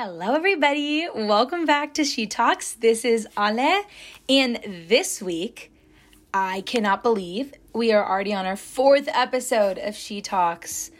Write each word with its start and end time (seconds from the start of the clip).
Hello, 0.00 0.36
everybody. 0.36 1.08
Welcome 1.12 1.64
back 1.64 1.94
to 1.94 2.04
She 2.04 2.28
Talks. 2.28 2.74
This 2.74 3.04
is 3.04 3.26
Ale, 3.36 3.82
and 4.28 4.60
this 4.86 5.20
week, 5.20 5.72
I 6.32 6.60
cannot 6.60 7.02
believe 7.02 7.52
we 7.74 7.90
are 7.90 8.08
already 8.08 8.32
on 8.32 8.46
our 8.46 8.54
fourth 8.54 9.08
episode 9.08 9.76
of 9.76 9.96
She 9.96 10.22
Talks. 10.22 10.92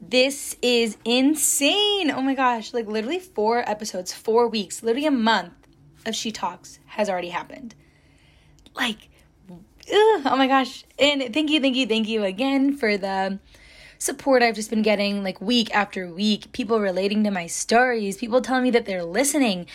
This 0.00 0.54
is 0.62 0.98
insane. 1.04 2.12
Oh 2.12 2.22
my 2.22 2.36
gosh, 2.36 2.72
like 2.72 2.86
literally 2.86 3.18
four 3.18 3.68
episodes, 3.68 4.12
four 4.12 4.46
weeks, 4.46 4.84
literally 4.84 5.08
a 5.08 5.10
month 5.10 5.54
of 6.06 6.14
She 6.14 6.30
Talks 6.30 6.78
has 6.86 7.10
already 7.10 7.30
happened. 7.30 7.74
Like, 8.72 9.08
ugh, 9.50 10.22
oh 10.26 10.36
my 10.36 10.46
gosh. 10.46 10.84
And 10.96 11.34
thank 11.34 11.50
you, 11.50 11.60
thank 11.60 11.74
you, 11.74 11.88
thank 11.88 12.06
you 12.06 12.22
again 12.22 12.76
for 12.76 12.96
the 12.96 13.40
support 13.98 14.42
I've 14.42 14.54
just 14.54 14.70
been 14.70 14.82
getting 14.82 15.22
like 15.22 15.40
week 15.40 15.74
after 15.74 16.08
week, 16.08 16.52
people 16.52 16.80
relating 16.80 17.24
to 17.24 17.30
my 17.30 17.46
stories, 17.46 18.16
people 18.16 18.40
telling 18.40 18.62
me 18.62 18.70
that 18.70 18.86
they're 18.86 19.04
listening. 19.04 19.66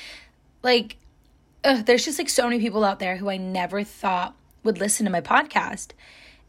Like, 0.61 0.97
ugh, 1.63 1.85
there's 1.85 2.05
just 2.05 2.19
like 2.19 2.29
so 2.29 2.43
many 2.45 2.59
people 2.59 2.83
out 2.83 2.99
there 2.99 3.17
who 3.17 3.29
I 3.29 3.37
never 3.37 3.83
thought 3.83 4.35
would 4.63 4.79
listen 4.79 5.05
to 5.05 5.11
my 5.11 5.21
podcast. 5.21 5.89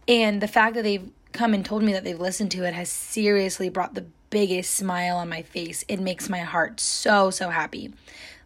And 0.06 0.40
the 0.40 0.48
fact 0.48 0.74
that 0.76 0.82
they've 0.82 1.10
come 1.32 1.52
and 1.52 1.64
told 1.64 1.82
me 1.82 1.92
that 1.92 2.04
they've 2.04 2.18
listened 2.18 2.52
to 2.52 2.64
it 2.64 2.74
has 2.74 2.88
seriously 2.88 3.68
brought 3.68 3.94
the 3.94 4.06
biggest 4.30 4.74
smile 4.74 5.16
on 5.16 5.28
my 5.28 5.42
face. 5.42 5.84
It 5.88 6.00
makes 6.00 6.28
my 6.28 6.40
heart 6.40 6.80
so, 6.80 7.30
so 7.30 7.50
happy. 7.50 7.92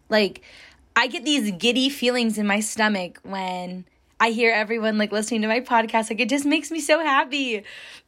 Like, 0.09 0.41
I 0.95 1.07
get 1.07 1.23
these 1.23 1.51
giddy 1.51 1.89
feelings 1.89 2.37
in 2.37 2.47
my 2.47 2.59
stomach 2.59 3.19
when 3.23 3.85
I 4.19 4.31
hear 4.31 4.51
everyone 4.51 4.97
like 4.97 5.11
listening 5.11 5.41
to 5.43 5.47
my 5.47 5.61
podcast. 5.61 6.09
Like 6.09 6.19
it 6.19 6.29
just 6.29 6.45
makes 6.45 6.71
me 6.71 6.79
so 6.79 6.99
happy. 6.99 7.63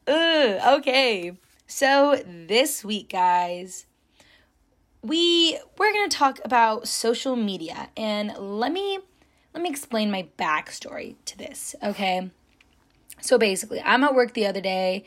Ugh, 0.06 0.78
okay. 0.78 1.32
So 1.66 2.22
this 2.26 2.84
week, 2.84 3.08
guys, 3.10 3.86
we 5.02 5.58
we're 5.78 5.92
gonna 5.92 6.08
talk 6.08 6.38
about 6.44 6.86
social 6.86 7.34
media 7.34 7.88
and 7.96 8.36
let 8.38 8.72
me 8.72 8.98
let 9.54 9.62
me 9.62 9.70
explain 9.70 10.10
my 10.10 10.28
backstory 10.38 11.16
to 11.26 11.38
this, 11.38 11.74
okay? 11.82 12.30
So 13.20 13.38
basically, 13.38 13.80
I'm 13.80 14.04
at 14.04 14.14
work 14.14 14.34
the 14.34 14.46
other 14.46 14.60
day 14.60 15.04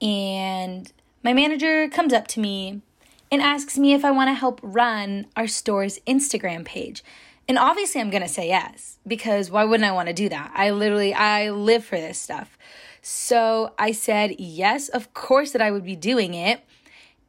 and 0.00 0.92
my 1.22 1.32
manager 1.32 1.88
comes 1.88 2.12
up 2.12 2.26
to 2.28 2.40
me 2.40 2.82
and 3.30 3.40
asks 3.42 3.78
me 3.78 3.92
if 3.92 4.04
I 4.04 4.10
want 4.10 4.28
to 4.28 4.34
help 4.34 4.60
run 4.62 5.26
our 5.36 5.46
store's 5.46 5.98
Instagram 6.06 6.64
page. 6.64 7.04
And 7.50 7.58
obviously 7.58 8.00
I'm 8.00 8.10
going 8.10 8.22
to 8.22 8.28
say 8.28 8.46
yes 8.46 9.00
because 9.04 9.50
why 9.50 9.64
wouldn't 9.64 9.84
I 9.84 9.90
want 9.90 10.06
to 10.06 10.14
do 10.14 10.28
that? 10.28 10.52
I 10.54 10.70
literally 10.70 11.12
I 11.12 11.50
live 11.50 11.84
for 11.84 11.96
this 11.96 12.16
stuff. 12.16 12.56
So 13.02 13.74
I 13.76 13.90
said 13.90 14.36
yes, 14.38 14.88
of 14.88 15.12
course 15.14 15.50
that 15.50 15.60
I 15.60 15.72
would 15.72 15.82
be 15.82 15.96
doing 15.96 16.34
it. 16.34 16.64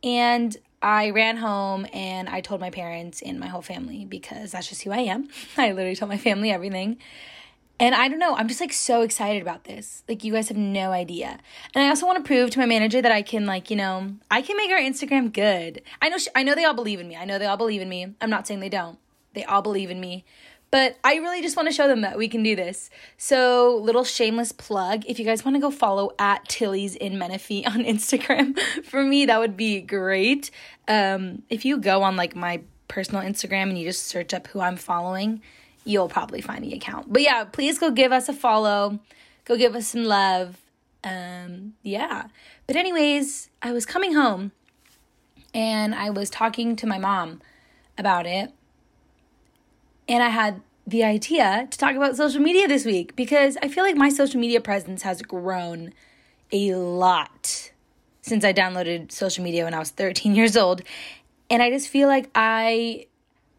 And 0.04 0.56
I 0.80 1.10
ran 1.10 1.38
home 1.38 1.88
and 1.92 2.30
I 2.30 2.42
told 2.42 2.62
my 2.62 2.70
parents 2.70 3.24
and 3.24 3.40
my 3.40 3.48
whole 3.48 3.64
family 3.64 4.06
because 4.06 4.52
that's 4.52 4.70
just 4.70 4.84
who 4.84 4.92
I 4.92 5.00
am. 5.00 5.28
I 5.58 5.72
literally 5.72 5.96
told 5.96 6.10
my 6.10 6.20
family 6.20 6.52
everything. 6.52 7.00
And 7.80 7.96
I 7.96 8.08
don't 8.08 8.20
know, 8.20 8.36
I'm 8.36 8.48
just 8.48 8.62
like 8.62 8.74
so 8.74 9.02
excited 9.02 9.42
about 9.42 9.64
this. 9.64 10.04
Like 10.08 10.24
you 10.24 10.34
guys 10.34 10.50
have 10.50 10.58
no 10.58 10.92
idea. 10.92 11.40
And 11.74 11.84
I 11.84 11.90
also 11.90 12.06
want 12.06 12.24
to 12.24 12.24
prove 12.24 12.52
to 12.52 12.60
my 12.60 12.68
manager 12.68 13.02
that 13.02 13.12
I 13.12 13.24
can 13.24 13.48
like, 13.48 13.72
you 13.72 13.76
know, 13.76 14.18
I 14.30 14.44
can 14.44 14.56
make 14.56 14.70
our 14.70 14.78
Instagram 14.78 15.34
good. 15.34 15.82
I 16.00 16.10
know 16.10 16.20
she, 16.20 16.30
I 16.36 16.44
know 16.44 16.54
they 16.54 16.66
all 16.66 16.76
believe 16.76 17.00
in 17.00 17.08
me. 17.08 17.16
I 17.16 17.26
know 17.26 17.40
they 17.40 17.48
all 17.48 17.58
believe 17.58 17.82
in 17.82 17.90
me. 17.90 18.14
I'm 18.22 18.30
not 18.30 18.46
saying 18.46 18.60
they 18.60 18.70
don't. 18.70 19.00
They 19.34 19.44
all 19.44 19.62
believe 19.62 19.90
in 19.90 20.00
me. 20.00 20.26
But 20.72 20.98
I 21.04 21.16
really 21.16 21.42
just 21.42 21.58
want 21.58 21.68
to 21.68 21.74
show 21.74 21.90
them 21.90 22.02
that 22.02 22.18
we 22.18 22.30
can 22.30 22.44
do 22.44 22.56
this. 22.56 22.90
So, 23.18 23.78
little 23.84 24.06
shameless 24.06 24.54
plug 24.54 25.04
if 25.06 25.20
you 25.20 25.26
guys 25.26 25.44
want 25.44 25.56
to 25.58 25.62
go 25.62 25.70
follow 25.70 26.12
at 26.18 26.48
Tilly's 26.48 26.96
in 26.96 27.18
Menifee 27.18 27.66
on 27.66 27.84
Instagram, 27.84 28.58
for 28.86 29.04
me, 29.04 29.26
that 29.26 29.40
would 29.40 29.58
be 29.58 29.82
great. 29.82 30.50
Um, 30.88 31.44
if 31.50 31.66
you 31.66 31.78
go 31.78 32.04
on 32.04 32.16
like 32.16 32.36
my 32.38 32.62
personal 32.88 33.22
Instagram 33.22 33.64
and 33.64 33.78
you 33.78 33.86
just 33.86 34.08
search 34.08 34.34
up 34.34 34.48
who 34.48 34.62
I'm 34.62 34.78
following, 34.78 35.42
you'll 35.84 36.10
probably 36.10 36.40
find 36.40 36.64
the 36.64 36.74
account. 36.74 37.12
But 37.12 37.22
yeah, 37.22 37.44
please 37.44 37.78
go 37.78 37.92
give 37.92 38.14
us 38.14 38.30
a 38.30 38.34
follow, 38.34 39.00
go 39.44 39.58
give 39.58 39.76
us 39.76 39.90
some 39.90 40.06
love. 40.06 40.58
Um, 41.04 41.74
yeah. 41.84 42.28
But, 42.66 42.78
anyways, 42.78 43.50
I 43.62 43.74
was 43.74 43.86
coming 43.86 44.14
home 44.14 44.54
and 45.54 45.94
I 45.94 46.12
was 46.12 46.30
talking 46.30 46.78
to 46.78 46.88
my 46.88 46.98
mom 46.98 47.42
about 47.98 48.26
it 48.26 48.54
and 50.12 50.22
I 50.22 50.28
had 50.28 50.62
the 50.86 51.06
idea 51.06 51.70
to 51.72 51.78
talk 51.78 51.96
about 51.96 52.18
social 52.18 52.42
media 52.42 52.68
this 52.68 52.84
week 52.84 53.16
because 53.16 53.58
I 53.64 53.70
feel 53.70 53.86
like 53.86 53.96
my 53.96 54.10
social 54.10 54.42
media 54.42 54.60
presence 54.60 55.04
has 55.04 55.22
grown 55.22 55.94
a 56.52 56.76
lot 56.76 57.72
since 58.22 58.44
I 58.44 58.52
downloaded 58.52 59.10
social 59.14 59.42
media 59.42 59.64
when 59.64 59.74
I 59.74 59.80
was 59.80 59.90
13 59.92 60.36
years 60.36 60.58
old. 60.58 60.82
And 61.50 61.64
I 61.64 61.70
just 61.70 61.88
feel 61.88 62.10
like 62.10 62.30
I 62.36 63.08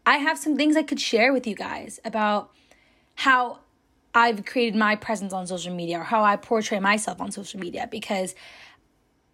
I 0.05 0.17
have 0.17 0.37
some 0.37 0.55
things 0.55 0.77
I 0.77 0.83
could 0.83 0.99
share 0.99 1.33
with 1.33 1.47
you 1.47 1.55
guys 1.55 1.99
about 2.05 2.51
how 3.15 3.59
I've 4.13 4.45
created 4.45 4.75
my 4.75 4.95
presence 4.95 5.33
on 5.33 5.47
social 5.47 5.73
media 5.73 6.01
or 6.01 6.03
how 6.03 6.23
I 6.23 6.35
portray 6.35 6.79
myself 6.79 7.19
on 7.19 7.31
social 7.31 7.59
media 7.59 7.87
because 7.89 8.35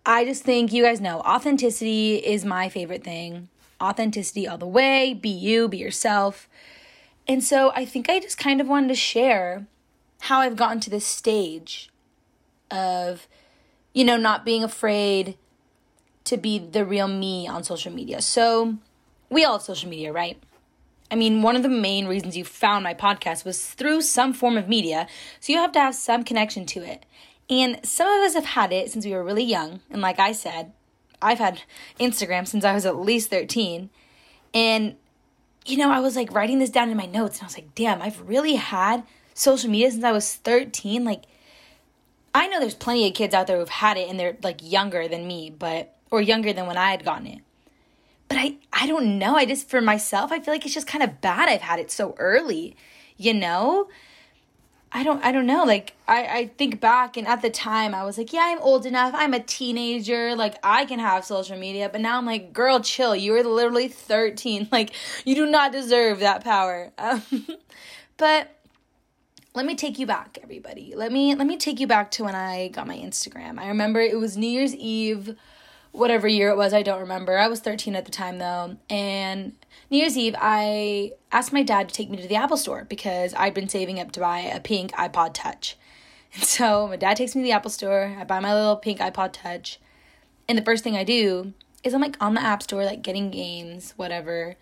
I 0.06 0.24
just 0.24 0.44
think 0.44 0.72
you 0.72 0.84
guys 0.84 1.01
know 1.01 1.19
authenticity 1.19 2.16
is 2.16 2.46
my 2.46 2.69
favorite 2.69 3.03
thing. 3.03 3.50
Authenticity 3.84 4.47
all 4.47 4.57
the 4.57 4.68
way, 4.68 5.13
be 5.13 5.30
you, 5.30 5.68
be 5.68 5.80
yourself. 5.80 6.47
And 7.30 7.44
so 7.44 7.72
I 7.76 7.86
think 7.86 8.10
I 8.10 8.20
just 8.20 8.40
kind 8.40 8.60
of 8.60 8.68
wanted 8.68 8.88
to 8.88 8.96
share 8.96 9.68
how 10.22 10.40
I've 10.40 10.56
gotten 10.56 10.80
to 10.80 10.90
this 10.90 11.06
stage 11.06 11.92
of, 12.72 13.28
you 13.94 14.04
know, 14.04 14.18
not 14.18 14.44
being 14.44 14.64
afraid 14.64 15.38
to 16.24 16.38
be 16.38 16.58
the 16.58 16.84
real 16.84 17.08
me 17.08 17.48
on 17.48 17.64
social 17.64 17.94
media. 17.94 18.24
So 18.24 18.78
we 19.30 19.46
all 19.46 19.54
have 19.54 19.62
social 19.62 19.88
media, 19.88 20.12
right? 20.12 20.42
I 21.12 21.16
mean, 21.16 21.44
one 21.44 21.56
of 21.56 21.62
the 21.62 21.70
main 21.70 22.08
reasons 22.08 22.36
you 22.36 22.44
found 22.44 22.84
my 22.84 22.96
podcast 22.96 23.46
was 23.46 23.64
through 23.64 24.02
some 24.02 24.34
form 24.34 24.58
of 24.58 24.68
media, 24.68 25.08
so 25.40 25.54
you 25.54 25.60
have 25.60 25.72
to 25.74 25.80
have 25.80 25.94
some 25.96 26.24
connection 26.24 26.66
to 26.68 26.82
it. 26.82 27.06
And 27.48 27.80
some 27.86 28.08
of 28.08 28.26
us 28.26 28.34
have 28.34 28.46
had 28.46 28.74
it 28.74 28.90
since 28.90 29.06
we 29.06 29.14
were 29.14 29.24
really 29.24 29.44
young. 29.44 29.82
And 29.92 30.02
like 30.02 30.20
I 30.20 30.32
said, 30.32 30.72
I've 31.22 31.40
had 31.40 31.62
Instagram 32.00 32.48
since 32.48 32.66
I 32.66 32.74
was 32.74 32.88
at 32.88 32.98
least 32.98 33.30
13. 33.30 33.92
And 34.54 34.96
you 35.69 35.78
know, 35.78 35.91
I 35.91 36.00
was 36.00 36.16
like 36.16 36.34
writing 36.34 36.59
this 36.59 36.69
down 36.69 36.90
in 36.90 36.97
my 36.97 37.06
notes 37.06 37.38
and 37.38 37.44
I 37.44 37.47
was 37.47 37.57
like, 37.57 37.75
damn, 37.75 38.02
I've 38.02 38.28
really 38.28 38.56
had 38.56 39.03
social 39.34 39.69
media 39.69 39.91
since 39.91 40.03
I 40.03 40.12
was 40.12 40.35
13. 40.35 41.03
Like, 41.03 41.24
I 42.34 42.47
know 42.47 42.59
there's 42.59 42.75
plenty 42.75 43.07
of 43.07 43.13
kids 43.13 43.34
out 43.34 43.47
there 43.47 43.57
who've 43.57 43.69
had 43.69 43.97
it 43.97 44.09
and 44.09 44.19
they're 44.19 44.38
like 44.44 44.59
younger 44.62 45.07
than 45.07 45.28
me, 45.28 45.50
but, 45.50 45.96
or 46.12 46.22
younger 46.22 46.53
than 46.53 46.68
when 46.68 46.78
I 46.78 46.91
had 46.91 47.06
gotten 47.06 47.28
it. 47.28 47.40
But 48.28 48.38
I, 48.38 48.57
I 48.72 48.85
don't 48.85 49.18
know. 49.18 49.35
I 49.35 49.46
just, 49.46 49.69
for 49.69 49.81
myself, 49.81 50.31
I 50.31 50.40
feel 50.40 50.53
like 50.53 50.66
it's 50.66 50.74
just 50.74 50.88
kind 50.88 51.03
of 51.03 51.22
bad 51.22 51.50
I've 51.50 51.62
had 51.62 51.80
it 51.80 51.90
so 51.90 52.16
early, 52.19 52.75
you 53.18 53.34
know? 53.34 53.88
I 54.92 55.04
don't 55.04 55.24
I 55.24 55.32
don't 55.32 55.46
know. 55.46 55.64
Like 55.66 55.94
I, 56.08 56.26
I 56.26 56.48
think 56.58 56.82
back 56.82 57.16
and 57.16 57.28
at 57.28 57.42
the 57.42 57.50
time 57.50 57.94
I 57.94 58.04
was 58.04 58.18
like, 58.18 58.34
yeah, 58.34 58.46
I'm 58.46 58.60
old 58.60 58.86
enough. 58.86 59.14
I'm 59.16 59.34
a 59.34 59.40
teenager. 59.40 60.36
Like 60.36 60.56
I 60.64 60.86
can 60.86 61.00
have 61.00 61.24
social 61.26 61.58
media. 61.58 61.90
But 61.90 62.02
now 62.02 62.18
I'm 62.18 62.26
like, 62.26 62.54
girl, 62.54 62.80
chill. 62.80 63.16
You 63.16 63.36
are 63.36 63.44
literally 63.44 63.88
13. 63.88 64.70
Like 64.80 64.92
you 65.26 65.36
do 65.36 65.46
not 65.46 65.72
deserve 65.72 66.20
that 66.20 66.44
power. 66.44 66.92
Um, 67.00 67.22
but 68.18 68.60
let 69.56 69.66
me 69.66 69.76
take 69.76 69.98
you 69.98 70.06
back, 70.06 70.38
everybody. 70.44 70.94
Let 70.96 71.12
me 71.12 71.36
let 71.36 71.48
me 71.48 71.58
take 71.58 71.80
you 71.80 71.88
back 71.88 72.12
to 72.12 72.24
when 72.24 72.36
I 72.36 72.70
got 72.70 72.88
my 72.88 72.98
Instagram. 72.98 73.60
I 73.60 73.68
remember 73.68 74.00
it 74.00 74.18
was 74.20 74.38
New 74.38 74.48
Year's 74.48 74.76
Eve, 74.76 75.36
whatever 75.92 76.28
year 76.28 76.50
it 76.50 76.58
was, 76.58 76.74
I 76.74 76.84
don't 76.84 77.02
remember. 77.02 77.38
I 77.38 77.48
was 77.48 77.60
13 77.60 77.96
at 77.96 78.06
the 78.06 78.12
time 78.12 78.38
though. 78.38 78.78
And 78.90 79.54
New 79.90 79.98
Year's 79.98 80.18
Eve, 80.18 80.36
I 80.40 81.14
asked 81.32 81.54
my 81.54 81.64
dad 81.64 81.90
to 81.90 81.96
take 81.96 82.10
me 82.10 82.18
to 82.18 82.28
the 82.28 82.36
Apple 82.36 82.58
store 82.58 82.86
because 82.86 83.34
I'd 83.36 83.54
been 83.54 83.70
saving 83.70 84.00
up 84.00 84.12
to 84.14 84.20
buy 84.20 84.40
a 84.40 84.60
pink 84.60 84.92
iPod 84.94 85.32
Touch. 85.34 85.78
And 86.32 86.44
so 86.44 86.88
my 86.88 86.96
dad 86.96 87.18
takes 87.18 87.36
me 87.36 87.42
to 87.42 87.44
the 87.44 87.54
Apple 87.54 87.72
store. 87.72 88.16
I 88.20 88.24
buy 88.24 88.40
my 88.40 88.54
little 88.54 88.76
pink 88.76 89.00
iPod 89.00 89.32
Touch. 89.34 89.80
And 90.48 90.56
the 90.56 90.64
first 90.64 90.84
thing 90.84 90.96
I 90.96 91.04
do 91.04 91.54
is 91.84 91.94
I'm 91.94 92.02
like 92.02 92.18
on 92.22 92.36
the 92.36 92.42
App 92.42 92.62
Store, 92.62 92.86
like 92.86 93.02
getting 93.02 93.32
games, 93.32 93.94
whatever. 93.98 94.56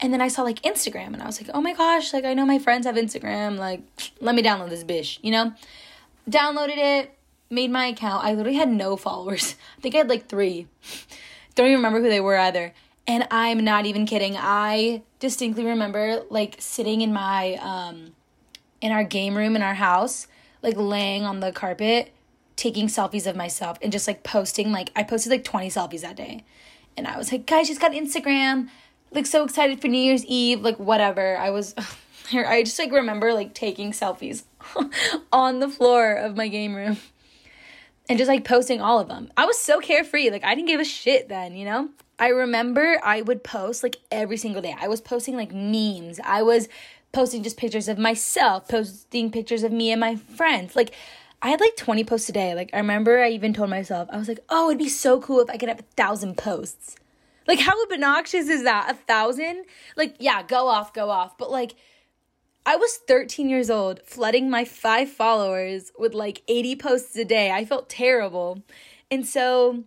And 0.00 0.12
then 0.12 0.20
I 0.20 0.28
saw 0.28 0.42
like 0.42 0.62
Instagram 0.62 1.14
and 1.14 1.22
I 1.22 1.26
was 1.26 1.40
like, 1.40 1.50
oh 1.54 1.60
my 1.60 1.74
gosh, 1.74 2.12
like 2.12 2.24
I 2.24 2.34
know 2.34 2.44
my 2.44 2.58
friends 2.58 2.86
have 2.86 2.96
Instagram. 2.96 3.56
Like, 3.56 3.82
let 4.20 4.34
me 4.34 4.42
download 4.42 4.70
this 4.70 4.84
bish, 4.84 5.20
you 5.22 5.30
know? 5.30 5.52
Downloaded 6.28 6.76
it, 6.76 7.15
made 7.50 7.70
my 7.70 7.86
account. 7.86 8.24
I 8.24 8.32
literally 8.34 8.58
had 8.58 8.70
no 8.70 8.96
followers. 8.96 9.54
I 9.78 9.80
think 9.80 9.94
I 9.94 9.98
had 9.98 10.08
like 10.08 10.28
three. 10.28 10.66
Don't 11.54 11.66
even 11.66 11.78
remember 11.78 12.00
who 12.00 12.08
they 12.08 12.20
were 12.20 12.36
either. 12.36 12.72
And 13.06 13.26
I'm 13.30 13.64
not 13.64 13.86
even 13.86 14.04
kidding. 14.04 14.36
I 14.36 15.02
distinctly 15.20 15.64
remember 15.64 16.22
like 16.28 16.56
sitting 16.58 17.00
in 17.00 17.12
my 17.12 17.54
um 17.54 18.12
in 18.80 18.92
our 18.92 19.04
game 19.04 19.36
room 19.36 19.56
in 19.56 19.62
our 19.62 19.74
house, 19.74 20.26
like 20.62 20.76
laying 20.76 21.24
on 21.24 21.40
the 21.40 21.52
carpet, 21.52 22.12
taking 22.56 22.88
selfies 22.88 23.26
of 23.26 23.36
myself 23.36 23.78
and 23.80 23.92
just 23.92 24.06
like 24.08 24.22
posting 24.22 24.72
like 24.72 24.90
I 24.96 25.02
posted 25.02 25.30
like 25.30 25.44
20 25.44 25.70
selfies 25.70 26.00
that 26.02 26.16
day. 26.16 26.44
And 26.96 27.06
I 27.06 27.16
was 27.16 27.30
like, 27.30 27.46
guys, 27.46 27.68
she's 27.68 27.78
got 27.78 27.92
Instagram. 27.92 28.68
Like 29.12 29.26
so 29.26 29.44
excited 29.44 29.80
for 29.80 29.88
New 29.88 30.00
Year's 30.00 30.24
Eve, 30.24 30.62
like 30.62 30.78
whatever. 30.78 31.36
I 31.36 31.50
was 31.50 31.74
I 32.32 32.64
just 32.64 32.78
like 32.78 32.90
remember 32.90 33.32
like 33.32 33.54
taking 33.54 33.92
selfies 33.92 34.42
on 35.32 35.60
the 35.60 35.68
floor 35.68 36.12
of 36.14 36.36
my 36.36 36.48
game 36.48 36.74
room 36.74 36.96
and 38.08 38.18
just 38.18 38.28
like 38.28 38.44
posting 38.44 38.80
all 38.80 38.98
of 39.00 39.08
them. 39.08 39.30
I 39.36 39.46
was 39.46 39.58
so 39.58 39.80
carefree. 39.80 40.30
Like 40.30 40.44
I 40.44 40.54
didn't 40.54 40.68
give 40.68 40.80
a 40.80 40.84
shit 40.84 41.28
then, 41.28 41.56
you 41.56 41.64
know? 41.64 41.88
I 42.18 42.28
remember 42.28 42.98
I 43.02 43.22
would 43.22 43.44
post 43.44 43.82
like 43.82 43.96
every 44.10 44.36
single 44.36 44.62
day. 44.62 44.74
I 44.80 44.88
was 44.88 45.00
posting 45.00 45.36
like 45.36 45.52
memes. 45.52 46.18
I 46.24 46.42
was 46.42 46.68
posting 47.12 47.42
just 47.42 47.56
pictures 47.56 47.88
of 47.88 47.98
myself, 47.98 48.68
posting 48.68 49.30
pictures 49.30 49.62
of 49.62 49.72
me 49.72 49.90
and 49.90 50.00
my 50.00 50.16
friends. 50.16 50.76
Like 50.76 50.92
I 51.42 51.50
had 51.50 51.60
like 51.60 51.76
20 51.76 52.04
posts 52.04 52.28
a 52.28 52.32
day. 52.32 52.54
Like 52.54 52.70
I 52.72 52.78
remember 52.78 53.18
I 53.18 53.30
even 53.30 53.52
told 53.52 53.70
myself, 53.70 54.08
I 54.10 54.16
was 54.16 54.28
like, 54.28 54.40
oh, 54.48 54.68
it'd 54.68 54.78
be 54.78 54.88
so 54.88 55.20
cool 55.20 55.40
if 55.40 55.50
I 55.50 55.56
could 55.56 55.68
have 55.68 55.80
a 55.80 55.94
thousand 55.96 56.36
posts. 56.36 56.96
Like 57.46 57.60
how 57.60 57.80
obnoxious 57.84 58.48
is 58.48 58.64
that? 58.64 58.90
A 58.90 58.94
thousand? 58.94 59.64
Like, 59.96 60.16
yeah, 60.18 60.42
go 60.42 60.68
off, 60.68 60.92
go 60.92 61.10
off. 61.10 61.36
But 61.38 61.50
like 61.50 61.74
I 62.68 62.74
was 62.74 62.96
13 63.06 63.48
years 63.48 63.70
old, 63.70 64.00
flooding 64.04 64.50
my 64.50 64.64
five 64.64 65.08
followers 65.08 65.92
with 65.96 66.14
like 66.14 66.42
80 66.48 66.74
posts 66.76 67.16
a 67.16 67.24
day. 67.24 67.52
I 67.52 67.64
felt 67.64 67.88
terrible. 67.88 68.64
And 69.08 69.24
so, 69.24 69.84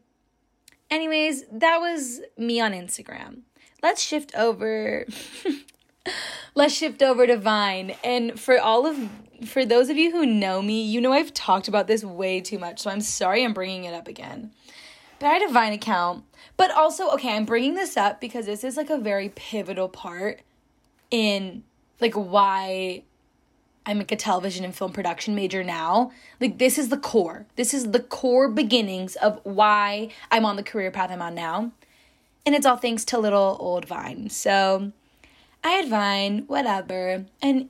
anyways, 0.89 1.43
that 1.51 1.79
was 1.79 2.21
me 2.37 2.61
on 2.61 2.71
Instagram. 2.71 3.41
Let's 3.83 4.01
shift 4.01 4.33
over. 4.33 5.05
Let's 6.55 6.73
shift 6.73 7.03
over 7.03 7.27
to 7.27 7.35
Vine. 7.35 7.95
And 8.01 8.39
for 8.39 8.57
all 8.57 8.87
of 8.87 8.97
for 9.45 9.65
those 9.65 9.89
of 9.89 9.97
you 9.97 10.11
who 10.11 10.25
know 10.25 10.61
me, 10.61 10.81
you 10.81 11.01
know 11.01 11.11
I've 11.11 11.33
talked 11.33 11.67
about 11.67 11.87
this 11.87 12.03
way 12.03 12.39
too 12.39 12.59
much, 12.59 12.79
so 12.79 12.89
I'm 12.89 13.01
sorry 13.01 13.43
I'm 13.43 13.53
bringing 13.53 13.83
it 13.83 13.93
up 13.93 14.07
again. 14.07 14.51
But 15.19 15.27
I 15.27 15.33
had 15.33 15.49
a 15.49 15.51
Vine 15.51 15.73
account. 15.73 16.23
But 16.55 16.71
also, 16.71 17.09
okay, 17.11 17.35
I'm 17.35 17.45
bringing 17.45 17.75
this 17.75 17.97
up 17.97 18.21
because 18.21 18.45
this 18.45 18.63
is 18.63 18.77
like 18.77 18.89
a 18.89 18.97
very 18.97 19.29
pivotal 19.29 19.89
part 19.89 20.41
in 21.11 21.63
like 22.00 22.13
why 22.13 23.04
I'm 23.86 23.98
like 23.98 24.12
a 24.12 24.16
television 24.16 24.63
and 24.66 24.75
film 24.75 24.94
production 24.94 25.36
major 25.36 25.63
now. 25.63 26.12
Like 26.40 26.57
this 26.57 26.78
is 26.78 26.90
the 26.90 26.98
core. 26.98 27.46
This 27.56 27.74
is 27.74 27.92
the 27.92 28.00
core 28.00 28.48
beginnings 28.48 29.16
of 29.16 29.40
why 29.44 30.10
I'm 30.31 30.46
on 30.46 30.56
the 30.56 30.63
career 30.63 30.92
path 30.92 31.12
I'm 31.12 31.22
on 31.22 31.36
now. 31.36 31.72
And 32.46 32.56
it's 32.56 32.66
all 32.66 32.78
thanks 32.78 33.04
to 33.06 33.18
little 33.18 33.57
old 33.60 33.86
Vine. 33.86 34.30
So 34.30 34.92
I 35.63 35.72
had 35.72 35.90
Vine, 35.90 36.44
whatever. 36.48 37.25
And 37.42 37.69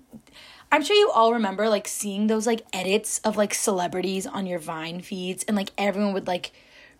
I'm 0.72 0.84
sure 0.84 0.96
you 0.96 1.10
all 1.12 1.34
remember 1.34 1.70
like 1.70 1.88
seeing 1.88 2.28
those 2.28 2.46
like 2.46 2.66
edits 2.74 3.20
of 3.20 3.38
like 3.38 3.54
celebrities 3.54 4.28
on 4.28 4.46
your 4.46 4.60
Vine 4.60 5.02
feeds 5.02 5.44
and 5.46 5.56
like 5.58 5.72
everyone 5.78 6.14
would 6.14 6.28
like 6.28 6.52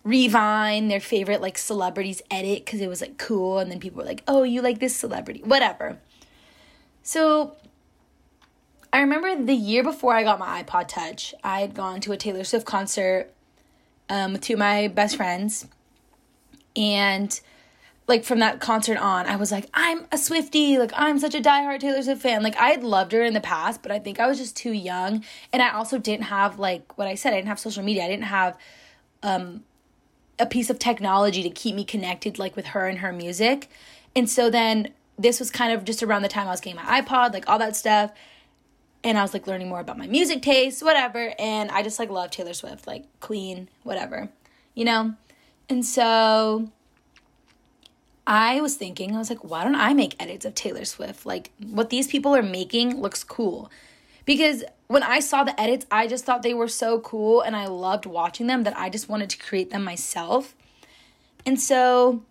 revine 0.02 0.88
their 0.88 1.00
favorite 1.00 1.42
like 1.42 1.58
celebrities 1.58 2.22
edit 2.30 2.64
because 2.64 2.80
it 2.80 2.88
was 2.88 3.02
like 3.02 3.18
cool 3.18 3.58
and 3.58 3.70
then 3.70 3.78
people 3.78 3.98
were 3.98 4.08
like, 4.08 4.22
"Oh, 4.26 4.42
you 4.42 4.62
like 4.62 4.78
this 4.78 4.96
celebrity." 4.96 5.42
Whatever. 5.44 5.98
So 7.02 7.56
I 8.92 9.00
remember 9.00 9.42
the 9.42 9.54
year 9.54 9.82
before 9.82 10.14
I 10.14 10.22
got 10.22 10.38
my 10.38 10.62
iPod 10.62 10.88
Touch, 10.88 11.34
I 11.42 11.60
had 11.60 11.74
gone 11.74 12.00
to 12.02 12.12
a 12.12 12.16
Taylor 12.16 12.44
Swift 12.44 12.66
concert 12.66 13.32
um, 14.08 14.32
with 14.32 14.42
two 14.42 14.54
of 14.54 14.58
my 14.58 14.88
best 14.88 15.16
friends. 15.16 15.66
And 16.76 17.40
like 18.10 18.24
from 18.24 18.40
that 18.40 18.60
concert 18.60 18.98
on, 18.98 19.26
I 19.26 19.36
was 19.36 19.52
like, 19.52 19.66
I'm 19.72 20.06
a 20.10 20.18
Swifty. 20.18 20.78
Like, 20.78 20.90
I'm 20.94 21.18
such 21.20 21.34
a 21.34 21.40
diehard 21.40 21.78
Taylor 21.78 22.02
Swift 22.02 22.20
fan. 22.20 22.42
Like, 22.42 22.56
I 22.56 22.70
had 22.70 22.82
loved 22.82 23.12
her 23.12 23.22
in 23.22 23.34
the 23.34 23.40
past, 23.40 23.82
but 23.82 23.92
I 23.92 24.00
think 24.00 24.18
I 24.18 24.26
was 24.26 24.36
just 24.36 24.56
too 24.56 24.72
young. 24.72 25.24
And 25.52 25.62
I 25.62 25.70
also 25.70 25.96
didn't 25.96 26.24
have, 26.24 26.58
like, 26.58 26.98
what 26.98 27.06
I 27.06 27.14
said, 27.14 27.32
I 27.32 27.36
didn't 27.36 27.48
have 27.48 27.60
social 27.60 27.84
media. 27.84 28.04
I 28.04 28.08
didn't 28.08 28.24
have 28.24 28.58
um, 29.22 29.62
a 30.40 30.46
piece 30.46 30.70
of 30.70 30.80
technology 30.80 31.44
to 31.44 31.50
keep 31.50 31.76
me 31.76 31.84
connected, 31.84 32.36
like, 32.36 32.56
with 32.56 32.66
her 32.66 32.88
and 32.88 32.98
her 32.98 33.12
music. 33.12 33.68
And 34.16 34.28
so 34.28 34.50
then 34.50 34.88
this 35.20 35.38
was 35.38 35.50
kind 35.50 35.72
of 35.72 35.84
just 35.84 36.02
around 36.02 36.22
the 36.22 36.28
time 36.28 36.46
I 36.46 36.50
was 36.50 36.60
getting 36.60 36.80
my 36.82 37.00
iPod, 37.02 37.32
like 37.32 37.48
all 37.48 37.58
that 37.58 37.76
stuff. 37.76 38.12
And 39.04 39.18
I 39.18 39.22
was 39.22 39.32
like 39.32 39.46
learning 39.46 39.68
more 39.68 39.80
about 39.80 39.98
my 39.98 40.06
music 40.06 40.42
taste, 40.42 40.82
whatever. 40.82 41.34
And 41.38 41.70
I 41.70 41.82
just 41.82 41.98
like 41.98 42.10
love 42.10 42.30
Taylor 42.30 42.54
Swift, 42.54 42.86
like 42.86 43.04
Queen, 43.20 43.68
whatever, 43.82 44.30
you 44.74 44.84
know? 44.84 45.14
And 45.68 45.84
so 45.84 46.70
I 48.26 48.60
was 48.60 48.76
thinking, 48.76 49.14
I 49.14 49.18
was 49.18 49.30
like, 49.30 49.44
why 49.44 49.64
don't 49.64 49.74
I 49.74 49.92
make 49.92 50.20
edits 50.22 50.44
of 50.44 50.54
Taylor 50.54 50.84
Swift? 50.84 51.26
Like 51.26 51.50
what 51.62 51.90
these 51.90 52.06
people 52.06 52.34
are 52.34 52.42
making 52.42 53.00
looks 53.00 53.22
cool. 53.22 53.70
Because 54.24 54.64
when 54.86 55.02
I 55.02 55.20
saw 55.20 55.44
the 55.44 55.58
edits, 55.60 55.86
I 55.90 56.06
just 56.06 56.24
thought 56.24 56.42
they 56.42 56.54
were 56.54 56.68
so 56.68 57.00
cool 57.00 57.42
and 57.42 57.54
I 57.54 57.66
loved 57.66 58.06
watching 58.06 58.46
them 58.46 58.64
that 58.64 58.76
I 58.76 58.88
just 58.88 59.08
wanted 59.08 59.30
to 59.30 59.38
create 59.38 59.70
them 59.70 59.84
myself. 59.84 60.54
And 61.44 61.60
so 61.60 62.22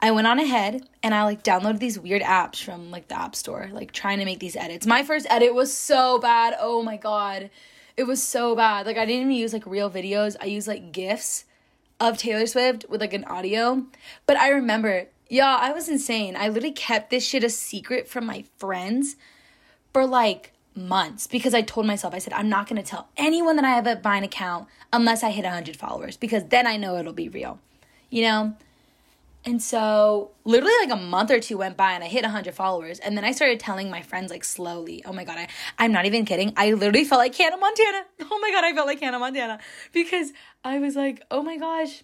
I 0.00 0.10
went 0.10 0.26
on 0.26 0.38
ahead 0.38 0.86
and 1.02 1.14
I 1.14 1.24
like 1.24 1.42
downloaded 1.42 1.78
these 1.78 1.98
weird 1.98 2.22
apps 2.22 2.62
from 2.62 2.90
like 2.90 3.08
the 3.08 3.18
App 3.18 3.34
Store, 3.34 3.68
like 3.72 3.92
trying 3.92 4.18
to 4.18 4.24
make 4.24 4.40
these 4.40 4.56
edits. 4.56 4.86
My 4.86 5.02
first 5.02 5.26
edit 5.30 5.54
was 5.54 5.74
so 5.74 6.18
bad. 6.18 6.54
Oh 6.60 6.82
my 6.82 6.96
god. 6.96 7.50
It 7.96 8.04
was 8.04 8.22
so 8.22 8.54
bad. 8.54 8.86
Like 8.86 8.98
I 8.98 9.06
didn't 9.06 9.22
even 9.22 9.32
use 9.32 9.52
like 9.52 9.66
real 9.66 9.90
videos. 9.90 10.36
I 10.40 10.46
used 10.46 10.68
like 10.68 10.92
GIFs 10.92 11.44
of 11.98 12.18
Taylor 12.18 12.46
Swift 12.46 12.84
with 12.88 13.00
like 13.00 13.14
an 13.14 13.24
audio. 13.24 13.86
But 14.26 14.36
I 14.36 14.50
remember, 14.50 15.06
yeah, 15.28 15.56
I 15.58 15.72
was 15.72 15.88
insane. 15.88 16.36
I 16.36 16.48
literally 16.48 16.72
kept 16.72 17.10
this 17.10 17.26
shit 17.26 17.42
a 17.42 17.48
secret 17.48 18.06
from 18.06 18.26
my 18.26 18.44
friends 18.58 19.16
for 19.94 20.06
like 20.06 20.52
months 20.74 21.26
because 21.26 21.54
I 21.54 21.62
told 21.62 21.86
myself, 21.86 22.12
I 22.12 22.18
said, 22.18 22.34
I'm 22.34 22.50
not 22.50 22.68
gonna 22.68 22.82
tell 22.82 23.08
anyone 23.16 23.56
that 23.56 23.64
I 23.64 23.70
have 23.70 23.86
a 23.86 23.96
Vine 23.96 24.24
account 24.24 24.68
unless 24.92 25.22
I 25.22 25.30
hit 25.30 25.44
100 25.44 25.74
followers 25.76 26.18
because 26.18 26.44
then 26.44 26.66
I 26.66 26.76
know 26.76 26.96
it'll 26.98 27.14
be 27.14 27.30
real. 27.30 27.58
You 28.10 28.22
know? 28.22 28.56
And 29.46 29.62
so, 29.62 30.32
literally, 30.44 30.74
like 30.82 30.90
a 30.90 31.00
month 31.00 31.30
or 31.30 31.38
two 31.38 31.56
went 31.58 31.76
by 31.76 31.92
and 31.92 32.02
I 32.02 32.08
hit 32.08 32.24
100 32.24 32.52
followers. 32.52 32.98
And 32.98 33.16
then 33.16 33.24
I 33.24 33.30
started 33.30 33.60
telling 33.60 33.88
my 33.88 34.02
friends, 34.02 34.28
like, 34.32 34.42
slowly, 34.42 35.04
oh 35.06 35.12
my 35.12 35.22
God, 35.22 35.38
I, 35.38 35.46
I'm 35.78 35.92
not 35.92 36.04
even 36.04 36.24
kidding. 36.24 36.52
I 36.56 36.72
literally 36.72 37.04
felt 37.04 37.20
like 37.20 37.34
Hannah 37.34 37.56
Montana. 37.56 38.04
Oh 38.28 38.40
my 38.40 38.50
God, 38.50 38.64
I 38.64 38.74
felt 38.74 38.88
like 38.88 39.00
Hannah 39.00 39.20
Montana 39.20 39.60
because 39.92 40.32
I 40.64 40.80
was 40.80 40.96
like, 40.96 41.22
oh 41.30 41.42
my 41.42 41.56
gosh, 41.58 42.02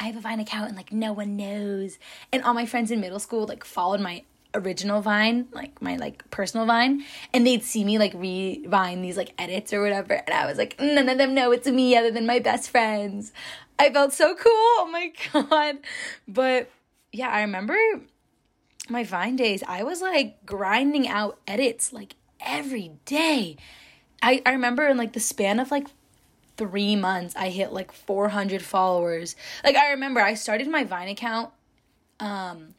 I 0.00 0.06
have 0.06 0.16
a 0.16 0.20
Vine 0.20 0.40
account 0.40 0.68
and 0.68 0.76
like 0.76 0.92
no 0.92 1.12
one 1.12 1.36
knows. 1.36 1.98
And 2.32 2.42
all 2.42 2.54
my 2.54 2.66
friends 2.66 2.90
in 2.90 3.00
middle 3.00 3.20
school, 3.20 3.46
like, 3.46 3.64
followed 3.64 4.00
my 4.00 4.24
original 4.54 5.00
Vine, 5.00 5.46
like 5.52 5.80
my 5.80 5.96
like 5.96 6.28
personal 6.30 6.66
Vine, 6.66 7.04
and 7.32 7.46
they'd 7.46 7.62
see 7.62 7.84
me 7.84 7.98
like 7.98 8.12
re-vine 8.14 9.02
these 9.02 9.16
like 9.16 9.32
edits 9.38 9.72
or 9.72 9.82
whatever, 9.82 10.14
and 10.14 10.30
I 10.30 10.46
was 10.46 10.58
like, 10.58 10.80
none 10.80 11.08
of 11.08 11.18
them 11.18 11.34
know 11.34 11.52
it's 11.52 11.68
me 11.68 11.96
other 11.96 12.10
than 12.10 12.26
my 12.26 12.38
best 12.38 12.70
friends. 12.70 13.32
I 13.78 13.90
felt 13.90 14.12
so 14.12 14.34
cool. 14.34 14.50
Oh 14.52 14.88
my 14.90 15.12
god. 15.32 15.78
But 16.26 16.70
yeah, 17.12 17.28
I 17.28 17.42
remember 17.42 17.76
my 18.88 19.04
Vine 19.04 19.36
days. 19.36 19.62
I 19.66 19.82
was 19.82 20.02
like 20.02 20.44
grinding 20.44 21.08
out 21.08 21.38
edits 21.46 21.92
like 21.92 22.14
every 22.40 22.92
day. 23.04 23.56
I, 24.22 24.42
I 24.44 24.52
remember 24.52 24.86
in 24.88 24.96
like 24.96 25.12
the 25.12 25.20
span 25.20 25.60
of 25.60 25.70
like 25.70 25.86
three 26.56 26.96
months, 26.96 27.36
I 27.36 27.50
hit 27.50 27.72
like 27.72 27.92
400 27.92 28.62
followers. 28.62 29.36
Like 29.62 29.76
I 29.76 29.90
remember 29.90 30.20
I 30.20 30.34
started 30.34 30.68
my 30.68 30.84
Vine 30.84 31.08
account 31.08 31.50
um 32.20 32.74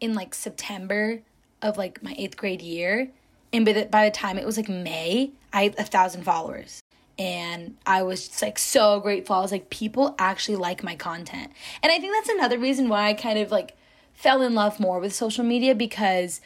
in 0.00 0.14
like 0.14 0.34
September 0.34 1.22
of 1.62 1.78
like 1.78 2.02
my 2.02 2.14
eighth 2.18 2.36
grade 2.36 2.60
year. 2.60 3.10
And 3.52 3.64
by 3.64 3.72
the, 3.72 3.84
by 3.86 4.04
the 4.04 4.10
time 4.10 4.36
it 4.36 4.44
was 4.44 4.58
like 4.58 4.68
May, 4.68 5.30
I 5.52 5.62
had 5.64 5.78
a 5.78 5.84
thousand 5.84 6.24
followers 6.24 6.82
and 7.18 7.76
I 7.86 8.02
was 8.02 8.28
just 8.28 8.42
like 8.42 8.58
so 8.58 9.00
grateful. 9.00 9.36
I 9.36 9.40
was 9.40 9.52
like, 9.52 9.70
people 9.70 10.14
actually 10.18 10.56
like 10.56 10.82
my 10.82 10.96
content. 10.96 11.52
And 11.82 11.90
I 11.92 11.98
think 11.98 12.14
that's 12.14 12.28
another 12.28 12.58
reason 12.58 12.88
why 12.88 13.08
I 13.08 13.14
kind 13.14 13.38
of 13.38 13.50
like 13.50 13.76
fell 14.14 14.42
in 14.42 14.54
love 14.54 14.78
more 14.80 15.00
with 15.00 15.14
social 15.14 15.44
media 15.44 15.74
because 15.74 16.40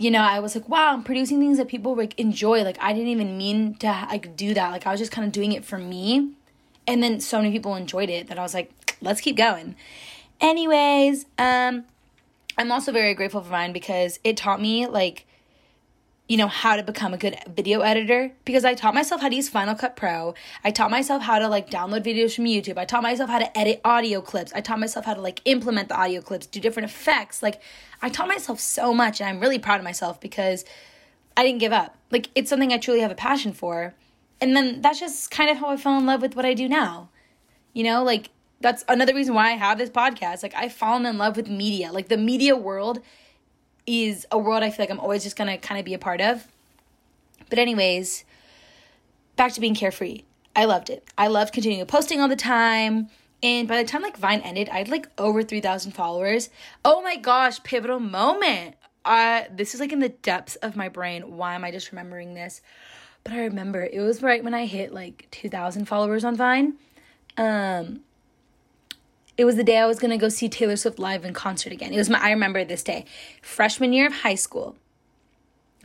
you 0.00 0.12
know, 0.12 0.20
I 0.20 0.38
was 0.38 0.54
like, 0.54 0.68
wow, 0.68 0.92
I'm 0.92 1.02
producing 1.02 1.40
things 1.40 1.58
that 1.58 1.66
people 1.66 1.96
like 1.96 2.18
enjoy. 2.20 2.62
Like 2.62 2.78
I 2.80 2.92
didn't 2.92 3.08
even 3.08 3.36
mean 3.36 3.74
to 3.76 3.86
like 3.86 4.36
do 4.36 4.54
that. 4.54 4.70
Like 4.70 4.86
I 4.86 4.92
was 4.92 5.00
just 5.00 5.10
kind 5.10 5.26
of 5.26 5.32
doing 5.32 5.52
it 5.52 5.64
for 5.64 5.76
me. 5.76 6.34
And 6.86 7.02
then 7.02 7.20
so 7.20 7.38
many 7.38 7.50
people 7.50 7.74
enjoyed 7.74 8.08
it 8.08 8.28
that 8.28 8.38
I 8.38 8.42
was 8.42 8.54
like, 8.54 8.96
let's 9.00 9.20
keep 9.20 9.36
going. 9.36 9.74
Anyways, 10.40 11.26
um 11.36 11.84
I'm 12.56 12.72
also 12.72 12.92
very 12.92 13.14
grateful 13.14 13.40
for 13.40 13.50
Vine 13.50 13.72
because 13.72 14.18
it 14.24 14.36
taught 14.36 14.60
me 14.60 14.86
like 14.86 15.26
you 16.28 16.36
know, 16.36 16.46
how 16.46 16.76
to 16.76 16.82
become 16.82 17.14
a 17.14 17.16
good 17.16 17.38
video 17.48 17.80
editor 17.80 18.30
because 18.44 18.62
I 18.62 18.74
taught 18.74 18.92
myself 18.92 19.22
how 19.22 19.30
to 19.30 19.34
use 19.34 19.48
Final 19.48 19.74
Cut 19.74 19.96
Pro. 19.96 20.34
I 20.62 20.70
taught 20.70 20.90
myself 20.90 21.22
how 21.22 21.38
to 21.38 21.48
like 21.48 21.70
download 21.70 22.04
videos 22.04 22.36
from 22.36 22.44
YouTube. 22.44 22.76
I 22.76 22.84
taught 22.84 23.02
myself 23.02 23.30
how 23.30 23.38
to 23.38 23.58
edit 23.58 23.80
audio 23.82 24.20
clips. 24.20 24.52
I 24.54 24.60
taught 24.60 24.78
myself 24.78 25.06
how 25.06 25.14
to 25.14 25.22
like 25.22 25.40
implement 25.46 25.88
the 25.88 25.96
audio 25.96 26.20
clips, 26.20 26.46
do 26.46 26.60
different 26.60 26.90
effects. 26.90 27.42
Like 27.42 27.62
I 28.02 28.10
taught 28.10 28.28
myself 28.28 28.60
so 28.60 28.92
much 28.92 29.22
and 29.22 29.30
I'm 29.30 29.40
really 29.40 29.58
proud 29.58 29.80
of 29.80 29.84
myself 29.84 30.20
because 30.20 30.66
I 31.34 31.44
didn't 31.44 31.60
give 31.60 31.72
up. 31.72 31.96
Like 32.10 32.28
it's 32.34 32.50
something 32.50 32.74
I 32.74 32.78
truly 32.78 33.00
have 33.00 33.10
a 33.10 33.16
passion 33.16 33.54
for. 33.54 33.94
And 34.38 34.54
then 34.54 34.82
that's 34.82 35.00
just 35.00 35.30
kind 35.30 35.48
of 35.48 35.56
how 35.56 35.70
I 35.70 35.78
fell 35.78 35.98
in 35.98 36.04
love 36.04 36.20
with 36.20 36.36
what 36.36 36.44
I 36.44 36.52
do 36.52 36.68
now. 36.68 37.08
You 37.72 37.84
know, 37.84 38.04
like 38.04 38.28
that's 38.60 38.84
another 38.86 39.14
reason 39.14 39.32
why 39.32 39.52
I 39.52 39.56
have 39.56 39.78
this 39.78 39.88
podcast. 39.88 40.42
Like 40.42 40.54
I've 40.54 40.74
fallen 40.74 41.06
in 41.06 41.16
love 41.16 41.38
with 41.38 41.48
media. 41.48 41.90
Like 41.90 42.08
the 42.08 42.18
media 42.18 42.54
world 42.54 43.00
is 43.88 44.26
a 44.30 44.38
world 44.38 44.62
I 44.62 44.70
feel 44.70 44.84
like 44.84 44.90
I'm 44.90 45.00
always 45.00 45.24
just 45.24 45.36
gonna 45.36 45.58
kind 45.58 45.78
of 45.78 45.84
be 45.84 45.94
a 45.94 45.98
part 45.98 46.20
of. 46.20 46.46
But, 47.48 47.58
anyways, 47.58 48.24
back 49.36 49.52
to 49.52 49.60
being 49.60 49.74
carefree. 49.74 50.22
I 50.54 50.66
loved 50.66 50.90
it. 50.90 51.08
I 51.16 51.28
loved 51.28 51.54
continuing 51.54 51.86
posting 51.86 52.20
all 52.20 52.28
the 52.28 52.36
time. 52.36 53.08
And 53.42 53.68
by 53.68 53.80
the 53.80 53.88
time 53.88 54.02
like 54.02 54.16
Vine 54.16 54.40
ended, 54.40 54.68
I 54.68 54.78
had 54.78 54.88
like 54.88 55.08
over 55.16 55.42
3,000 55.42 55.92
followers. 55.92 56.50
Oh 56.84 57.00
my 57.02 57.16
gosh, 57.16 57.62
pivotal 57.62 58.00
moment. 58.00 58.74
Uh, 59.04 59.44
this 59.50 59.74
is 59.74 59.80
like 59.80 59.92
in 59.92 60.00
the 60.00 60.08
depths 60.08 60.56
of 60.56 60.76
my 60.76 60.88
brain. 60.88 61.36
Why 61.36 61.54
am 61.54 61.64
I 61.64 61.70
just 61.70 61.92
remembering 61.92 62.34
this? 62.34 62.60
But 63.24 63.32
I 63.32 63.44
remember 63.44 63.82
it 63.84 64.00
was 64.00 64.22
right 64.22 64.42
when 64.42 64.54
I 64.54 64.66
hit 64.66 64.92
like 64.92 65.28
2,000 65.30 65.86
followers 65.86 66.24
on 66.24 66.36
Vine. 66.36 66.74
Um, 67.36 68.00
It 69.38 69.44
was 69.44 69.56
the 69.56 69.64
day 69.64 69.78
I 69.78 69.86
was 69.86 69.98
gonna 69.98 70.18
go 70.18 70.28
see 70.28 70.48
Taylor 70.48 70.76
Swift 70.76 70.98
live 70.98 71.24
in 71.24 71.32
concert 71.32 71.72
again. 71.72 71.94
It 71.94 71.96
was 71.96 72.10
my 72.10 72.20
I 72.20 72.30
remember 72.30 72.64
this 72.64 72.82
day. 72.82 73.06
Freshman 73.40 73.92
year 73.92 74.06
of 74.06 74.12
high 74.12 74.34
school. 74.34 74.76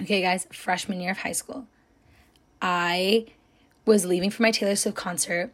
Okay, 0.02 0.22
guys, 0.22 0.48
freshman 0.52 1.00
year 1.00 1.12
of 1.12 1.20
high 1.20 1.34
school. 1.34 1.68
I 2.62 3.28
was 3.86 4.06
leaving 4.06 4.32
for 4.32 4.42
my 4.42 4.52
Taylor 4.52 4.76
Swift 4.76 4.98
concert 4.98 5.52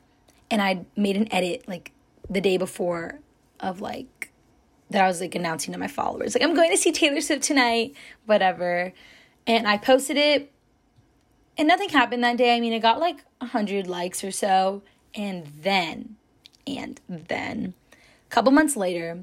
and 0.50 0.62
I 0.62 0.86
made 0.96 1.18
an 1.18 1.32
edit 1.34 1.68
like 1.68 1.92
the 2.30 2.42
day 2.42 2.58
before 2.58 3.20
of 3.60 3.82
like 3.82 4.32
that 4.90 5.04
I 5.04 5.08
was 5.08 5.22
like 5.22 5.36
announcing 5.36 5.74
to 5.74 5.80
my 5.80 5.88
followers. 5.88 6.36
Like 6.36 6.44
I'm 6.44 6.56
going 6.56 6.72
to 6.72 6.78
see 6.78 6.92
Taylor 6.92 7.22
Swift 7.22 7.44
tonight, 7.44 7.94
whatever. 8.26 8.94
And 9.46 9.68
I 9.68 9.78
posted 9.78 10.18
it 10.18 10.52
and 11.58 11.68
nothing 11.68 11.90
happened 11.90 12.24
that 12.24 12.38
day. 12.38 12.56
I 12.56 12.60
mean, 12.60 12.74
it 12.74 12.80
got 12.80 13.00
like 13.00 13.26
100 13.40 13.88
likes 13.88 14.24
or 14.24 14.32
so. 14.32 14.82
And 15.14 15.48
then, 15.62 16.16
and 16.66 17.00
then, 17.08 17.74
couple 18.30 18.52
months 18.52 18.76
later, 18.76 19.22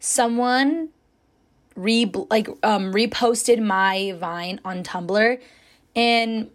someone 0.00 0.90
re 1.74 2.10
like 2.30 2.48
um 2.62 2.92
reposted 2.92 3.62
my 3.64 4.14
Vine 4.18 4.60
on 4.64 4.82
Tumblr, 4.82 5.40
and 5.96 6.50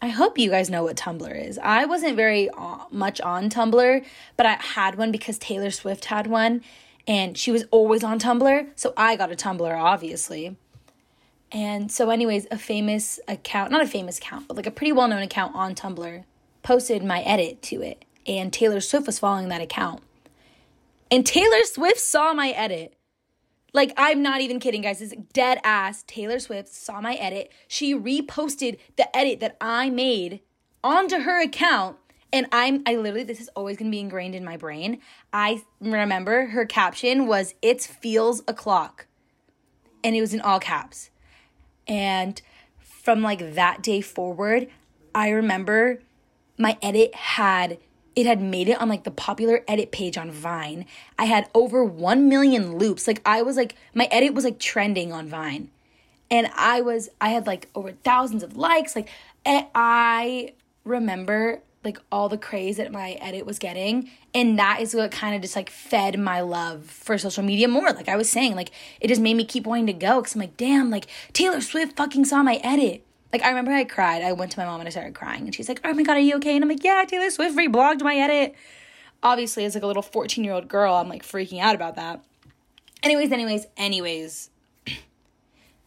I 0.00 0.08
hope 0.08 0.38
you 0.38 0.50
guys 0.50 0.68
know 0.68 0.84
what 0.84 0.96
Tumblr 0.96 1.48
is. 1.48 1.58
I 1.58 1.86
wasn't 1.86 2.16
very 2.16 2.50
uh, 2.50 2.84
much 2.90 3.20
on 3.20 3.48
Tumblr, 3.48 4.04
but 4.36 4.46
I 4.46 4.52
had 4.52 4.96
one 4.96 5.10
because 5.10 5.38
Taylor 5.38 5.70
Swift 5.70 6.06
had 6.06 6.26
one, 6.26 6.62
and 7.06 7.36
she 7.36 7.50
was 7.50 7.64
always 7.70 8.04
on 8.04 8.18
Tumblr, 8.18 8.68
so 8.76 8.92
I 8.96 9.16
got 9.16 9.32
a 9.32 9.36
Tumblr, 9.36 9.82
obviously. 9.82 10.56
And 11.52 11.90
so, 11.90 12.10
anyways, 12.10 12.46
a 12.50 12.58
famous 12.58 13.20
account, 13.28 13.70
not 13.70 13.82
a 13.82 13.86
famous 13.86 14.18
account, 14.18 14.48
but 14.48 14.56
like 14.56 14.66
a 14.66 14.70
pretty 14.70 14.92
well 14.92 15.08
known 15.08 15.22
account 15.22 15.54
on 15.54 15.74
Tumblr, 15.74 16.24
posted 16.62 17.02
my 17.02 17.22
edit 17.22 17.62
to 17.62 17.82
it. 17.82 18.04
And 18.26 18.52
Taylor 18.52 18.80
Swift 18.80 19.06
was 19.06 19.20
following 19.20 19.48
that 19.48 19.60
account. 19.60 20.02
And 21.10 21.24
Taylor 21.24 21.62
Swift 21.64 22.00
saw 22.00 22.32
my 22.32 22.50
edit. 22.50 22.96
Like, 23.72 23.92
I'm 23.96 24.22
not 24.22 24.40
even 24.40 24.58
kidding, 24.58 24.82
guys. 24.82 25.00
This 25.00 25.14
dead 25.32 25.60
ass. 25.62 26.02
Taylor 26.06 26.38
Swift 26.38 26.68
saw 26.68 27.00
my 27.00 27.14
edit. 27.14 27.52
She 27.68 27.94
reposted 27.94 28.78
the 28.96 29.14
edit 29.16 29.40
that 29.40 29.56
I 29.60 29.90
made 29.90 30.40
onto 30.82 31.20
her 31.20 31.40
account. 31.40 31.96
And 32.32 32.46
I'm, 32.50 32.82
I 32.86 32.96
literally, 32.96 33.24
this 33.24 33.40
is 33.40 33.50
always 33.54 33.76
gonna 33.76 33.90
be 33.90 34.00
ingrained 34.00 34.34
in 34.34 34.44
my 34.44 34.56
brain. 34.56 35.00
I 35.32 35.62
remember 35.80 36.46
her 36.46 36.64
caption 36.64 37.26
was, 37.26 37.54
It 37.62 37.80
feels 37.82 38.42
a 38.48 38.54
clock. 38.54 39.06
And 40.02 40.16
it 40.16 40.20
was 40.20 40.34
in 40.34 40.40
all 40.40 40.60
caps. 40.60 41.10
And 41.86 42.40
from 42.78 43.22
like 43.22 43.54
that 43.54 43.82
day 43.82 44.00
forward, 44.00 44.68
I 45.14 45.28
remember 45.30 46.00
my 46.58 46.76
edit 46.82 47.14
had 47.14 47.78
it 48.16 48.26
had 48.26 48.40
made 48.40 48.68
it 48.68 48.80
on 48.80 48.88
like 48.88 49.04
the 49.04 49.10
popular 49.10 49.62
edit 49.68 49.92
page 49.92 50.16
on 50.16 50.30
Vine. 50.30 50.86
I 51.18 51.26
had 51.26 51.48
over 51.54 51.84
1 51.84 52.28
million 52.28 52.78
loops. 52.78 53.06
Like 53.06 53.20
I 53.24 53.42
was 53.42 53.56
like 53.56 53.76
my 53.94 54.08
edit 54.10 54.34
was 54.34 54.44
like 54.44 54.58
trending 54.58 55.12
on 55.12 55.28
Vine. 55.28 55.70
And 56.30 56.50
I 56.56 56.80
was 56.80 57.10
I 57.20 57.28
had 57.28 57.46
like 57.46 57.68
over 57.74 57.92
thousands 57.92 58.42
of 58.42 58.56
likes 58.56 58.96
like 58.96 59.08
I 59.46 60.54
remember 60.84 61.60
like 61.84 62.00
all 62.10 62.28
the 62.28 62.38
craze 62.38 62.78
that 62.78 62.90
my 62.90 63.12
edit 63.12 63.46
was 63.46 63.60
getting 63.60 64.10
and 64.34 64.58
that 64.58 64.80
is 64.80 64.92
what 64.92 65.12
kind 65.12 65.36
of 65.36 65.40
just 65.40 65.54
like 65.54 65.70
fed 65.70 66.18
my 66.18 66.40
love 66.40 66.84
for 66.84 67.16
social 67.16 67.44
media 67.44 67.68
more 67.68 67.92
like 67.92 68.08
i 68.08 68.16
was 68.16 68.28
saying 68.28 68.56
like 68.56 68.72
it 69.00 69.06
just 69.06 69.20
made 69.20 69.34
me 69.34 69.44
keep 69.44 69.64
wanting 69.64 69.86
to 69.86 69.92
go 69.92 70.20
because 70.20 70.34
i'm 70.34 70.40
like 70.40 70.56
damn 70.56 70.90
like 70.90 71.06
taylor 71.32 71.60
swift 71.60 71.96
fucking 71.96 72.24
saw 72.24 72.42
my 72.42 72.56
edit 72.56 73.05
like 73.36 73.46
i 73.46 73.48
remember 73.50 73.72
i 73.72 73.84
cried. 73.84 74.22
I 74.22 74.32
went 74.32 74.52
to 74.52 74.58
my 74.58 74.66
mom 74.66 74.80
and 74.80 74.86
i 74.86 74.90
started 74.90 75.14
crying. 75.14 75.42
And 75.42 75.54
she's 75.54 75.68
like 75.68 75.80
oh 75.84 75.92
my 75.92 76.02
god 76.02 76.16
are 76.16 76.20
you 76.20 76.36
okay? 76.36 76.54
And 76.54 76.64
i'm 76.64 76.68
like 76.68 76.84
yeah 76.84 77.04
taylor 77.06 77.30
swift 77.30 77.56
reblogged 77.56 78.02
my 78.02 78.16
edit. 78.16 78.54
Obviously 79.22 79.64
as 79.64 79.74
like 79.74 79.84
a 79.84 79.86
little 79.86 80.02
14 80.02 80.44
year 80.44 80.52
old 80.52 80.68
girl 80.68 80.94
i'm 80.94 81.08
like 81.08 81.22
freaking 81.22 81.60
out 81.60 81.74
about 81.74 81.96
that. 81.96 82.24
Anyways 83.02 83.30
anyways 83.32 83.66
anyways. 83.76 84.50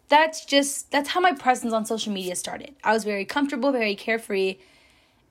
That's 0.09 0.45
just 0.45 0.91
that's 0.91 1.09
how 1.09 1.19
my 1.19 1.33
presence 1.33 1.73
on 1.73 1.85
social 1.85 2.11
media 2.11 2.35
started. 2.35 2.75
I 2.83 2.93
was 2.93 3.03
very 3.03 3.25
comfortable 3.25 3.71
very 3.71 3.95
carefree 3.95 4.57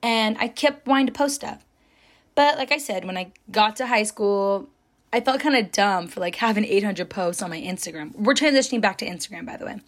and 0.01 0.37
I 0.39 0.47
kept 0.47 0.87
wanting 0.87 1.07
to 1.07 1.13
post 1.13 1.35
stuff. 1.35 1.65
But 2.35 2.57
like 2.57 2.71
I 2.71 2.77
said, 2.77 3.03
when 3.03 3.17
I 3.17 3.33
got 3.51 3.75
to 3.77 3.87
high 3.87 4.03
school, 4.03 4.69
I 5.11 5.19
felt 5.19 5.41
kind 5.41 5.57
of 5.57 5.73
dumb 5.73 6.07
for 6.07 6.21
like 6.21 6.35
having 6.35 6.63
800 6.63 7.09
posts 7.09 7.41
on 7.41 7.49
my 7.49 7.59
Instagram. 7.59 8.15
We're 8.15 8.33
transitioning 8.33 8.79
back 8.79 8.97
to 8.99 9.05
Instagram, 9.05 9.45
by 9.45 9.57
the 9.57 9.65
way. 9.65 9.81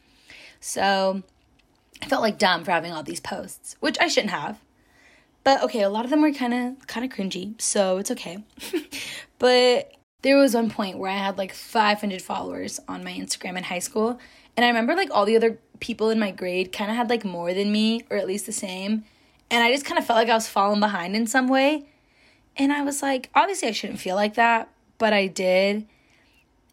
So 0.60 1.24
I 2.02 2.08
felt 2.08 2.22
like 2.22 2.38
dumb 2.38 2.64
for 2.64 2.72
having 2.72 2.92
all 2.92 3.04
these 3.04 3.20
posts, 3.20 3.76
which 3.80 3.98
I 4.00 4.08
shouldn't 4.08 4.32
have. 4.32 4.60
But 5.44 5.64
okay, 5.64 5.82
a 5.82 5.90
lot 5.90 6.06
of 6.06 6.12
them 6.12 6.22
were 6.22 6.32
kind 6.32 6.54
of 6.54 6.88
kind 6.88 7.06
of 7.06 7.16
cringy, 7.16 7.60
so 7.62 7.98
it's 7.98 8.12
okay. 8.12 8.44
but 9.40 9.92
there 10.22 10.38
was 10.38 10.54
one 10.54 10.70
point 10.70 10.98
where 10.98 11.12
I 11.12 11.18
had 11.18 11.38
like 11.38 11.54
500 11.54 12.22
followers 12.22 12.80
on 12.88 13.04
my 13.04 13.12
Instagram 13.12 13.58
in 13.58 13.64
high 13.64 13.80
school, 13.80 14.20
and 14.56 14.64
I 14.64 14.70
remember 14.70 14.96
like 14.96 15.10
all 15.12 15.26
the 15.26 15.36
other 15.36 15.60
people 15.80 16.10
in 16.10 16.20
my 16.20 16.32
grade 16.32 16.72
kind 16.72 16.92
of 16.92 16.98
had 16.98 17.10
like 17.10 17.26
more 17.26 17.54
than 17.54 17.72
me 17.72 18.06
or 18.10 18.18
at 18.18 18.28
least 18.28 18.46
the 18.46 18.52
same. 18.52 19.04
And 19.50 19.64
I 19.64 19.72
just 19.72 19.86
kind 19.86 19.98
of 20.00 20.06
felt 20.06 20.18
like 20.18 20.30
I 20.30 20.36
was 20.36 20.48
falling 20.48 20.80
behind 20.80 21.16
in 21.16 21.28
some 21.28 21.50
way. 21.50 21.86
And 22.56 22.72
I 22.72 22.84
was 22.84 23.02
like, 23.02 23.30
obviously, 23.36 23.68
I 23.68 23.72
shouldn't 23.72 24.00
feel 24.00 24.16
like 24.16 24.36
that, 24.36 24.70
but 24.98 25.12
I 25.12 25.28
did. 25.28 25.88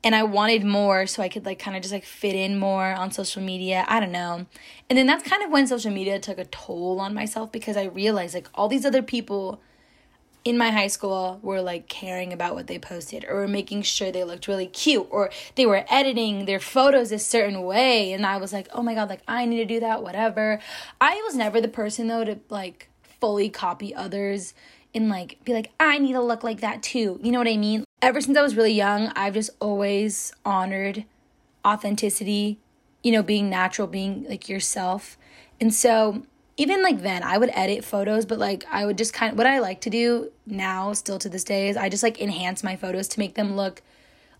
And 0.04 0.14
I 0.14 0.22
wanted 0.22 0.64
more 0.64 1.06
so 1.06 1.22
I 1.22 1.28
could 1.28 1.44
like 1.44 1.58
kind 1.58 1.76
of 1.76 1.82
just 1.82 1.92
like 1.92 2.04
fit 2.04 2.34
in 2.34 2.56
more 2.58 2.92
on 2.92 3.10
social 3.10 3.42
media. 3.42 3.84
I 3.88 3.98
don't 3.98 4.12
know. 4.12 4.46
And 4.88 4.96
then 4.96 5.06
that's 5.06 5.28
kind 5.28 5.42
of 5.42 5.50
when 5.50 5.66
social 5.66 5.90
media 5.90 6.18
took 6.20 6.38
a 6.38 6.44
toll 6.44 7.00
on 7.00 7.14
myself 7.14 7.50
because 7.50 7.76
I 7.76 7.84
realized 7.84 8.34
like 8.34 8.48
all 8.54 8.68
these 8.68 8.86
other 8.86 9.02
people 9.02 9.60
in 10.44 10.56
my 10.56 10.70
high 10.70 10.86
school 10.86 11.40
were 11.42 11.60
like 11.60 11.88
caring 11.88 12.32
about 12.32 12.54
what 12.54 12.68
they 12.68 12.78
posted 12.78 13.24
or 13.28 13.34
were 13.34 13.48
making 13.48 13.82
sure 13.82 14.10
they 14.10 14.24
looked 14.24 14.48
really 14.48 14.66
cute 14.66 15.06
or 15.10 15.30
they 15.56 15.66
were 15.66 15.84
editing 15.90 16.44
their 16.46 16.60
photos 16.60 17.12
a 17.12 17.18
certain 17.18 17.62
way 17.64 18.12
and 18.12 18.24
I 18.24 18.36
was 18.38 18.52
like, 18.52 18.68
"Oh 18.72 18.82
my 18.82 18.94
god, 18.94 19.08
like 19.08 19.20
I 19.26 19.44
need 19.44 19.58
to 19.58 19.64
do 19.64 19.80
that, 19.80 20.02
whatever." 20.02 20.60
I 21.00 21.20
was 21.26 21.34
never 21.34 21.60
the 21.60 21.68
person 21.68 22.06
though 22.06 22.24
to 22.24 22.38
like 22.48 22.88
fully 23.20 23.50
copy 23.50 23.94
others 23.94 24.54
and 24.98 25.08
like 25.08 25.42
be 25.44 25.54
like, 25.54 25.70
"I 25.80 25.98
need 25.98 26.12
to 26.12 26.20
look 26.20 26.44
like 26.44 26.60
that 26.60 26.82
too." 26.82 27.18
You 27.22 27.32
know 27.32 27.38
what 27.38 27.48
I 27.48 27.56
mean? 27.56 27.84
Ever 28.02 28.20
since 28.20 28.36
I 28.36 28.42
was 28.42 28.56
really 28.56 28.72
young, 28.72 29.08
I've 29.16 29.34
just 29.34 29.50
always 29.60 30.32
honored 30.44 31.04
authenticity, 31.66 32.58
you 33.02 33.12
know, 33.12 33.22
being 33.22 33.48
natural, 33.50 33.88
being 33.88 34.26
like 34.28 34.48
yourself. 34.48 35.16
And 35.60 35.74
so 35.74 36.22
even 36.56 36.82
like 36.82 37.02
then 37.02 37.22
I 37.22 37.38
would 37.38 37.50
edit 37.54 37.84
photos, 37.84 38.26
but 38.26 38.38
like 38.38 38.64
I 38.70 38.84
would 38.84 38.98
just 38.98 39.14
kind 39.14 39.32
of 39.32 39.38
what 39.38 39.46
I 39.46 39.60
like 39.60 39.80
to 39.82 39.90
do 39.90 40.30
now, 40.46 40.92
still 40.92 41.18
to 41.20 41.28
this 41.28 41.44
day, 41.44 41.68
is 41.68 41.76
I 41.76 41.88
just 41.88 42.02
like 42.02 42.20
enhance 42.20 42.62
my 42.62 42.76
photos 42.76 43.08
to 43.08 43.20
make 43.20 43.34
them 43.34 43.56
look 43.56 43.82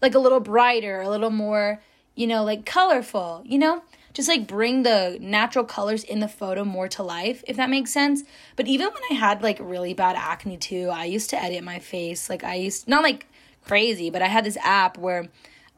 like 0.03 0.15
a 0.15 0.19
little 0.19 0.41
brighter, 0.41 1.01
a 1.01 1.09
little 1.09 1.31
more, 1.31 1.81
you 2.15 2.27
know, 2.27 2.45
like 2.45 2.67
colorful, 2.67 3.43
you 3.45 3.59
know? 3.59 3.83
Just 4.13 4.29
like 4.29 4.47
bring 4.47 4.83
the 4.83 5.19
natural 5.21 5.65
colors 5.65 6.03
in 6.03 6.21
the 6.21 6.29
photo 6.29 6.65
more 6.65 6.89
to 6.89 7.03
life, 7.03 7.45
if 7.47 7.57
that 7.57 7.71
makes 7.71 7.93
sense. 7.93 8.25
But 8.57 8.67
even 8.67 8.87
when 8.89 9.03
I 9.11 9.15
had 9.15 9.43
like 9.43 9.59
really 9.61 9.95
bad 9.95 10.17
acne 10.17 10.57
too, 10.57 10.91
I 10.93 11.05
used 11.05 11.31
to 11.31 11.43
edit 11.43 11.63
my 11.63 11.79
face. 11.79 12.29
Like 12.29 12.43
I 12.43 12.55
used, 12.55 12.89
not 12.89 13.03
like 13.03 13.27
crazy, 13.65 14.11
but 14.11 14.23
I 14.23 14.27
had 14.27 14.45
this 14.45 14.57
app 14.63 14.99
where 14.99 15.29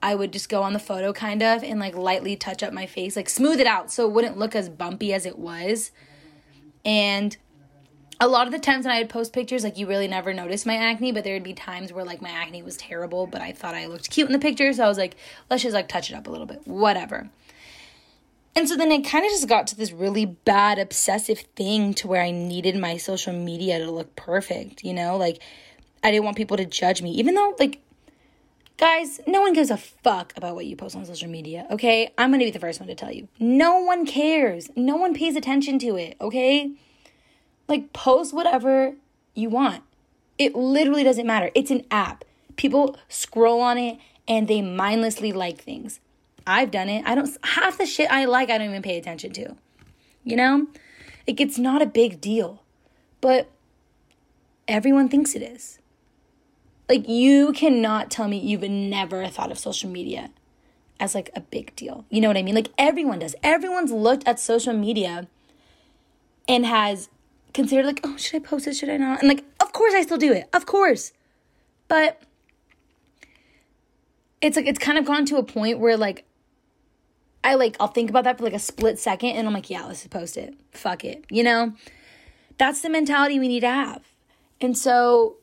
I 0.03 0.15
would 0.15 0.33
just 0.33 0.49
go 0.49 0.63
on 0.63 0.73
the 0.73 0.79
photo 0.79 1.13
kind 1.13 1.43
of 1.43 1.63
and 1.63 1.79
like 1.79 1.95
lightly 1.95 2.37
touch 2.37 2.63
up 2.63 2.73
my 2.73 2.87
face, 2.87 3.17
like 3.17 3.29
smooth 3.29 3.61
it 3.61 3.67
out 3.67 3.91
so 3.91 4.07
it 4.07 4.13
wouldn't 4.13 4.39
look 4.39 4.55
as 4.55 4.69
bumpy 4.69 5.13
as 5.13 5.27
it 5.27 5.39
was 5.39 5.91
and 6.85 7.37
a 8.21 8.29
lot 8.29 8.47
of 8.47 8.53
the 8.53 8.59
times 8.59 8.85
when 8.85 8.95
I 8.95 9.01
would 9.01 9.09
post 9.09 9.33
pictures, 9.33 9.65
like 9.65 9.79
you 9.79 9.87
really 9.87 10.09
never 10.09 10.35
noticed 10.35 10.67
my 10.67 10.77
acne, 10.77 11.13
but 11.13 11.25
there 11.25 11.35
would 11.35 11.43
be 11.43 11.55
times 11.55 11.93
where 11.93 12.05
like 12.05 12.21
my 12.21 12.29
acne 12.29 12.63
was 12.63 12.77
terrible, 12.77 13.27
but 13.27 13.41
I 13.41 13.53
thought 13.53 13.75
I 13.75 13.87
looked 13.87 14.11
cute 14.11 14.29
in 14.29 14.33
the 14.33 14.39
picture, 14.39 14.73
so 14.73 14.85
I 14.85 14.89
was 14.89 14.99
like, 14.99 15.17
let's 15.49 15.63
just 15.63 15.75
like 15.75 15.89
touch 15.89 16.11
it 16.11 16.15
up 16.15 16.27
a 16.27 16.31
little 16.31 16.47
bit, 16.47 16.67
whatever. 16.67 17.31
And 18.57 18.69
so 18.69 18.77
then 18.77 18.91
it 18.91 19.05
kind 19.05 19.25
of 19.25 19.31
just 19.31 19.49
got 19.49 19.67
to 19.69 19.77
this 19.77 19.93
really 19.93 20.27
bad 20.27 20.79
obsessive 20.79 21.41
thing 21.57 21.95
to 21.95 22.09
where 22.09 22.23
I 22.23 22.31
needed 22.31 22.77
my 22.77 22.97
social 22.97 23.33
media 23.33 23.79
to 23.79 23.91
look 23.91 24.17
perfect, 24.17 24.85
you 24.85 24.93
know? 24.93 25.17
Like 25.17 25.41
I 26.03 26.11
didn't 26.11 26.25
want 26.25 26.37
people 26.37 26.57
to 26.57 26.65
judge 26.65 27.01
me, 27.01 27.13
even 27.13 27.35
though 27.35 27.55
like 27.59 27.81
guys, 28.81 29.21
no 29.27 29.43
one 29.43 29.53
gives 29.53 29.71
a 29.71 29.77
fuck 29.77 30.33
about 30.37 30.55
what 30.55 30.65
you 30.65 30.75
post 30.75 30.97
on 30.97 31.05
social 31.05 31.29
media, 31.29 31.67
okay? 31.71 32.11
I'm 32.17 32.31
gonna 32.31 32.45
be 32.45 32.51
the 32.51 32.59
first 32.59 32.81
one 32.81 32.89
to 32.89 32.95
tell 32.95 33.13
you. 33.13 33.29
No 33.39 33.79
one 33.79 34.07
cares. 34.07 34.71
No 34.75 34.97
one 34.97 35.13
pays 35.15 35.37
attention 35.37 35.79
to 35.81 35.97
it, 35.97 36.17
okay? 36.19 36.73
Like, 37.69 37.93
post 37.93 38.33
whatever 38.33 38.95
you 39.35 39.51
want. 39.51 39.83
It 40.39 40.55
literally 40.55 41.05
doesn't 41.05 41.27
matter. 41.27 41.51
It's 41.55 41.71
an 41.71 41.85
app. 41.91 42.25
People 42.57 42.97
scroll 43.09 43.61
on 43.61 43.77
it 43.77 43.99
and 44.27 44.49
they 44.49 44.63
mindlessly 44.63 45.33
like 45.33 45.61
things. 45.61 46.01
I've 46.47 46.71
done 46.71 46.89
it. 46.89 47.05
I 47.07 47.15
don't, 47.15 47.37
half 47.45 47.79
the 47.79 47.87
shit 47.87 48.11
I 48.11 48.25
like, 48.25 48.51
I 48.51 48.59
don't 48.59 48.71
even 48.71 48.83
pay 48.83 48.99
attention 48.99 49.33
to. 49.35 49.57
You 50.25 50.37
know? 50.37 50.67
Like, 51.27 51.41
it's 51.41 51.59
not 51.59 51.83
a 51.83 51.87
big 51.87 52.21
deal. 52.21 52.63
But 53.21 53.51
everyone 54.67 55.09
thinks 55.09 55.35
it 55.35 55.43
is. 55.43 55.79
Like, 56.89 57.09
you 57.09 57.53
cannot 57.53 58.11
tell 58.11 58.29
me 58.29 58.39
you've 58.39 58.63
never 58.63 59.27
thought 59.29 59.51
of 59.51 59.59
social 59.59 59.91
media 59.91 60.31
as 60.99 61.15
like 61.15 61.31
a 61.35 61.41
big 61.41 61.75
deal. 61.77 62.05
You 62.11 62.21
know 62.21 62.29
what 62.29 62.37
I 62.37 62.43
mean? 62.43 62.55
Like, 62.55 62.71
everyone 62.77 63.21
does. 63.21 63.35
Everyone's 63.43 63.93
looked 63.93 64.27
at 64.27 64.41
social 64.41 64.73
media 64.73 65.29
and 66.49 66.67
has 66.67 67.09
considered, 67.55 67.87
like, 67.87 68.01
oh, 68.05 68.17
should 68.17 68.43
I 68.43 68.45
post 68.45 68.67
it? 68.67 68.75
Should 68.75 68.91
I 68.91 68.97
not? 68.97 69.21
And 69.21 69.29
like, 69.29 69.45
of 69.61 69.73
course 69.73 69.95
I 69.95 70.03
still 70.03 70.19
do 70.19 70.33
it. 70.33 70.49
Of 70.53 70.67
course. 70.67 71.13
But 71.89 72.23
it's 74.41 74.57
like 74.57 74.67
it's 74.67 74.79
kind 74.79 74.99
of 74.99 75.05
gone 75.05 75.25
to 75.27 75.37
a 75.37 75.43
point 75.43 75.79
where 75.79 75.97
like 75.97 76.25
I 77.43 77.55
like 77.55 77.77
I'll 77.81 77.89
think 77.89 78.11
about 78.11 78.25
that 78.25 78.39
for 78.39 78.45
like 78.45 78.53
a 78.53 78.59
split 78.59 78.99
second 78.99 79.31
and 79.31 79.47
I'm 79.47 79.55
like, 79.55 79.71
yeah, 79.71 79.85
let's 79.85 80.07
post 80.07 80.37
it. 80.37 80.55
Fuck 80.73 81.05
it. 81.05 81.25
You 81.31 81.43
know? 81.43 81.75
That's 82.59 82.83
the 82.83 82.91
mentality 82.91 83.39
we 83.39 83.49
need 83.49 83.61
to 83.61 83.71
have. 83.71 84.03
And 84.61 84.77
so 84.77 85.37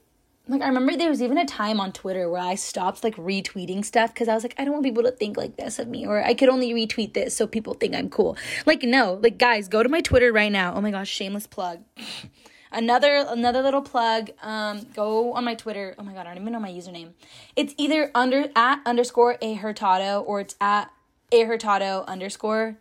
like 0.50 0.62
I 0.62 0.68
remember 0.68 0.96
there 0.96 1.10
was 1.10 1.22
even 1.22 1.38
a 1.38 1.46
time 1.46 1.80
on 1.80 1.92
Twitter 1.92 2.30
where 2.30 2.42
I 2.42 2.56
stopped 2.56 3.04
like 3.04 3.16
retweeting 3.16 3.84
stuff 3.84 4.14
because 4.14 4.28
I 4.28 4.34
was 4.34 4.44
like, 4.44 4.56
I 4.58 4.64
don't 4.64 4.74
want 4.74 4.86
people 4.86 5.04
to 5.04 5.12
think 5.12 5.38
like 5.38 5.58
this 5.58 5.80
of 5.80 5.88
me, 5.88 6.06
or 6.08 6.24
I 6.24 6.34
could 6.34 6.50
only 6.50 6.74
retweet 6.74 7.14
this 7.14 7.36
so 7.36 7.48
people 7.48 7.74
think 7.74 7.96
I'm 7.96 8.10
cool. 8.10 8.38
Like, 8.66 8.84
no, 8.84 9.20
like 9.22 9.38
guys, 9.38 9.68
go 9.68 9.84
to 9.84 9.90
my 9.90 10.02
Twitter 10.02 10.32
right 10.32 10.52
now. 10.52 10.74
Oh 10.74 10.82
my 10.82 10.92
gosh, 10.92 11.10
shameless 11.10 11.48
plug. 11.48 11.84
another 12.72 13.26
another 13.28 13.62
little 13.62 13.82
plug. 13.82 14.30
Um, 14.42 14.88
go 14.96 15.34
on 15.34 15.44
my 15.44 15.56
Twitter. 15.56 15.96
Oh 15.98 16.04
my 16.04 16.14
god, 16.14 16.28
I 16.28 16.34
don't 16.34 16.44
even 16.44 16.54
know 16.54 16.60
my 16.60 16.72
username. 16.72 17.12
It's 17.56 17.74
either 17.78 18.12
under 18.16 18.50
at 18.56 18.82
underscore 18.86 19.38
a 19.42 19.56
hurtado 19.56 20.22
or 20.22 20.40
it's 20.40 20.56
at 20.62 20.92
hurtado 21.32 22.06
underscore. 22.08 22.78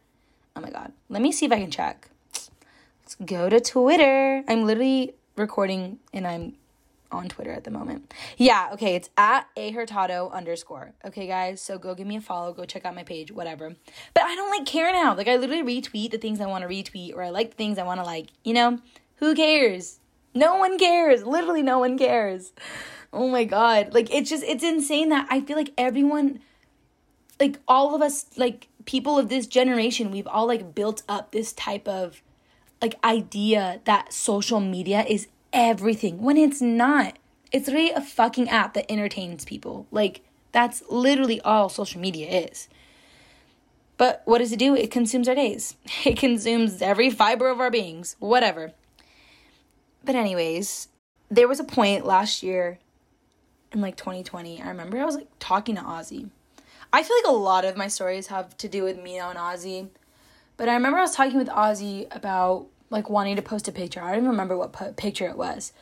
Oh 0.55 0.61
my 0.61 0.71
god, 0.71 0.93
let 1.09 1.21
me 1.21 1.33
see 1.33 1.47
if 1.47 1.53
I 1.53 1.59
can 1.59 1.71
check. 1.71 2.11
Let's 3.03 3.17
go 3.25 3.49
to 3.49 3.61
Twitter. 3.61 4.43
I'm 4.49 4.65
literally 4.65 5.15
recording 5.37 5.99
and 6.13 6.27
I'm 6.27 6.55
on 7.13 7.29
Twitter 7.29 7.53
at 7.53 7.65
the 7.65 7.71
moment. 7.71 8.13
Yeah, 8.37 8.71
okay, 8.73 8.95
it's 8.95 9.11
at 9.17 9.47
a 9.57 9.71
hurtado 9.71 10.31
underscore. 10.31 10.93
Okay, 11.05 11.27
guys, 11.27 11.61
so 11.61 11.79
go 11.79 11.95
give 11.95 12.07
me 12.07 12.17
a 12.17 12.21
follow, 12.21 12.53
go 12.53 12.65
check 12.65 12.85
out 12.85 12.95
my 12.95 13.05
page, 13.05 13.31
whatever. 13.33 13.75
But 14.15 14.25
I 14.25 14.35
don't 14.35 14.51
like 14.51 14.67
care 14.67 14.93
now. 14.93 15.15
Like 15.15 15.29
I 15.29 15.37
literally 15.37 15.81
retweet 15.81 16.11
the 16.11 16.19
things 16.19 16.41
I 16.41 16.47
want 16.47 16.63
to 16.63 16.69
retweet, 16.69 17.15
or 17.15 17.23
I 17.23 17.31
like 17.31 17.51
the 17.51 17.57
things 17.57 17.79
I 17.79 17.85
want 17.85 18.01
to 18.01 18.05
like. 18.05 18.29
You 18.45 18.55
know, 18.55 18.79
who 19.17 19.35
cares? 19.35 19.99
No 20.35 20.57
one 20.57 20.79
cares. 20.79 21.25
Literally, 21.25 21.63
no 21.63 21.79
one 21.79 21.99
cares. 21.99 22.53
Oh 23.13 23.29
my 23.29 23.45
god, 23.45 23.95
like 23.95 24.13
it's 24.13 24.31
just 24.31 24.43
it's 24.45 24.65
insane 24.65 25.09
that 25.09 25.27
I 25.31 25.41
feel 25.41 25.57
like 25.57 25.73
everyone, 25.79 26.41
like 27.41 27.59
all 27.69 27.95
of 27.95 28.03
us, 28.03 28.27
like 28.37 28.69
people 28.85 29.19
of 29.19 29.29
this 29.29 29.47
generation, 29.47 30.11
we've 30.11 30.27
all 30.27 30.47
like 30.47 30.75
built 30.75 31.03
up 31.09 31.33
this 31.33 31.53
type 31.53 31.87
of 31.87 32.23
like 32.81 32.95
idea 33.05 33.81
that 33.85 34.13
social 34.13 34.61
media 34.61 35.05
is 35.09 35.29
everything 35.53 36.23
when 36.23 36.37
it's 36.37 36.61
not. 36.61 37.19
It's 37.53 37.69
really 37.69 37.91
a 37.91 38.01
fucking 38.01 38.49
app 38.49 38.75
that 38.75 38.91
entertains 38.91 39.45
people. 39.45 39.87
Like, 39.91 40.23
that's 40.53 40.83
literally 40.89 41.41
all 41.43 41.69
social 41.69 42.01
media 42.01 42.29
is. 42.29 42.69
But 43.97 44.23
what 44.25 44.39
does 44.39 44.53
it 44.53 44.59
do? 44.59 44.75
It 44.75 44.91
consumes 44.91 45.29
our 45.29 45.35
days. 45.35 45.77
It 46.05 46.19
consumes 46.19 46.83
every 46.83 47.09
fiber 47.09 47.49
of 47.49 47.61
our 47.61 47.71
beings, 47.71 48.17
whatever. 48.19 48.73
But, 50.05 50.17
anyways, 50.17 50.89
there 51.31 51.49
was 51.49 51.61
a 51.61 51.65
point 51.65 52.05
last 52.05 52.43
year 52.43 52.79
in 53.73 53.81
like 53.81 53.97
2020. 53.97 54.61
I 54.61 54.69
remember 54.69 54.99
I 54.99 55.05
was 55.05 55.17
like 55.17 55.29
talking 55.39 55.77
to 55.77 55.83
Ozzy. 55.83 56.31
I 56.93 57.03
feel 57.03 57.17
like 57.17 57.35
a 57.35 57.37
lot 57.37 57.65
of 57.65 57.77
my 57.77 57.89
stories 57.89 58.29
have 58.29 58.57
to 58.59 58.69
do 58.69 58.83
with 58.83 59.03
me 59.03 59.19
and 59.19 59.39
Ozzy. 59.39 59.89
But 60.57 60.69
I 60.69 60.75
remember 60.75 60.99
I 60.99 61.03
was 61.03 61.15
talking 61.15 61.37
with 61.37 61.49
Ozzy 61.49 62.07
about 62.15 62.67
like 62.91 63.11
wanting 63.11 63.37
to 63.37 63.43
post 63.43 63.69
a 63.69 63.73
picture. 63.73 64.01
I 64.01 64.11
don't 64.11 64.19
even 64.19 64.31
remember 64.31 64.57
what 64.57 64.97
picture 64.97 65.27
it 65.27 65.37
was. 65.37 65.73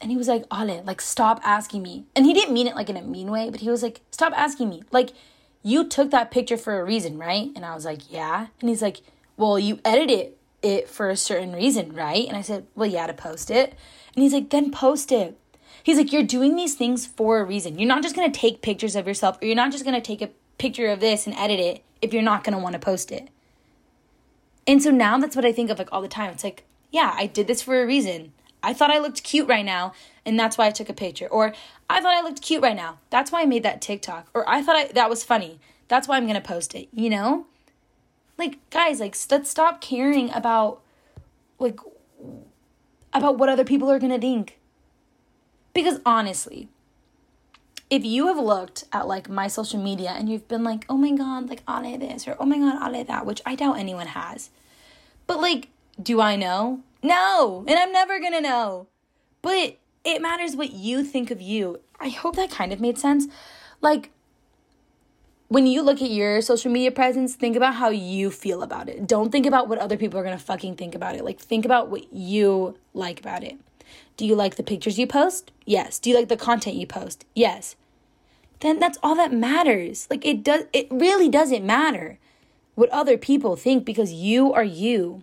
And 0.00 0.10
he 0.10 0.16
was 0.16 0.28
like, 0.28 0.44
Ale, 0.52 0.82
like, 0.84 1.00
stop 1.00 1.40
asking 1.42 1.82
me. 1.82 2.04
And 2.14 2.24
he 2.24 2.32
didn't 2.32 2.54
mean 2.54 2.68
it 2.68 2.76
like 2.76 2.88
in 2.88 2.96
a 2.96 3.02
mean 3.02 3.30
way, 3.30 3.50
but 3.50 3.60
he 3.60 3.70
was 3.70 3.82
like, 3.82 4.00
stop 4.10 4.32
asking 4.36 4.68
me. 4.68 4.84
Like, 4.92 5.10
you 5.62 5.84
took 5.88 6.10
that 6.12 6.30
picture 6.30 6.56
for 6.56 6.78
a 6.78 6.84
reason, 6.84 7.18
right? 7.18 7.50
And 7.56 7.64
I 7.64 7.74
was 7.74 7.84
like, 7.84 8.10
yeah. 8.10 8.46
And 8.60 8.68
he's 8.68 8.82
like, 8.82 9.00
well, 9.36 9.58
you 9.58 9.80
edited 9.84 10.34
it 10.62 10.88
for 10.88 11.10
a 11.10 11.16
certain 11.16 11.52
reason, 11.52 11.92
right? 11.94 12.26
And 12.28 12.36
I 12.36 12.42
said, 12.42 12.66
well, 12.76 12.88
yeah, 12.88 13.08
to 13.08 13.12
post 13.12 13.50
it. 13.50 13.74
And 14.14 14.22
he's 14.22 14.32
like, 14.32 14.50
then 14.50 14.70
post 14.70 15.10
it. 15.10 15.36
He's 15.82 15.96
like, 15.96 16.12
you're 16.12 16.22
doing 16.22 16.56
these 16.56 16.74
things 16.74 17.06
for 17.06 17.40
a 17.40 17.44
reason. 17.44 17.78
You're 17.78 17.88
not 17.88 18.02
just 18.02 18.14
gonna 18.14 18.30
take 18.30 18.62
pictures 18.62 18.96
of 18.96 19.06
yourself, 19.06 19.38
or 19.40 19.46
you're 19.46 19.56
not 19.56 19.72
just 19.72 19.84
gonna 19.84 20.00
take 20.00 20.22
a 20.22 20.30
picture 20.58 20.88
of 20.88 21.00
this 21.00 21.26
and 21.26 21.36
edit 21.36 21.60
it 21.60 21.84
if 22.02 22.12
you're 22.12 22.22
not 22.22 22.44
gonna 22.44 22.58
wanna 22.58 22.78
post 22.78 23.10
it. 23.10 23.28
And 24.66 24.82
so 24.82 24.90
now 24.90 25.18
that's 25.18 25.36
what 25.36 25.44
I 25.44 25.52
think 25.52 25.70
of 25.70 25.78
like 25.78 25.88
all 25.92 26.02
the 26.02 26.08
time. 26.08 26.30
It's 26.30 26.44
like, 26.44 26.64
yeah, 26.90 27.14
I 27.16 27.26
did 27.26 27.46
this 27.46 27.62
for 27.62 27.82
a 27.82 27.86
reason. 27.86 28.32
I 28.62 28.74
thought 28.74 28.90
I 28.90 28.98
looked 28.98 29.22
cute 29.22 29.48
right 29.48 29.64
now, 29.64 29.92
and 30.26 30.38
that's 30.38 30.58
why 30.58 30.66
I 30.66 30.70
took 30.70 30.88
a 30.88 30.94
picture. 30.94 31.28
Or 31.28 31.54
I 31.88 32.00
thought 32.00 32.14
I 32.14 32.22
looked 32.22 32.42
cute 32.42 32.62
right 32.62 32.76
now. 32.76 32.98
That's 33.08 33.30
why 33.30 33.42
I 33.42 33.46
made 33.46 33.62
that 33.62 33.80
TikTok. 33.80 34.28
Or 34.34 34.48
I 34.48 34.62
thought 34.62 34.76
I, 34.76 34.88
that 34.88 35.08
was 35.08 35.24
funny. 35.24 35.60
That's 35.88 36.06
why 36.06 36.16
I'm 36.16 36.28
to 36.28 36.40
post 36.40 36.74
it, 36.74 36.88
you 36.92 37.08
know? 37.08 37.46
Like 38.36 38.58
guys, 38.70 39.00
like 39.00 39.16
let's 39.30 39.50
stop 39.50 39.80
caring 39.80 40.30
about 40.32 40.80
like 41.58 41.80
about 43.12 43.38
what 43.38 43.48
other 43.48 43.64
people 43.64 43.90
are 43.90 43.98
to 43.98 44.18
think. 44.18 44.57
Because 45.78 46.00
honestly, 46.04 46.68
if 47.88 48.04
you 48.04 48.26
have 48.26 48.36
looked 48.36 48.82
at 48.92 49.06
like 49.06 49.28
my 49.28 49.46
social 49.46 49.80
media 49.80 50.10
and 50.10 50.28
you've 50.28 50.48
been 50.48 50.64
like, 50.64 50.84
oh 50.88 50.96
my 50.96 51.12
god, 51.12 51.48
like 51.48 51.62
Ale 51.68 51.96
this 51.96 52.26
or 52.26 52.36
oh 52.40 52.46
my 52.46 52.58
god, 52.58 52.92
Ale 52.92 53.04
that, 53.04 53.24
which 53.24 53.40
I 53.46 53.54
doubt 53.54 53.78
anyone 53.78 54.08
has. 54.08 54.50
But 55.28 55.40
like, 55.40 55.68
do 56.02 56.20
I 56.20 56.34
know? 56.34 56.80
No, 57.00 57.64
and 57.68 57.78
I'm 57.78 57.92
never 57.92 58.18
gonna 58.18 58.40
know. 58.40 58.88
But 59.40 59.78
it 60.02 60.20
matters 60.20 60.56
what 60.56 60.72
you 60.72 61.04
think 61.04 61.30
of 61.30 61.40
you. 61.40 61.78
I 62.00 62.08
hope 62.08 62.34
that 62.34 62.50
kind 62.50 62.72
of 62.72 62.80
made 62.80 62.98
sense. 62.98 63.28
Like, 63.80 64.10
when 65.46 65.68
you 65.68 65.82
look 65.82 66.02
at 66.02 66.10
your 66.10 66.42
social 66.42 66.72
media 66.72 66.90
presence, 66.90 67.36
think 67.36 67.54
about 67.54 67.76
how 67.76 67.90
you 67.90 68.32
feel 68.32 68.64
about 68.64 68.88
it. 68.88 69.06
Don't 69.06 69.30
think 69.30 69.46
about 69.46 69.68
what 69.68 69.78
other 69.78 69.96
people 69.96 70.18
are 70.18 70.24
gonna 70.24 70.38
fucking 70.38 70.74
think 70.74 70.96
about 70.96 71.14
it. 71.14 71.24
Like, 71.24 71.38
think 71.38 71.64
about 71.64 71.88
what 71.88 72.12
you 72.12 72.76
like 72.94 73.20
about 73.20 73.44
it. 73.44 73.60
Do 74.18 74.26
you 74.26 74.34
like 74.34 74.56
the 74.56 74.64
pictures 74.64 74.98
you 74.98 75.06
post? 75.06 75.52
Yes. 75.64 75.98
Do 75.98 76.10
you 76.10 76.16
like 76.16 76.28
the 76.28 76.36
content 76.36 76.76
you 76.76 76.86
post? 76.86 77.24
Yes. 77.34 77.76
Then 78.60 78.80
that's 78.80 78.98
all 79.00 79.14
that 79.14 79.32
matters. 79.32 80.08
Like, 80.10 80.26
it 80.26 80.42
does, 80.42 80.64
it 80.72 80.88
really 80.90 81.28
doesn't 81.28 81.64
matter 81.64 82.18
what 82.74 82.90
other 82.90 83.16
people 83.16 83.54
think 83.54 83.84
because 83.84 84.12
you 84.12 84.52
are 84.52 84.64
you. 84.64 85.22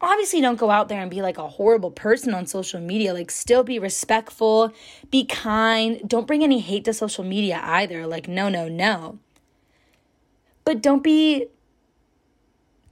Obviously, 0.00 0.40
don't 0.40 0.58
go 0.58 0.70
out 0.70 0.88
there 0.88 1.00
and 1.00 1.10
be 1.10 1.22
like 1.22 1.38
a 1.38 1.48
horrible 1.48 1.90
person 1.90 2.34
on 2.34 2.46
social 2.46 2.80
media. 2.80 3.12
Like, 3.12 3.32
still 3.32 3.64
be 3.64 3.80
respectful, 3.80 4.72
be 5.10 5.24
kind. 5.24 6.00
Don't 6.08 6.26
bring 6.26 6.44
any 6.44 6.60
hate 6.60 6.84
to 6.84 6.94
social 6.94 7.24
media 7.24 7.60
either. 7.64 8.06
Like, 8.06 8.28
no, 8.28 8.48
no, 8.48 8.68
no. 8.68 9.18
But 10.64 10.80
don't 10.80 11.02
be 11.02 11.48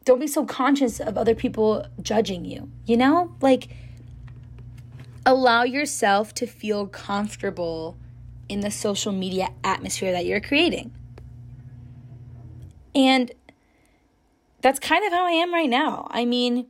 don't 0.04 0.18
be 0.18 0.26
so 0.26 0.44
conscious 0.44 0.98
of 0.98 1.16
other 1.16 1.36
people 1.36 1.86
judging 2.00 2.44
you, 2.44 2.68
you 2.84 2.96
know? 2.96 3.36
Like 3.40 3.68
allow 5.24 5.62
yourself 5.62 6.34
to 6.34 6.46
feel 6.46 6.86
comfortable 6.86 7.96
in 8.48 8.60
the 8.60 8.70
social 8.70 9.12
media 9.12 9.50
atmosphere 9.64 10.12
that 10.12 10.26
you're 10.26 10.40
creating. 10.40 10.92
And 12.94 13.32
that's 14.60 14.78
kind 14.78 15.04
of 15.04 15.12
how 15.12 15.24
I 15.24 15.30
am 15.30 15.52
right 15.52 15.68
now. 15.68 16.06
I 16.10 16.24
mean, 16.24 16.66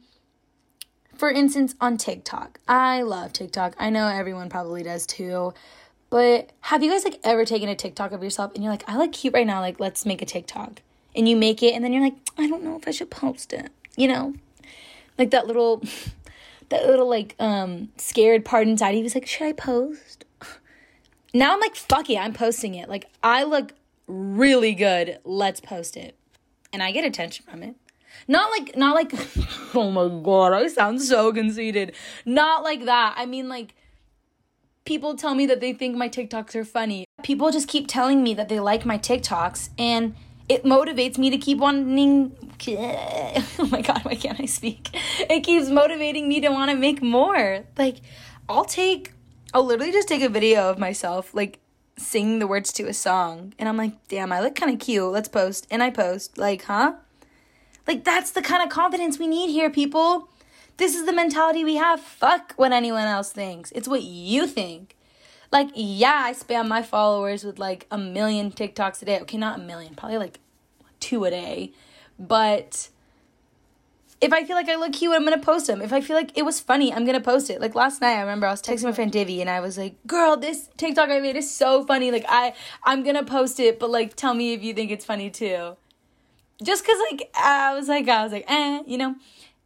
for 1.14 1.30
instance, 1.30 1.74
on 1.80 1.96
TikTok, 1.96 2.58
I 2.68 3.02
love 3.02 3.32
TikTok. 3.32 3.74
I 3.78 3.90
know 3.90 4.08
everyone 4.08 4.48
probably 4.48 4.82
does 4.82 5.06
too. 5.06 5.52
But 6.10 6.50
have 6.60 6.82
you 6.82 6.90
guys 6.90 7.04
like 7.04 7.20
ever 7.24 7.44
taken 7.44 7.68
a 7.68 7.74
TikTok 7.74 8.12
of 8.12 8.22
yourself 8.22 8.52
and 8.54 8.62
you're 8.62 8.72
like, 8.72 8.88
I 8.88 8.98
look 8.98 9.12
cute 9.12 9.34
right 9.34 9.46
now, 9.46 9.60
like 9.60 9.80
let's 9.80 10.04
make 10.04 10.20
a 10.20 10.26
TikTok. 10.26 10.82
And 11.16 11.28
you 11.28 11.36
make 11.36 11.62
it 11.62 11.74
and 11.74 11.84
then 11.84 11.92
you're 11.92 12.02
like, 12.02 12.16
I 12.38 12.48
don't 12.48 12.62
know 12.62 12.76
if 12.76 12.86
I 12.86 12.90
should 12.90 13.10
post 13.10 13.52
it. 13.52 13.70
You 13.96 14.08
know? 14.08 14.34
Like 15.18 15.30
that 15.30 15.46
little 15.46 15.82
that 16.72 16.86
little 16.86 17.08
like 17.08 17.34
um 17.38 17.90
scared 17.96 18.44
part 18.44 18.66
inside. 18.66 18.94
He 18.94 19.02
was 19.02 19.14
like, 19.14 19.26
Should 19.26 19.46
I 19.46 19.52
post? 19.52 20.24
Now 21.34 21.54
I'm 21.54 21.60
like, 21.60 21.76
fuck 21.76 22.10
it, 22.10 22.18
I'm 22.18 22.34
posting 22.34 22.74
it. 22.74 22.90
Like 22.90 23.06
I 23.22 23.44
look 23.44 23.72
really 24.06 24.74
good. 24.74 25.18
Let's 25.24 25.60
post 25.60 25.96
it. 25.96 26.16
And 26.72 26.82
I 26.82 26.92
get 26.92 27.06
attention 27.06 27.46
from 27.48 27.62
it. 27.62 27.74
Not 28.28 28.50
like, 28.50 28.76
not 28.76 28.94
like, 28.94 29.12
oh 29.74 29.90
my 29.90 30.08
god, 30.22 30.52
I 30.52 30.66
sound 30.68 31.02
so 31.02 31.32
conceited. 31.32 31.94
Not 32.24 32.62
like 32.62 32.84
that. 32.84 33.14
I 33.16 33.26
mean, 33.26 33.48
like, 33.48 33.74
people 34.84 35.16
tell 35.16 35.34
me 35.34 35.46
that 35.46 35.60
they 35.60 35.72
think 35.72 35.96
my 35.96 36.08
TikToks 36.08 36.54
are 36.54 36.64
funny. 36.64 37.06
People 37.22 37.50
just 37.50 37.68
keep 37.68 37.88
telling 37.88 38.22
me 38.22 38.34
that 38.34 38.48
they 38.48 38.60
like 38.60 38.84
my 38.84 38.98
TikToks, 38.98 39.70
and 39.78 40.14
it 40.48 40.64
motivates 40.64 41.18
me 41.18 41.30
to 41.30 41.38
keep 41.38 41.58
wanting. 41.58 42.36
Oh 43.58 43.66
my 43.72 43.82
god, 43.82 44.04
why 44.04 44.14
can't 44.14 44.38
I 44.38 44.46
speak? 44.46 44.90
It 45.28 45.40
keeps 45.40 45.68
motivating 45.68 46.28
me 46.28 46.40
to 46.42 46.48
want 46.50 46.70
to 46.70 46.76
make 46.76 47.02
more. 47.02 47.64
Like, 47.76 47.96
I'll 48.48 48.64
take, 48.64 49.12
I'll 49.52 49.64
literally 49.64 49.90
just 49.90 50.06
take 50.06 50.22
a 50.22 50.28
video 50.28 50.70
of 50.70 50.78
myself, 50.78 51.34
like, 51.34 51.58
singing 51.96 52.38
the 52.38 52.46
words 52.46 52.72
to 52.74 52.84
a 52.84 52.94
song, 52.94 53.52
and 53.58 53.68
I'm 53.68 53.76
like, 53.76 53.92
damn, 54.08 54.32
I 54.32 54.40
look 54.40 54.54
kind 54.54 54.72
of 54.72 54.78
cute. 54.78 55.10
Let's 55.10 55.28
post. 55.28 55.66
And 55.70 55.82
I 55.82 55.90
post. 55.90 56.38
Like, 56.38 56.62
huh? 56.64 56.94
Like, 57.86 58.04
that's 58.04 58.30
the 58.30 58.42
kind 58.42 58.62
of 58.62 58.68
confidence 58.68 59.18
we 59.18 59.26
need 59.26 59.50
here, 59.50 59.70
people. 59.70 60.28
This 60.76 60.94
is 60.94 61.04
the 61.04 61.12
mentality 61.12 61.64
we 61.64 61.76
have. 61.76 62.00
Fuck 62.00 62.54
what 62.56 62.72
anyone 62.72 63.06
else 63.06 63.32
thinks. 63.32 63.72
It's 63.72 63.88
what 63.88 64.02
you 64.02 64.46
think. 64.46 64.96
Like, 65.52 65.70
yeah, 65.74 66.22
I 66.24 66.32
spam 66.32 66.66
my 66.66 66.82
followers 66.82 67.44
with 67.44 67.58
like 67.58 67.86
a 67.90 67.98
million 67.98 68.50
TikToks 68.50 69.02
a 69.02 69.04
day. 69.04 69.20
Okay, 69.20 69.36
not 69.38 69.60
a 69.60 69.62
million, 69.62 69.94
probably 69.94 70.18
like 70.18 70.40
two 70.98 71.24
a 71.24 71.30
day. 71.30 71.72
But 72.18 72.88
If 74.20 74.32
I 74.32 74.44
feel 74.44 74.54
like 74.54 74.68
I 74.68 74.76
look 74.76 74.92
cute, 74.92 75.12
I'm 75.14 75.24
gonna 75.24 75.38
post 75.38 75.66
them. 75.66 75.82
If 75.82 75.92
I 75.92 76.00
feel 76.00 76.14
like 76.14 76.38
it 76.38 76.44
was 76.44 76.60
funny, 76.60 76.92
I'm 76.94 77.04
gonna 77.04 77.20
post 77.20 77.50
it. 77.50 77.60
Like 77.60 77.74
last 77.74 78.00
night, 78.00 78.14
I 78.18 78.20
remember 78.20 78.46
I 78.46 78.52
was 78.52 78.62
texting 78.62 78.84
my 78.84 78.92
friend 78.92 79.10
Divvy, 79.10 79.40
and 79.40 79.50
I 79.50 79.58
was 79.60 79.76
like, 79.76 79.96
"Girl, 80.06 80.36
this 80.36 80.68
TikTok 80.76 81.10
I 81.10 81.18
made 81.18 81.34
is 81.36 81.50
so 81.50 81.84
funny. 81.84 82.12
Like 82.12 82.24
I, 82.28 82.54
I'm 82.84 83.02
gonna 83.02 83.24
post 83.24 83.58
it, 83.58 83.80
but 83.80 83.90
like, 83.90 84.14
tell 84.14 84.32
me 84.34 84.52
if 84.52 84.62
you 84.62 84.74
think 84.74 84.92
it's 84.92 85.04
funny 85.04 85.28
too." 85.28 85.76
Just 86.62 86.86
cause 86.86 86.96
like 87.10 87.30
I 87.34 87.74
was 87.74 87.88
like 87.88 88.08
I 88.08 88.22
was 88.22 88.32
like 88.32 88.44
eh, 88.48 88.82
you 88.86 88.96
know, 88.96 89.16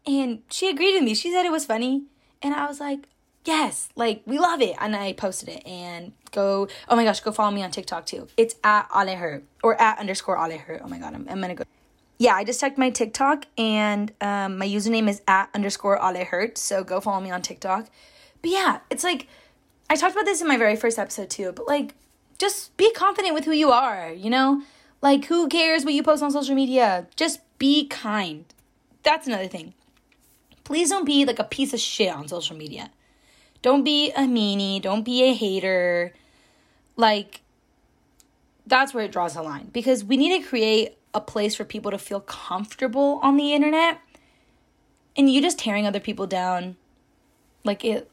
and 0.07 0.42
she 0.51 0.70
agreed 0.70 0.94
with 0.94 1.05
me. 1.05 1.14
She 1.14 1.31
said 1.31 1.44
it 1.44 1.53
was 1.53 1.66
funny, 1.66 2.05
and 2.42 2.55
I 2.55 2.66
was 2.66 2.81
like, 2.81 3.01
yes, 3.46 3.88
like 3.96 4.22
we 4.26 4.38
love 4.38 4.61
it. 4.61 4.76
And 4.80 4.94
I 4.94 5.12
posted 5.12 5.48
it 5.48 5.66
and 5.66 6.12
go, 6.32 6.68
oh 6.88 6.96
my 6.96 7.04
gosh, 7.04 7.20
go 7.20 7.32
follow 7.32 7.50
me 7.50 7.62
on 7.62 7.70
TikTok 7.70 8.06
too. 8.06 8.28
It's 8.37 8.56
at 8.64 8.88
Alehurt 8.90 9.42
or 9.62 9.80
at 9.80 9.98
underscore 9.98 10.37
Alehurt. 10.37 10.80
Oh 10.82 10.88
my 10.88 10.98
God, 10.98 11.14
I'm, 11.14 11.26
I'm 11.28 11.40
gonna 11.40 11.54
go. 11.54 11.64
Yeah, 12.18 12.35
I 12.35 12.44
just 12.44 12.61
checked 12.61 12.78
my 12.78 12.90
TikTok 12.90 13.46
and 13.59 14.12
um, 14.20 14.59
my 14.59 14.66
username 14.66 15.09
is 15.09 15.22
at 15.28 15.50
underscore 15.54 15.98
Alehurt. 15.98 16.59
So 16.59 16.82
go 16.82 17.00
follow 17.00 17.20
me 17.20 17.30
on 17.30 17.42
TikTok. 17.42 17.88
But 18.42 18.50
yeah, 18.50 18.80
it's 18.90 19.04
like, 19.04 19.28
I 19.88 19.96
talked 19.96 20.14
about 20.14 20.24
this 20.24 20.40
in 20.40 20.48
my 20.48 20.56
very 20.56 20.76
first 20.76 20.98
episode 20.98 21.30
too, 21.30 21.52
but 21.52 21.66
like, 21.66 21.94
just 22.38 22.76
be 22.76 22.92
confident 22.92 23.35
with 23.35 23.44
who 23.44 23.52
you 23.52 23.70
are, 23.70 24.12
you 24.12 24.30
know? 24.30 24.62
Like, 25.02 25.26
who 25.26 25.48
cares 25.48 25.85
what 25.85 25.94
you 25.94 26.02
post 26.02 26.22
on 26.22 26.30
social 26.30 26.54
media? 26.54 27.06
Just 27.16 27.40
be 27.59 27.87
kind. 27.87 28.44
That's 29.02 29.26
another 29.26 29.46
thing. 29.46 29.74
Please 30.64 30.90
don't 30.90 31.04
be 31.04 31.24
like 31.24 31.38
a 31.38 31.44
piece 31.44 31.72
of 31.72 31.80
shit 31.80 32.12
on 32.12 32.28
social 32.28 32.56
media. 32.56 32.90
Don't 33.66 33.83
be 33.83 34.12
a 34.12 34.20
meanie. 34.20 34.81
Don't 34.81 35.02
be 35.02 35.24
a 35.24 35.35
hater. 35.35 36.12
Like, 36.94 37.40
that's 38.64 38.94
where 38.94 39.05
it 39.05 39.11
draws 39.11 39.35
the 39.35 39.42
line 39.42 39.70
because 39.72 40.05
we 40.05 40.16
need 40.16 40.40
to 40.40 40.48
create 40.48 40.96
a 41.12 41.20
place 41.20 41.57
for 41.57 41.64
people 41.64 41.90
to 41.90 41.98
feel 41.98 42.20
comfortable 42.20 43.18
on 43.24 43.37
the 43.37 43.55
internet. 43.55 43.98
And 45.16 45.29
you 45.29 45.42
just 45.42 45.59
tearing 45.59 45.85
other 45.85 45.98
people 45.98 46.29
down, 46.29 46.76
like 47.64 47.85
it, 47.85 48.09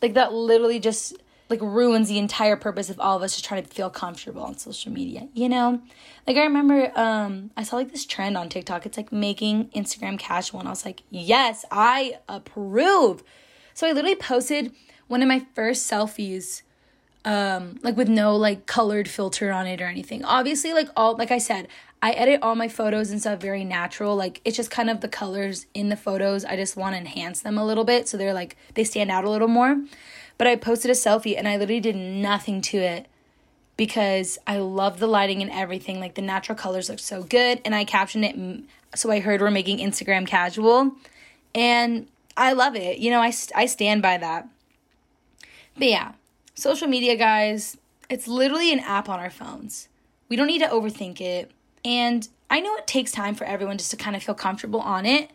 like 0.00 0.14
that 0.14 0.32
literally 0.32 0.80
just 0.80 1.18
like 1.50 1.60
ruins 1.60 2.08
the 2.08 2.16
entire 2.16 2.56
purpose 2.56 2.88
of 2.88 2.98
all 2.98 3.18
of 3.18 3.22
us 3.22 3.32
just 3.32 3.44
trying 3.44 3.62
to 3.62 3.68
feel 3.68 3.90
comfortable 3.90 4.42
on 4.42 4.56
social 4.56 4.90
media, 4.90 5.28
you 5.34 5.50
know? 5.50 5.82
Like 6.26 6.38
I 6.38 6.44
remember 6.44 6.98
um 6.98 7.50
I 7.58 7.62
saw 7.64 7.76
like 7.76 7.92
this 7.92 8.06
trend 8.06 8.38
on 8.38 8.48
TikTok. 8.48 8.86
It's 8.86 8.96
like 8.96 9.12
making 9.12 9.68
Instagram 9.76 10.18
casual 10.18 10.60
and 10.60 10.68
I 10.68 10.72
was 10.72 10.86
like, 10.86 11.02
"Yes, 11.10 11.66
I 11.70 12.20
approve." 12.26 13.22
So 13.74 13.86
I 13.86 13.92
literally 13.92 14.16
posted 14.16 14.72
one 15.08 15.22
of 15.22 15.28
my 15.28 15.46
first 15.54 15.90
selfies 15.90 16.62
um 17.24 17.78
like 17.82 17.96
with 17.96 18.08
no 18.08 18.34
like 18.34 18.66
colored 18.66 19.08
filter 19.08 19.52
on 19.52 19.66
it 19.66 19.80
or 19.80 19.86
anything. 19.86 20.24
Obviously 20.24 20.72
like 20.72 20.88
all 20.96 21.16
like 21.16 21.30
I 21.30 21.38
said, 21.38 21.68
I 22.02 22.10
edit 22.12 22.40
all 22.42 22.56
my 22.56 22.66
photos 22.68 23.10
and 23.10 23.20
stuff 23.20 23.40
very 23.40 23.64
natural. 23.64 24.16
Like 24.16 24.40
it's 24.44 24.56
just 24.56 24.70
kind 24.70 24.90
of 24.90 25.00
the 25.00 25.08
colors 25.08 25.66
in 25.72 25.88
the 25.88 25.96
photos. 25.96 26.44
I 26.44 26.56
just 26.56 26.76
want 26.76 26.94
to 26.94 26.98
enhance 26.98 27.40
them 27.40 27.56
a 27.56 27.64
little 27.64 27.84
bit 27.84 28.08
so 28.08 28.16
they're 28.16 28.34
like 28.34 28.56
they 28.74 28.84
stand 28.84 29.10
out 29.10 29.24
a 29.24 29.30
little 29.30 29.48
more. 29.48 29.80
But 30.36 30.48
I 30.48 30.56
posted 30.56 30.90
a 30.90 30.94
selfie 30.94 31.38
and 31.38 31.46
I 31.46 31.56
literally 31.56 31.80
did 31.80 31.94
nothing 31.94 32.60
to 32.62 32.78
it 32.78 33.06
because 33.76 34.38
I 34.46 34.58
love 34.58 34.98
the 34.98 35.06
lighting 35.06 35.42
and 35.42 35.50
everything. 35.50 36.00
Like 36.00 36.14
the 36.14 36.22
natural 36.22 36.58
colors 36.58 36.88
look 36.88 36.98
so 36.98 37.22
good 37.22 37.60
and 37.64 37.74
I 37.74 37.84
captioned 37.84 38.24
it 38.24 38.64
so 38.94 39.10
I 39.10 39.20
heard 39.20 39.40
we're 39.40 39.50
making 39.50 39.78
Instagram 39.78 40.26
casual 40.26 40.92
and 41.54 42.08
I 42.36 42.52
love 42.52 42.76
it. 42.76 42.98
You 42.98 43.10
know, 43.10 43.20
I, 43.20 43.32
I 43.54 43.66
stand 43.66 44.02
by 44.02 44.18
that. 44.18 44.48
But 45.76 45.88
yeah, 45.88 46.12
social 46.54 46.88
media, 46.88 47.16
guys, 47.16 47.76
it's 48.08 48.28
literally 48.28 48.72
an 48.72 48.80
app 48.80 49.08
on 49.08 49.20
our 49.20 49.30
phones. 49.30 49.88
We 50.28 50.36
don't 50.36 50.46
need 50.46 50.60
to 50.60 50.68
overthink 50.68 51.20
it. 51.20 51.50
And 51.84 52.28
I 52.50 52.60
know 52.60 52.74
it 52.76 52.86
takes 52.86 53.12
time 53.12 53.34
for 53.34 53.44
everyone 53.44 53.78
just 53.78 53.90
to 53.90 53.96
kind 53.96 54.14
of 54.14 54.22
feel 54.22 54.34
comfortable 54.34 54.80
on 54.80 55.06
it. 55.06 55.30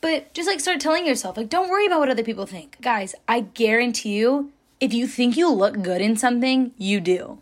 But 0.00 0.32
just 0.32 0.48
like 0.48 0.60
start 0.60 0.80
telling 0.80 1.06
yourself, 1.06 1.36
like, 1.36 1.48
don't 1.48 1.68
worry 1.68 1.86
about 1.86 2.00
what 2.00 2.08
other 2.08 2.22
people 2.22 2.46
think. 2.46 2.80
Guys, 2.80 3.14
I 3.26 3.40
guarantee 3.40 4.16
you, 4.16 4.52
if 4.80 4.92
you 4.92 5.06
think 5.08 5.36
you 5.36 5.50
look 5.52 5.82
good 5.82 6.00
in 6.00 6.16
something, 6.16 6.72
you 6.78 7.00
do. 7.00 7.38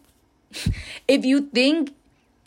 if 1.08 1.24
you 1.24 1.42
think 1.42 1.94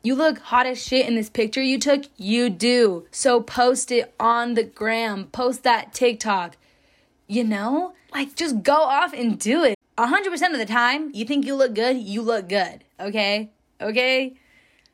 you 0.02 0.16
look 0.16 0.40
hot 0.40 0.66
as 0.66 0.82
shit 0.82 1.08
in 1.08 1.16
this 1.16 1.30
picture 1.30 1.62
you 1.62 1.80
took. 1.80 2.06
You 2.18 2.50
do. 2.50 3.06
So 3.12 3.42
post 3.42 3.92
it 3.92 4.14
on 4.20 4.54
the 4.54 4.64
gram. 4.64 5.26
Post 5.28 5.64
that 5.64 5.94
TikTok. 5.94 6.58
You 7.28 7.44
know? 7.44 7.94
Like, 8.14 8.36
just 8.36 8.64
go 8.64 8.74
off 8.74 9.14
and 9.14 9.40
do 9.40 9.64
it. 9.64 9.76
100% 9.98 10.52
of 10.52 10.58
the 10.58 10.66
time, 10.66 11.12
you 11.14 11.26
think 11.26 11.46
you 11.46 11.56
look 11.56 11.76
good, 11.76 11.98
you 11.98 12.22
look 12.22 12.48
good. 12.48 12.84
Okay? 13.00 13.50
Okay? 13.82 14.34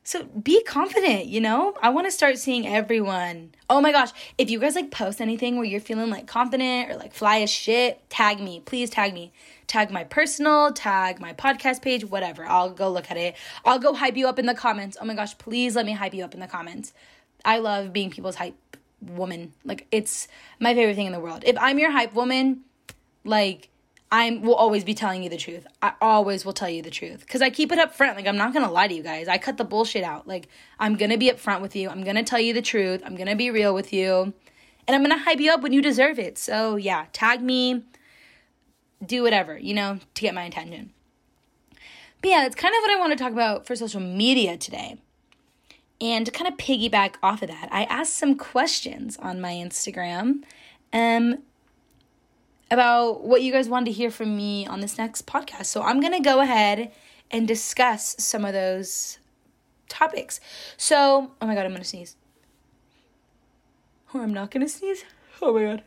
So 0.08 0.24
be 0.24 0.62
confident, 0.62 1.26
you 1.26 1.42
know? 1.42 1.74
I 1.82 1.90
want 1.90 2.06
to 2.06 2.12
start 2.12 2.38
seeing 2.38 2.68
everyone. 2.68 3.56
Oh 3.72 3.82
my 3.82 3.92
gosh, 3.92 4.12
if 4.38 4.52
you 4.52 4.60
guys 4.60 4.76
like 4.76 4.92
post 4.92 5.20
anything 5.20 5.56
where 5.56 5.66
you're 5.66 5.82
feeling 5.82 6.12
like 6.12 6.28
confident 6.28 6.92
or 6.92 6.96
like 6.96 7.12
fly 7.12 7.40
as 7.40 7.50
shit, 7.50 8.08
tag 8.08 8.40
me. 8.40 8.62
Please 8.64 8.92
tag 8.92 9.16
me. 9.16 9.34
Tag 9.66 9.90
my 9.90 10.04
personal, 10.04 10.72
tag 10.72 11.20
my 11.20 11.34
podcast 11.34 11.82
page, 11.82 12.06
whatever. 12.06 12.46
I'll 12.46 12.70
go 12.70 12.92
look 12.92 13.10
at 13.10 13.18
it. 13.18 13.36
I'll 13.66 13.80
go 13.80 13.96
hype 13.96 14.16
you 14.16 14.28
up 14.28 14.38
in 14.38 14.46
the 14.46 14.54
comments. 14.54 14.96
Oh 15.02 15.06
my 15.06 15.16
gosh, 15.16 15.36
please 15.40 15.76
let 15.76 15.88
me 15.88 15.94
hype 15.94 16.14
you 16.14 16.24
up 16.24 16.36
in 16.36 16.40
the 16.40 16.46
comments. 16.46 16.94
I 17.44 17.58
love 17.58 17.92
being 17.92 18.12
people's 18.12 18.36
hype 18.36 18.78
woman. 19.02 19.54
Like 19.64 19.88
it's 19.92 20.28
my 20.60 20.76
favorite 20.76 20.96
thing 20.96 21.08
in 21.08 21.14
the 21.14 21.20
world. 21.20 21.42
If 21.48 21.58
I'm 21.60 21.80
your 21.80 21.90
hype 21.90 22.14
woman, 22.14 22.62
like 23.24 23.70
I 24.12 24.40
will 24.42 24.56
always 24.56 24.84
be 24.84 24.94
telling 24.94 25.24
you 25.24 25.30
the 25.30 25.38
truth. 25.38 25.66
I 25.82 25.94
always 26.00 26.46
will 26.46 26.54
tell 26.54 26.70
you 26.70 26.82
the 26.82 26.92
truth 26.92 27.22
because 27.22 27.42
I 27.42 27.50
keep 27.50 27.72
it 27.72 27.80
up 27.80 27.94
front. 27.94 28.16
Like 28.16 28.28
I'm 28.28 28.38
not 28.38 28.54
gonna 28.54 28.72
lie 28.72 28.88
to 28.88 28.94
you 28.94 29.04
guys. 29.04 29.28
I 29.28 29.38
cut 29.38 29.58
the 29.58 29.66
bullshit 29.66 30.04
out. 30.04 30.28
Like 30.28 30.48
I'm 30.80 30.96
gonna 30.96 31.18
be 31.18 31.30
upfront 31.32 31.62
with 31.62 31.76
you. 31.76 31.90
I'm 31.90 32.04
gonna 32.04 32.24
tell 32.24 32.40
you 32.40 32.54
the 32.54 32.62
truth. 32.62 33.02
I'm 33.06 33.16
gonna 33.16 33.36
be 33.36 33.50
real 33.50 33.74
with 33.74 33.92
you, 33.92 34.34
and 34.88 34.96
I'm 34.96 35.02
gonna 35.02 35.18
hype 35.18 35.40
you 35.40 35.52
up 35.52 35.62
when 35.62 35.74
you 35.74 35.82
deserve 35.82 36.20
it. 36.20 36.38
So 36.38 36.76
yeah, 36.76 37.08
tag 37.14 37.42
me. 37.42 37.84
Do 39.06 39.24
whatever 39.24 39.58
you 39.58 39.74
know 39.74 40.00
to 40.14 40.22
get 40.22 40.34
my 40.34 40.44
attention. 40.44 40.92
But 42.22 42.30
yeah, 42.30 42.42
that's 42.44 42.56
kind 42.56 42.74
of 42.74 42.82
what 42.82 42.92
I 42.92 43.00
want 43.00 43.12
to 43.12 43.24
talk 43.24 43.34
about 43.34 43.68
for 43.68 43.76
social 43.76 44.00
media 44.00 44.58
today. 44.58 44.98
And 46.02 46.26
to 46.26 46.32
kind 46.32 46.48
of 46.48 46.58
piggyback 46.58 47.16
off 47.22 47.42
of 47.42 47.50
that, 47.50 47.70
I 47.72 47.84
asked 47.84 48.16
some 48.16 48.36
questions 48.36 49.18
on 49.18 49.40
my 49.40 49.54
Instagram. 49.54 50.44
Um, 50.92 51.40
about 52.76 53.24
what 53.24 53.42
you 53.42 53.52
guys 53.54 53.70
wanted 53.70 53.86
to 53.86 53.92
hear 53.94 54.12
from 54.12 54.36
me 54.36 54.68
on 54.68 54.82
this 54.82 54.98
next 54.98 55.26
podcast. 55.26 55.66
So 55.68 55.82
I'm 55.82 56.02
going 56.02 56.12
to 56.12 56.20
go 56.20 56.42
ahead 56.42 56.92
and 57.32 57.48
discuss 57.48 58.16
some 58.20 58.44
of 58.44 58.52
those 58.52 59.18
topics. 59.88 60.42
So, 60.76 61.32
oh 61.42 61.48
my 61.48 61.56
god, 61.56 61.66
I'm 61.66 61.72
going 61.72 61.82
to 61.82 61.88
sneeze. 61.88 62.18
Or 64.14 64.22
I'm 64.22 64.34
not 64.34 64.52
going 64.52 64.66
to 64.66 64.70
sneeze. 64.72 65.06
Oh 65.42 65.54
my 65.54 65.64
god. 65.64 65.84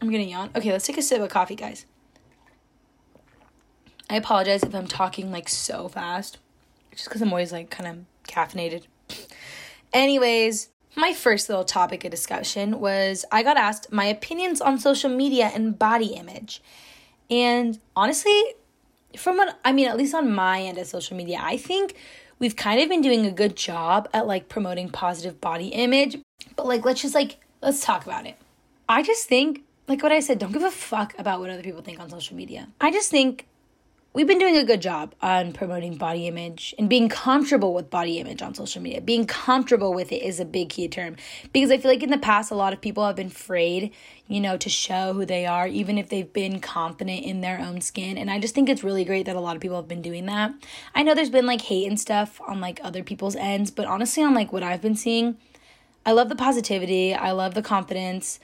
I'm 0.00 0.10
going 0.10 0.22
to 0.22 0.30
yawn. 0.30 0.50
Okay, 0.54 0.70
let's 0.70 0.86
take 0.86 0.98
a 0.98 1.02
sip 1.02 1.22
of 1.22 1.30
coffee, 1.30 1.56
guys. 1.56 1.86
I 4.10 4.16
apologize 4.16 4.62
if 4.62 4.74
I'm 4.74 4.86
talking 4.86 5.32
like 5.32 5.48
so 5.48 5.88
fast. 5.88 6.38
Just 6.92 7.08
because 7.08 7.22
I'm 7.22 7.30
always 7.30 7.52
like 7.52 7.70
kind 7.70 7.88
of 7.88 8.28
caffeinated. 8.28 8.84
Anyways, 9.94 10.68
my 10.96 11.12
first 11.12 11.48
little 11.48 11.64
topic 11.64 12.04
of 12.04 12.10
discussion 12.10 12.80
was 12.80 13.24
I 13.30 13.42
got 13.42 13.56
asked 13.58 13.92
my 13.92 14.06
opinions 14.06 14.60
on 14.60 14.78
social 14.78 15.10
media 15.10 15.50
and 15.54 15.78
body 15.78 16.14
image. 16.14 16.62
And 17.30 17.78
honestly, 17.94 18.40
from 19.16 19.36
what 19.36 19.58
I 19.64 19.72
mean, 19.72 19.88
at 19.88 19.96
least 19.96 20.14
on 20.14 20.32
my 20.32 20.62
end 20.62 20.78
of 20.78 20.86
social 20.86 21.16
media, 21.16 21.38
I 21.42 21.58
think 21.58 21.94
we've 22.38 22.56
kind 22.56 22.80
of 22.80 22.88
been 22.88 23.02
doing 23.02 23.26
a 23.26 23.30
good 23.30 23.56
job 23.56 24.08
at 24.14 24.26
like 24.26 24.48
promoting 24.48 24.88
positive 24.88 25.40
body 25.40 25.68
image. 25.68 26.18
But 26.56 26.66
like, 26.66 26.84
let's 26.84 27.02
just 27.02 27.14
like, 27.14 27.38
let's 27.60 27.80
talk 27.80 28.06
about 28.06 28.26
it. 28.26 28.36
I 28.88 29.02
just 29.02 29.28
think, 29.28 29.64
like 29.88 30.02
what 30.02 30.12
I 30.12 30.20
said, 30.20 30.38
don't 30.38 30.52
give 30.52 30.62
a 30.62 30.70
fuck 30.70 31.14
about 31.18 31.40
what 31.40 31.50
other 31.50 31.62
people 31.62 31.82
think 31.82 32.00
on 32.00 32.08
social 32.08 32.36
media. 32.36 32.68
I 32.80 32.90
just 32.90 33.10
think 33.10 33.46
we've 34.16 34.26
been 34.26 34.38
doing 34.38 34.56
a 34.56 34.64
good 34.64 34.80
job 34.80 35.14
on 35.20 35.52
promoting 35.52 35.94
body 35.94 36.26
image 36.26 36.74
and 36.78 36.88
being 36.88 37.06
comfortable 37.06 37.74
with 37.74 37.90
body 37.90 38.18
image 38.18 38.40
on 38.40 38.54
social 38.54 38.80
media. 38.80 38.98
Being 38.98 39.26
comfortable 39.26 39.92
with 39.92 40.10
it 40.10 40.22
is 40.22 40.40
a 40.40 40.46
big 40.46 40.70
key 40.70 40.88
term 40.88 41.16
because 41.52 41.70
I 41.70 41.76
feel 41.76 41.90
like 41.90 42.02
in 42.02 42.08
the 42.08 42.16
past, 42.16 42.50
a 42.50 42.54
lot 42.54 42.72
of 42.72 42.80
people 42.80 43.04
have 43.04 43.16
been 43.16 43.26
afraid, 43.26 43.92
you 44.26 44.40
know, 44.40 44.56
to 44.56 44.70
show 44.70 45.12
who 45.12 45.26
they 45.26 45.44
are, 45.44 45.68
even 45.68 45.98
if 45.98 46.08
they've 46.08 46.32
been 46.32 46.60
confident 46.60 47.24
in 47.24 47.42
their 47.42 47.60
own 47.60 47.82
skin. 47.82 48.16
And 48.16 48.30
I 48.30 48.40
just 48.40 48.54
think 48.54 48.70
it's 48.70 48.82
really 48.82 49.04
great 49.04 49.26
that 49.26 49.36
a 49.36 49.40
lot 49.40 49.54
of 49.54 49.60
people 49.60 49.76
have 49.76 49.86
been 49.86 50.00
doing 50.00 50.24
that. 50.24 50.54
I 50.94 51.02
know 51.02 51.14
there's 51.14 51.28
been 51.28 51.44
like 51.44 51.60
hate 51.60 51.86
and 51.86 52.00
stuff 52.00 52.40
on 52.48 52.58
like 52.58 52.80
other 52.82 53.02
people's 53.02 53.36
ends, 53.36 53.70
but 53.70 53.84
honestly, 53.84 54.22
on 54.22 54.32
like 54.32 54.50
what 54.50 54.62
I've 54.62 54.80
been 54.80 54.96
seeing, 54.96 55.36
I 56.06 56.12
love 56.12 56.30
the 56.30 56.36
positivity, 56.36 57.12
I 57.12 57.32
love 57.32 57.52
the 57.52 57.60
confidence. 57.60 58.40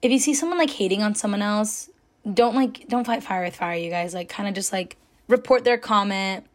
If 0.00 0.12
you 0.12 0.20
see 0.20 0.32
someone 0.32 0.58
like 0.58 0.70
hating 0.70 1.02
on 1.02 1.16
someone 1.16 1.42
else, 1.42 1.90
don't 2.34 2.54
like 2.54 2.86
don't 2.86 3.04
fight 3.04 3.24
fire 3.24 3.42
with 3.42 3.56
fire 3.56 3.76
you 3.76 3.90
guys 3.90 4.12
like 4.12 4.28
kind 4.28 4.48
of 4.48 4.54
just 4.54 4.70
like 4.72 4.96
report 5.28 5.64
their 5.64 5.78
comment, 5.78 6.46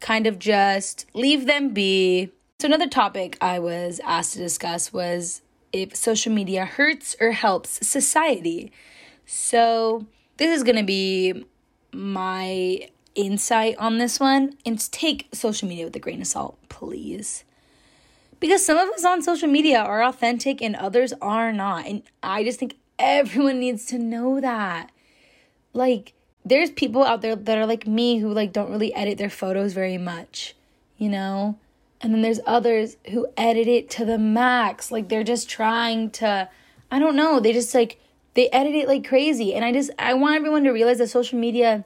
kind 0.00 0.26
of 0.26 0.38
just 0.38 1.06
leave 1.14 1.46
them 1.46 1.70
be. 1.70 2.32
So, 2.60 2.66
another 2.66 2.88
topic 2.88 3.38
I 3.40 3.58
was 3.58 4.00
asked 4.04 4.32
to 4.32 4.38
discuss 4.38 4.92
was 4.92 5.42
if 5.72 5.94
social 5.94 6.32
media 6.32 6.64
hurts 6.64 7.14
or 7.20 7.32
helps 7.32 7.86
society. 7.86 8.72
So, 9.26 10.06
this 10.38 10.56
is 10.56 10.64
going 10.64 10.76
to 10.76 10.84
be 10.84 11.44
my 11.92 12.88
insight 13.14 13.76
on 13.78 13.98
this 13.98 14.18
one. 14.18 14.56
And 14.64 14.80
take 14.90 15.28
social 15.32 15.68
media 15.68 15.84
with 15.84 15.96
a 15.96 16.00
grain 16.00 16.20
of 16.20 16.26
salt, 16.26 16.58
please. 16.68 17.44
Because 18.40 18.64
some 18.64 18.78
of 18.78 18.88
us 18.90 19.04
on 19.04 19.22
social 19.22 19.48
media 19.48 19.80
are 19.80 20.02
authentic 20.02 20.62
and 20.62 20.76
others 20.76 21.12
are 21.20 21.52
not. 21.52 21.86
And 21.86 22.02
I 22.22 22.44
just 22.44 22.58
think 22.58 22.76
everyone 22.98 23.58
needs 23.60 23.86
to 23.86 23.98
know 23.98 24.40
that. 24.40 24.90
Like, 25.72 26.14
there's 26.48 26.70
people 26.70 27.04
out 27.04 27.22
there 27.22 27.36
that 27.36 27.58
are 27.58 27.66
like 27.66 27.86
me 27.86 28.18
who 28.18 28.32
like 28.32 28.52
don't 28.52 28.70
really 28.70 28.94
edit 28.94 29.18
their 29.18 29.30
photos 29.30 29.72
very 29.72 29.98
much, 29.98 30.54
you 30.96 31.08
know? 31.08 31.58
And 32.00 32.14
then 32.14 32.22
there's 32.22 32.40
others 32.46 32.96
who 33.10 33.26
edit 33.36 33.66
it 33.66 33.90
to 33.90 34.04
the 34.04 34.18
max. 34.18 34.90
Like 34.90 35.08
they're 35.08 35.24
just 35.24 35.48
trying 35.48 36.10
to 36.12 36.48
I 36.90 36.98
don't 36.98 37.16
know, 37.16 37.40
they 37.40 37.52
just 37.52 37.74
like 37.74 38.00
they 38.34 38.48
edit 38.50 38.74
it 38.74 38.88
like 38.88 39.06
crazy. 39.06 39.54
And 39.54 39.64
I 39.64 39.72
just 39.72 39.90
I 39.98 40.14
want 40.14 40.36
everyone 40.36 40.64
to 40.64 40.70
realize 40.70 40.98
that 40.98 41.08
social 41.08 41.38
media 41.38 41.84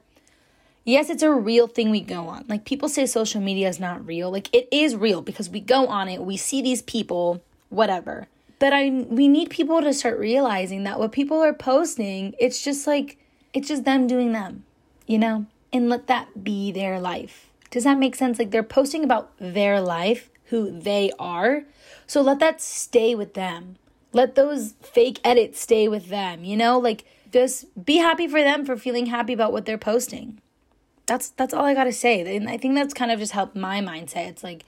yes, 0.85 1.11
it's 1.11 1.23
a 1.23 1.33
real 1.33 1.67
thing 1.67 1.91
we 1.91 2.01
go 2.01 2.29
on. 2.29 2.45
Like 2.49 2.65
people 2.65 2.89
say 2.89 3.07
social 3.07 3.41
media 3.41 3.69
is 3.69 3.81
not 3.81 4.05
real. 4.07 4.31
Like 4.31 4.55
it 4.55 4.69
is 4.73 4.97
real 4.97 5.23
because 5.23 5.49
we 5.49 5.61
go 5.61 5.87
on 5.87 6.09
it, 6.09 6.23
we 6.23 6.37
see 6.37 6.63
these 6.63 6.83
people, 6.83 7.43
whatever. 7.69 8.29
But 8.59 8.73
I 8.73 8.91
we 8.91 9.29
need 9.29 9.51
people 9.51 9.81
to 9.81 9.93
start 9.93 10.19
realizing 10.19 10.85
that 10.85 10.99
what 10.99 11.13
people 11.13 11.41
are 11.43 11.55
posting, 11.55 12.35
it's 12.39 12.63
just 12.63 12.87
like 12.87 13.19
it's 13.53 13.69
just 13.69 13.85
them 13.85 14.07
doing 14.07 14.33
them, 14.33 14.65
you 15.07 15.19
know? 15.19 15.47
And 15.73 15.89
let 15.89 16.07
that 16.07 16.45
be 16.45 16.71
their 16.73 17.01
life. 17.01 17.51
Does 17.71 17.85
that 17.85 17.99
make 17.99 18.15
sense? 18.15 18.39
Like 18.39 18.51
they're 18.51 18.63
posting 18.63 19.05
about 19.05 19.33
their 19.39 19.81
life, 19.81 20.31
who 20.47 20.79
they 20.79 21.11
are. 21.19 21.65
So 22.07 22.21
let 22.21 22.39
that 22.41 22.61
stay 22.61 23.15
with 23.15 23.35
them. 23.35 23.77
Let 24.13 24.35
those 24.35 24.75
fake 24.83 25.19
edits 25.25 25.61
stay 25.61 25.89
with 25.89 26.09
them, 26.09 26.45
you 26.45 26.57
know? 26.57 26.79
Like 26.79 27.05
just 27.33 27.85
be 27.85 27.97
happy 27.97 28.29
for 28.29 28.43
them 28.43 28.67
for 28.67 28.77
feeling 28.77 29.07
happy 29.07 29.33
about 29.33 29.53
what 29.53 29.65
they're 29.65 29.79
posting. 29.79 30.41
That's 31.07 31.31
that's 31.31 31.55
all 31.55 31.65
I 31.65 31.75
got 31.75 31.85
to 31.85 31.93
say. 31.93 32.37
And 32.37 32.49
I 32.49 32.59
think 32.59 32.75
that's 32.75 32.95
kind 32.95 33.11
of 33.11 33.19
just 33.19 33.33
helped 33.33 33.57
my 33.57 33.81
mindset. 33.81 34.29
It's 34.29 34.45
like 34.45 34.65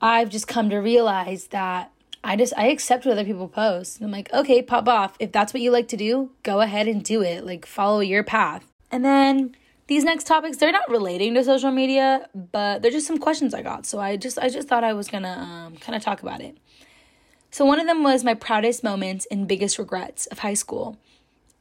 I've 0.00 0.30
just 0.30 0.48
come 0.48 0.70
to 0.70 0.78
realize 0.78 1.48
that 1.48 1.92
I 2.28 2.36
just 2.36 2.52
I 2.58 2.66
accept 2.66 3.06
what 3.06 3.12
other 3.12 3.24
people 3.24 3.48
post. 3.48 4.02
I'm 4.02 4.10
like, 4.10 4.30
okay, 4.34 4.60
pop 4.60 4.86
off. 4.86 5.16
If 5.18 5.32
that's 5.32 5.54
what 5.54 5.62
you 5.62 5.70
like 5.70 5.88
to 5.88 5.96
do, 5.96 6.30
go 6.42 6.60
ahead 6.60 6.86
and 6.86 7.02
do 7.02 7.22
it. 7.22 7.46
Like 7.46 7.64
follow 7.64 8.00
your 8.00 8.22
path. 8.22 8.70
And 8.90 9.02
then 9.02 9.56
these 9.86 10.04
next 10.04 10.26
topics, 10.26 10.58
they're 10.58 10.70
not 10.70 10.90
relating 10.90 11.32
to 11.34 11.42
social 11.42 11.70
media, 11.70 12.28
but 12.34 12.82
they're 12.82 12.90
just 12.90 13.06
some 13.06 13.16
questions 13.16 13.54
I 13.54 13.62
got. 13.62 13.86
So 13.86 13.98
I 13.98 14.18
just 14.18 14.38
I 14.38 14.50
just 14.50 14.68
thought 14.68 14.84
I 14.84 14.92
was 14.92 15.08
gonna 15.08 15.66
um, 15.68 15.76
kind 15.78 15.96
of 15.96 16.02
talk 16.02 16.20
about 16.20 16.42
it. 16.42 16.58
So 17.50 17.64
one 17.64 17.80
of 17.80 17.86
them 17.86 18.02
was 18.02 18.24
my 18.24 18.34
proudest 18.34 18.84
moments 18.84 19.26
and 19.30 19.48
biggest 19.48 19.78
regrets 19.78 20.26
of 20.26 20.40
high 20.40 20.52
school. 20.52 20.98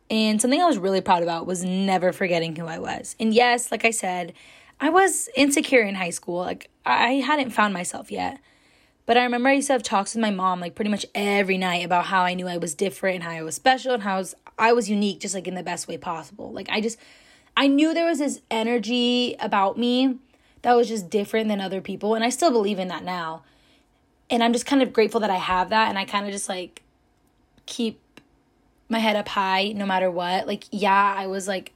And 0.09 0.41
something 0.41 0.61
I 0.61 0.65
was 0.65 0.77
really 0.77 0.99
proud 0.99 1.23
about 1.23 1.47
was 1.47 1.63
never 1.63 2.11
forgetting 2.11 2.57
who 2.57 2.65
I 2.65 2.79
was. 2.79 3.15
And 3.21 3.33
yes, 3.33 3.71
like 3.71 3.85
I 3.85 3.91
said, 3.91 4.33
I 4.81 4.89
was 4.89 5.29
insecure 5.33 5.83
in 5.83 5.95
high 5.95 6.09
school. 6.09 6.39
Like 6.41 6.69
I 6.85 7.13
hadn't 7.13 7.51
found 7.51 7.73
myself 7.73 8.11
yet. 8.11 8.41
But 9.07 9.15
I 9.15 9.23
remember 9.23 9.47
I 9.47 9.53
used 9.53 9.67
to 9.67 9.73
have 9.73 9.83
talks 9.83 10.13
with 10.13 10.21
my 10.21 10.31
mom 10.31 10.59
like 10.59 10.75
pretty 10.75 10.91
much 10.91 11.05
every 11.15 11.57
night 11.57 11.85
about 11.85 12.07
how 12.07 12.23
I 12.23 12.33
knew 12.33 12.47
I 12.47 12.57
was 12.57 12.75
different 12.75 13.15
and 13.15 13.23
how 13.23 13.31
I 13.31 13.41
was 13.41 13.55
special 13.55 13.93
and 13.93 14.03
how 14.03 14.15
I 14.15 14.17
was, 14.17 14.35
I 14.59 14.73
was 14.73 14.89
unique 14.89 15.21
just 15.21 15.33
like 15.33 15.47
in 15.47 15.55
the 15.55 15.63
best 15.63 15.87
way 15.87 15.97
possible. 15.97 16.51
Like 16.51 16.67
I 16.69 16.81
just 16.81 16.99
I 17.55 17.67
knew 17.67 17.93
there 17.93 18.05
was 18.05 18.19
this 18.19 18.41
energy 18.51 19.35
about 19.39 19.77
me 19.77 20.17
that 20.61 20.75
was 20.75 20.89
just 20.89 21.09
different 21.09 21.47
than 21.47 21.61
other 21.61 21.79
people 21.79 22.15
and 22.15 22.23
I 22.23 22.29
still 22.29 22.51
believe 22.51 22.79
in 22.79 22.89
that 22.89 23.05
now. 23.05 23.43
And 24.29 24.43
I'm 24.43 24.51
just 24.51 24.65
kind 24.65 24.83
of 24.83 24.91
grateful 24.91 25.21
that 25.21 25.29
I 25.29 25.37
have 25.37 25.69
that 25.69 25.87
and 25.87 25.97
I 25.97 26.03
kind 26.03 26.25
of 26.25 26.33
just 26.33 26.49
like 26.49 26.83
keep 27.65 28.01
my 28.89 28.99
head 28.99 29.15
up 29.15 29.29
high 29.29 29.71
no 29.73 29.85
matter 29.85 30.11
what. 30.11 30.47
Like 30.47 30.65
yeah, 30.69 31.15
I 31.17 31.27
was 31.27 31.47
like 31.47 31.71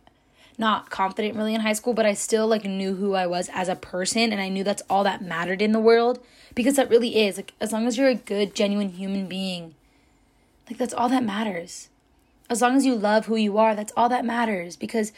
not 0.62 0.90
confident 0.90 1.36
really 1.36 1.54
in 1.54 1.60
high 1.60 1.74
school, 1.74 1.94
but 1.94 2.06
I 2.06 2.14
still 2.14 2.48
like 2.48 2.64
knew 2.64 2.96
who 2.96 3.16
I 3.16 3.28
was 3.28 3.50
as 3.54 3.68
a 3.68 3.76
person 3.76 4.32
and 4.32 4.40
I 4.40 4.48
knew 4.48 4.64
that's 4.64 4.84
all 4.90 5.04
that 5.04 5.22
mattered 5.22 5.62
in 5.62 5.74
the 5.74 5.80
world 5.80 6.24
because 6.56 6.78
that 6.78 6.90
really 6.90 7.18
is. 7.20 7.36
Like 7.36 7.54
as 7.60 7.74
long 7.74 7.86
as 7.88 7.98
you're 7.98 8.08
a 8.08 8.16
good 8.16 8.56
genuine 8.56 8.90
human 8.90 9.28
being 9.28 9.76
like 10.70 10.78
that's 10.78 10.94
all 10.94 11.10
that 11.10 11.26
matters. 11.26 11.90
As 12.50 12.62
long 12.62 12.78
as 12.78 12.86
you 12.86 12.96
love 12.96 13.26
who 13.26 13.36
you 13.36 13.58
are 13.58 13.76
that's 13.76 13.92
all 13.98 14.08
that 14.08 14.24
matters 14.24 14.78
because 14.78 15.12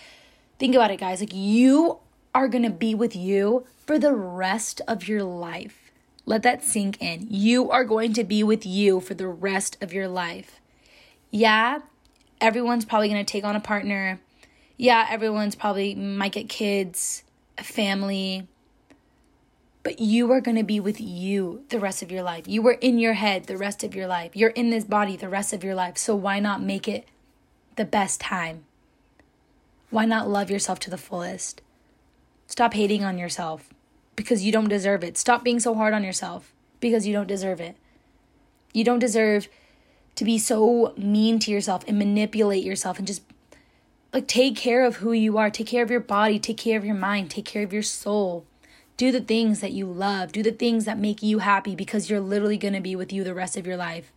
think 0.58 0.74
about 0.74 0.90
it 0.90 1.00
guys. 1.00 1.20
Like 1.20 1.34
you 1.34 2.00
are 2.34 2.48
going 2.48 2.64
to 2.64 2.72
be 2.72 2.96
with 2.96 3.16
you 3.16 3.68
for 3.86 4.00
the 4.00 4.14
rest 4.14 4.82
of 4.88 5.08
your 5.08 5.24
life. 5.24 5.92
Let 6.26 6.42
that 6.44 6.64
sink 6.64 7.00
in. 7.02 7.28
You 7.30 7.70
are 7.70 7.84
going 7.84 8.14
to 8.14 8.24
be 8.24 8.44
with 8.44 8.66
you 8.66 9.02
for 9.02 9.14
the 9.14 9.28
rest 9.28 9.78
of 9.82 9.94
your 9.94 10.08
life. 10.08 10.60
Yeah 11.30 11.82
everyone's 12.44 12.84
probably 12.84 13.08
going 13.08 13.26
to 13.26 13.32
take 13.32 13.46
on 13.46 13.56
a 13.56 13.60
partner 13.60 14.20
yeah 14.78 15.08
everyone's 15.10 15.56
probably 15.56 15.96
might 15.96 16.32
get 16.32 16.50
kids 16.50 17.24
a 17.58 17.64
family 17.64 18.48
but 19.84 20.00
you 20.00 20.32
are 20.32 20.40
going 20.40 20.56
to 20.56 20.64
be 20.64 20.80
with 20.80 21.00
you 21.02 21.66
the 21.68 21.80
rest 21.80 22.02
of 22.02 22.10
your 22.10 22.24
life. 22.24 22.48
You 22.48 22.62
were 22.62 22.78
in 22.80 22.98
your 22.98 23.14
head 23.14 23.46
the 23.46 23.58
rest 23.58 23.84
of 23.84 23.94
your 23.94 24.08
life. 24.08 24.34
You're 24.34 24.52
in 24.52 24.70
this 24.70 24.86
body 24.86 25.18
the 25.18 25.28
rest 25.28 25.52
of 25.52 25.64
your 25.64 25.76
life. 25.76 25.98
So 25.98 26.16
why 26.16 26.40
not 26.40 26.64
make 26.64 26.88
it 26.88 27.06
the 27.76 27.84
best 27.84 28.22
time? 28.22 28.64
Why 29.90 30.06
not 30.06 30.30
love 30.30 30.50
yourself 30.50 30.80
to 30.80 30.90
the 30.90 30.98
fullest? 30.98 31.62
Stop 32.48 32.74
hating 32.74 33.04
on 33.04 33.18
yourself 33.18 33.70
because 34.16 34.44
you 34.44 34.54
don't 34.54 34.70
deserve 34.70 35.04
it. 35.04 35.18
Stop 35.18 35.44
being 35.44 35.60
so 35.60 35.76
hard 35.76 35.94
on 35.94 36.04
yourself 36.04 36.54
because 36.80 37.06
you 37.06 37.14
don't 37.14 37.28
deserve 37.28 37.60
it. 37.60 37.76
You 38.74 38.86
don't 38.86 39.00
deserve 39.00 39.50
to 40.16 40.24
be 40.24 40.38
so 40.38 40.94
mean 40.96 41.40
to 41.40 41.52
yourself 41.52 41.84
and 41.88 42.00
manipulate 42.00 42.64
yourself 42.64 43.00
and 43.00 43.08
just 43.08 43.22
like 44.14 44.28
take 44.28 44.56
care 44.56 44.86
of 44.86 44.98
who 44.98 45.12
you 45.12 45.38
are. 45.38 45.50
Take 45.50 45.68
care 45.68 45.84
of 45.84 45.92
your 45.92 46.00
body, 46.00 46.40
take 46.40 46.58
care 46.58 46.78
of 46.78 46.86
your 46.86 46.96
mind, 46.96 47.32
take 47.32 47.46
care 47.46 47.64
of 47.64 47.74
your 47.74 47.82
soul 47.82 48.46
do 48.98 49.12
the 49.12 49.22
things 49.22 49.60
that 49.62 49.72
you 49.72 49.86
love. 49.86 50.32
Do 50.32 50.44
the 50.44 50.52
things 50.52 50.86
that 50.86 50.98
make 50.98 51.24
you 51.24 51.40
happy 51.40 51.76
because 51.76 52.10
you're 52.10 52.20
literally 52.20 52.58
going 52.58 52.74
to 52.74 52.82
be 52.82 52.96
with 52.96 53.12
you 53.12 53.24
the 53.24 53.34
rest 53.34 53.58
of 53.58 53.66
your 53.66 53.78
life. 53.78 54.12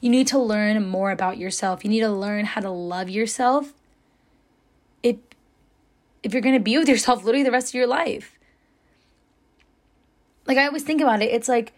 You 0.00 0.10
need 0.10 0.26
to 0.28 0.38
learn 0.38 0.86
more 0.86 1.10
about 1.10 1.38
yourself. 1.38 1.84
You 1.84 1.90
need 1.90 2.00
to 2.00 2.10
learn 2.10 2.44
how 2.44 2.60
to 2.60 2.70
love 2.70 3.08
yourself. 3.08 3.72
If 5.02 5.16
if 6.22 6.32
you're 6.32 6.42
going 6.42 6.54
to 6.54 6.60
be 6.60 6.76
with 6.76 6.88
yourself 6.88 7.24
literally 7.24 7.44
the 7.44 7.50
rest 7.50 7.68
of 7.68 7.74
your 7.74 7.86
life. 7.86 8.38
Like 10.46 10.58
I 10.58 10.66
always 10.66 10.82
think 10.82 11.00
about 11.00 11.22
it, 11.22 11.30
it's 11.30 11.48
like 11.48 11.72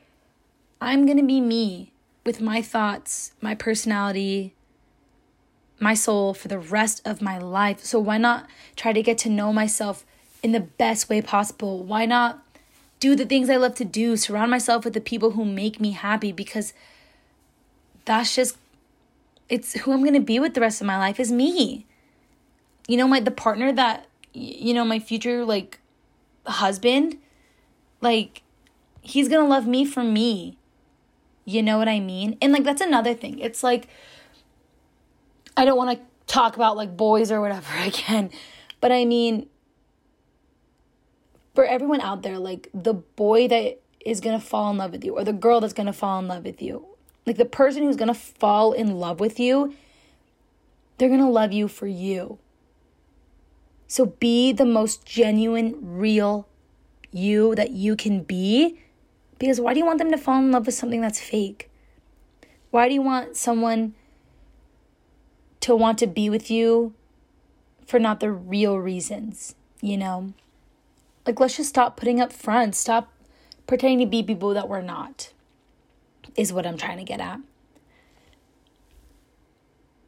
I'm 0.80 1.06
going 1.06 1.18
to 1.18 1.24
be 1.24 1.40
me 1.40 1.92
with 2.24 2.40
my 2.40 2.60
thoughts, 2.60 3.32
my 3.40 3.54
personality, 3.54 4.54
my 5.82 5.94
soul 5.94 6.32
for 6.32 6.48
the 6.48 6.58
rest 6.58 7.02
of 7.04 7.20
my 7.20 7.36
life. 7.38 7.84
So 7.84 7.98
why 7.98 8.16
not 8.16 8.46
try 8.76 8.92
to 8.92 9.02
get 9.02 9.18
to 9.18 9.28
know 9.28 9.52
myself 9.52 10.06
in 10.42 10.52
the 10.52 10.60
best 10.60 11.08
way 11.08 11.20
possible? 11.20 11.82
Why 11.82 12.06
not 12.06 12.42
do 13.00 13.16
the 13.16 13.26
things 13.26 13.50
I 13.50 13.56
love 13.56 13.74
to 13.76 13.84
do? 13.84 14.16
Surround 14.16 14.50
myself 14.50 14.84
with 14.84 14.94
the 14.94 15.00
people 15.00 15.32
who 15.32 15.44
make 15.44 15.80
me 15.80 15.90
happy 15.90 16.30
because 16.30 16.72
that's 18.04 18.34
just 18.34 18.56
it's 19.48 19.74
who 19.80 19.92
I'm 19.92 20.00
going 20.00 20.14
to 20.14 20.20
be 20.20 20.38
with 20.38 20.54
the 20.54 20.60
rest 20.60 20.80
of 20.80 20.86
my 20.86 20.96
life 20.96 21.20
is 21.20 21.32
me. 21.32 21.84
You 22.88 22.96
know, 22.96 23.08
my 23.08 23.20
the 23.20 23.30
partner 23.30 23.72
that 23.72 24.06
you 24.32 24.72
know, 24.72 24.84
my 24.84 24.98
future 24.98 25.44
like 25.44 25.78
husband, 26.46 27.18
like 28.00 28.42
he's 29.02 29.28
going 29.28 29.44
to 29.44 29.48
love 29.48 29.66
me 29.66 29.84
for 29.84 30.02
me. 30.02 30.56
You 31.44 31.62
know 31.62 31.76
what 31.76 31.88
I 31.88 31.98
mean? 31.98 32.38
And 32.40 32.52
like 32.52 32.64
that's 32.64 32.80
another 32.80 33.14
thing. 33.14 33.40
It's 33.40 33.62
like 33.62 33.88
I 35.56 35.64
don't 35.64 35.76
want 35.76 35.98
to 35.98 36.04
talk 36.32 36.56
about 36.56 36.76
like 36.76 36.96
boys 36.96 37.30
or 37.30 37.40
whatever 37.40 37.74
again, 37.78 38.30
but 38.80 38.92
I 38.92 39.04
mean 39.04 39.48
for 41.54 41.64
everyone 41.64 42.00
out 42.00 42.22
there, 42.22 42.38
like 42.38 42.68
the 42.72 42.94
boy 42.94 43.48
that 43.48 43.80
is 44.04 44.20
gonna 44.20 44.40
fall 44.40 44.70
in 44.70 44.78
love 44.78 44.92
with 44.92 45.04
you, 45.04 45.16
or 45.16 45.24
the 45.24 45.32
girl 45.32 45.60
that's 45.60 45.72
gonna 45.72 45.92
fall 45.92 46.18
in 46.18 46.28
love 46.28 46.44
with 46.44 46.62
you, 46.62 46.86
like 47.26 47.36
the 47.36 47.44
person 47.44 47.82
who's 47.82 47.96
gonna 47.96 48.14
fall 48.14 48.72
in 48.72 48.96
love 48.96 49.20
with 49.20 49.38
you, 49.38 49.74
they're 50.98 51.08
gonna 51.08 51.30
love 51.30 51.52
you 51.52 51.68
for 51.68 51.86
you. 51.86 52.38
So 53.86 54.06
be 54.06 54.52
the 54.52 54.64
most 54.64 55.04
genuine, 55.04 55.76
real 55.80 56.48
you 57.10 57.54
that 57.56 57.72
you 57.72 57.94
can 57.94 58.22
be. 58.22 58.80
Because 59.38 59.60
why 59.60 59.74
do 59.74 59.80
you 59.80 59.86
want 59.86 59.98
them 59.98 60.10
to 60.10 60.16
fall 60.16 60.38
in 60.38 60.50
love 60.50 60.66
with 60.66 60.74
something 60.74 61.00
that's 61.00 61.20
fake? 61.20 61.68
Why 62.70 62.88
do 62.88 62.94
you 62.94 63.02
want 63.02 63.36
someone 63.36 63.94
to 65.62 65.74
want 65.74 65.98
to 65.98 66.06
be 66.06 66.30
with 66.30 66.50
you 66.50 66.94
for 67.86 67.98
not 67.98 68.20
the 68.20 68.30
real 68.30 68.78
reasons, 68.78 69.54
you 69.80 69.96
know? 69.96 70.32
Like, 71.26 71.40
let's 71.40 71.56
just 71.56 71.70
stop 71.70 71.96
putting 71.96 72.20
up 72.20 72.32
fronts. 72.32 72.78
Stop 72.78 73.12
pretending 73.66 74.00
to 74.00 74.06
be 74.06 74.22
people 74.22 74.54
that 74.54 74.68
we're 74.68 74.82
not, 74.82 75.32
is 76.36 76.52
what 76.52 76.66
I'm 76.66 76.76
trying 76.76 76.98
to 76.98 77.04
get 77.04 77.20
at. 77.20 77.40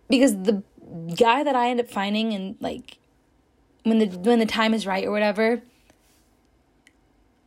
Because 0.08 0.42
the 0.42 0.62
guy 1.16 1.42
that 1.42 1.56
I 1.56 1.70
end 1.70 1.80
up 1.80 1.88
finding 1.88 2.34
and 2.34 2.56
like 2.60 2.98
when 3.84 3.98
the 3.98 4.06
when 4.06 4.38
the 4.38 4.46
time 4.46 4.74
is 4.74 4.86
right 4.86 5.04
or 5.04 5.10
whatever, 5.10 5.62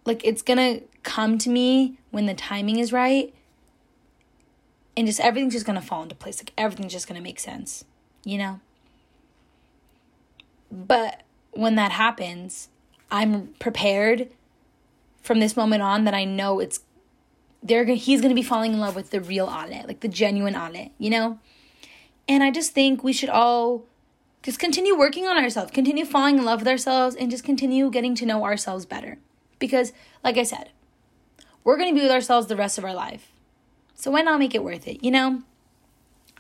like 0.06 0.26
it's 0.26 0.42
gonna 0.42 0.82
come 1.04 1.38
to 1.40 1.50
me 1.50 2.00
when 2.12 2.26
the 2.26 2.34
timing 2.34 2.80
is 2.80 2.92
right 2.92 3.34
and 4.96 5.06
just 5.06 5.20
everything's 5.20 5.54
just 5.54 5.66
gonna 5.66 5.82
fall 5.82 6.04
into 6.04 6.16
place. 6.16 6.40
Like 6.42 6.52
everything's 6.58 6.92
just 6.92 7.08
gonna 7.08 7.22
make 7.22 7.40
sense, 7.40 7.86
you 8.28 8.38
know? 8.38 8.60
But 10.70 11.24
when 11.52 11.76
that 11.76 11.92
happens, 11.94 12.68
I'm 13.10 13.54
prepared 13.58 14.30
from 15.22 15.40
this 15.40 15.56
moment 15.56 15.82
on 15.82 16.04
that 16.04 16.14
I 16.14 16.26
know 16.26 16.60
it's 16.60 16.82
they're 17.64 17.86
he's 17.86 18.22
gonna 18.22 18.36
be 18.36 18.44
falling 18.44 18.74
in 18.74 18.80
love 18.82 18.98
with 18.98 19.12
the 19.12 19.22
real 19.22 19.48
Ale, 19.48 19.86
like 19.88 20.02
the 20.02 20.10
genuine 20.10 20.56
Ale, 20.56 20.92
you 20.98 21.10
know? 21.10 21.40
And 22.28 22.44
I 22.44 22.52
just 22.52 22.74
think 22.74 23.02
we 23.02 23.14
should 23.14 23.30
all 23.30 23.86
just 24.44 24.60
continue 24.60 24.98
working 24.98 25.26
on 25.26 25.38
ourselves, 25.38 25.72
continue 25.72 26.04
falling 26.04 26.38
in 26.38 26.44
love 26.44 26.60
with 26.60 26.68
ourselves, 26.68 27.16
and 27.16 27.32
just 27.32 27.46
continue 27.46 27.90
getting 27.90 28.14
to 28.16 28.26
know 28.26 28.44
ourselves 28.44 28.86
better. 28.86 29.20
Because, 29.58 29.94
like 30.22 30.38
I 30.38 30.44
said, 30.44 30.72
we're 31.64 31.78
gonna 31.78 31.94
be 31.94 32.02
with 32.02 32.12
ourselves 32.12 32.48
the 32.48 32.58
rest 32.58 32.78
of 32.78 32.84
our 32.84 32.94
life. 32.94 33.32
So 33.96 34.12
why 34.12 34.22
not 34.22 34.40
make 34.40 34.54
it 34.54 34.66
worth 34.66 34.86
it, 34.86 35.02
you 35.02 35.12
know? 35.12 35.44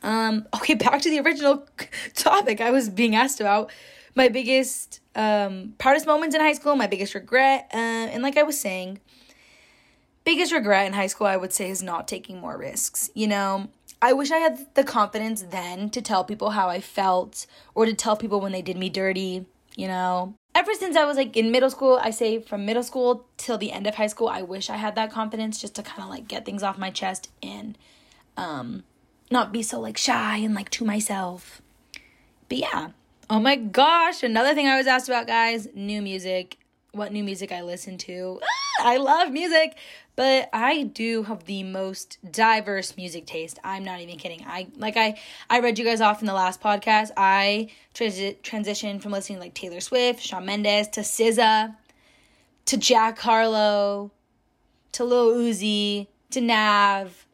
Um, 0.03 0.47
okay, 0.55 0.75
back 0.75 1.01
to 1.01 1.09
the 1.09 1.19
original 1.19 1.67
topic 2.15 2.61
I 2.61 2.71
was 2.71 2.89
being 2.89 3.15
asked 3.15 3.39
about. 3.39 3.71
My 4.15 4.29
biggest, 4.29 4.99
um, 5.15 5.75
proudest 5.77 6.07
moments 6.07 6.35
in 6.35 6.41
high 6.41 6.53
school, 6.53 6.75
my 6.75 6.87
biggest 6.87 7.13
regret, 7.13 7.69
uh, 7.71 7.77
and 7.77 8.23
like 8.23 8.35
I 8.35 8.43
was 8.43 8.59
saying, 8.59 8.99
biggest 10.23 10.51
regret 10.51 10.87
in 10.87 10.93
high 10.93 11.07
school, 11.07 11.27
I 11.27 11.37
would 11.37 11.53
say, 11.53 11.69
is 11.69 11.83
not 11.83 12.07
taking 12.07 12.39
more 12.39 12.57
risks. 12.57 13.11
You 13.13 13.27
know, 13.27 13.69
I 14.01 14.13
wish 14.13 14.31
I 14.31 14.37
had 14.37 14.73
the 14.75 14.83
confidence 14.83 15.43
then 15.43 15.89
to 15.91 16.01
tell 16.01 16.23
people 16.23 16.51
how 16.51 16.67
I 16.67 16.81
felt 16.81 17.45
or 17.75 17.85
to 17.85 17.93
tell 17.93 18.15
people 18.15 18.41
when 18.41 18.51
they 18.51 18.61
did 18.61 18.75
me 18.75 18.89
dirty, 18.89 19.45
you 19.75 19.87
know. 19.87 20.33
Ever 20.53 20.73
since 20.73 20.95
I 20.95 21.05
was 21.05 21.17
like 21.17 21.37
in 21.37 21.51
middle 21.51 21.69
school, 21.69 21.99
I 22.01 22.09
say 22.09 22.39
from 22.39 22.65
middle 22.65 22.83
school 22.83 23.27
till 23.37 23.57
the 23.57 23.71
end 23.71 23.87
of 23.87 23.95
high 23.95 24.07
school, 24.07 24.27
I 24.27 24.41
wish 24.41 24.69
I 24.69 24.77
had 24.77 24.95
that 24.95 25.11
confidence 25.11 25.61
just 25.61 25.75
to 25.75 25.83
kind 25.83 26.03
of 26.03 26.09
like 26.09 26.27
get 26.27 26.45
things 26.45 26.63
off 26.63 26.77
my 26.77 26.89
chest 26.89 27.29
and 27.41 27.77
um 28.35 28.83
not 29.29 29.51
be 29.51 29.63
so 29.63 29.79
like 29.79 29.97
shy 29.97 30.37
and 30.37 30.55
like 30.55 30.69
to 30.71 30.85
myself. 30.85 31.61
But 32.49 32.59
yeah. 32.59 32.89
Oh 33.29 33.39
my 33.39 33.57
gosh, 33.57 34.23
another 34.23 34.55
thing 34.55 34.67
I 34.67 34.77
was 34.77 34.87
asked 34.87 35.09
about, 35.09 35.27
guys, 35.27 35.67
new 35.73 36.01
music. 36.01 36.57
What 36.93 37.11
new 37.11 37.23
music 37.23 37.51
I 37.51 37.61
listen 37.61 37.97
to. 37.99 38.39
Ah, 38.41 38.87
I 38.87 38.97
love 38.97 39.31
music, 39.31 39.77
but 40.15 40.49
I 40.51 40.83
do 40.83 41.23
have 41.23 41.45
the 41.45 41.61
most 41.61 42.17
diverse 42.31 42.97
music 42.97 43.27
taste. 43.27 43.59
I'm 43.63 43.83
not 43.83 43.99
even 43.99 44.17
kidding. 44.17 44.43
I 44.47 44.67
like 44.77 44.97
I 44.97 45.19
I 45.49 45.59
read 45.59 45.77
you 45.77 45.85
guys 45.85 46.01
off 46.01 46.21
in 46.21 46.27
the 46.27 46.33
last 46.33 46.59
podcast. 46.59 47.11
I 47.15 47.69
transi- 47.93 48.37
transitioned 48.41 49.01
from 49.01 49.11
listening 49.11 49.37
to 49.37 49.43
like 49.43 49.53
Taylor 49.53 49.81
Swift, 49.81 50.21
Shawn 50.21 50.45
Mendes 50.45 50.87
to 50.89 51.01
SZA, 51.01 51.75
to 52.65 52.77
Jack 52.77 53.19
Harlow, 53.19 54.11
to 54.93 55.03
Lil 55.03 55.35
Uzi, 55.35 56.07
to 56.31 56.41
Nav. 56.41 57.27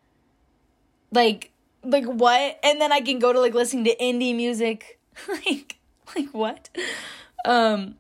Like 1.12 1.53
like 1.84 2.06
what? 2.06 2.60
And 2.64 2.80
then 2.80 2.92
I 2.92 3.02
can 3.02 3.20
go 3.20 3.34
to 3.34 3.40
like 3.40 3.54
listening 3.54 3.86
to 3.86 3.96
indie 3.98 4.36
music. 4.36 5.00
like 5.28 5.78
like 6.16 6.30
what? 6.34 6.70
Um 7.46 7.96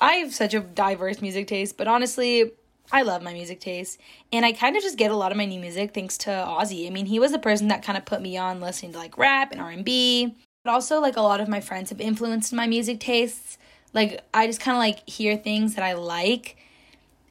I 0.00 0.14
have 0.14 0.34
such 0.34 0.54
a 0.54 0.60
diverse 0.60 1.22
music 1.22 1.46
taste, 1.46 1.78
but 1.78 1.88
honestly, 1.88 2.52
I 2.92 3.02
love 3.02 3.22
my 3.22 3.32
music 3.32 3.60
taste. 3.60 3.98
And 4.32 4.44
I 4.44 4.52
kind 4.52 4.76
of 4.76 4.82
just 4.82 4.98
get 4.98 5.10
a 5.10 5.16
lot 5.16 5.32
of 5.32 5.38
my 5.38 5.46
new 5.46 5.58
music 5.58 5.94
thanks 5.94 6.18
to 6.18 6.30
Ozzy. 6.30 6.86
I 6.86 6.90
mean, 6.90 7.06
he 7.06 7.18
was 7.18 7.32
the 7.32 7.38
person 7.38 7.68
that 7.68 7.82
kind 7.82 7.96
of 7.96 8.04
put 8.04 8.20
me 8.20 8.36
on 8.36 8.60
listening 8.60 8.92
to 8.92 8.98
like 8.98 9.16
rap 9.16 9.52
and 9.52 9.60
R&B. 9.60 10.36
But 10.64 10.72
also 10.72 11.00
like 11.00 11.16
a 11.16 11.22
lot 11.22 11.40
of 11.40 11.48
my 11.48 11.60
friends 11.60 11.90
have 11.90 12.00
influenced 12.00 12.52
my 12.52 12.66
music 12.66 13.00
tastes. 13.00 13.56
Like 13.94 14.20
I 14.34 14.46
just 14.46 14.60
kind 14.60 14.76
of 14.76 14.80
like 14.80 15.08
hear 15.08 15.36
things 15.36 15.74
that 15.74 15.84
I 15.84 15.94
like 15.94 16.56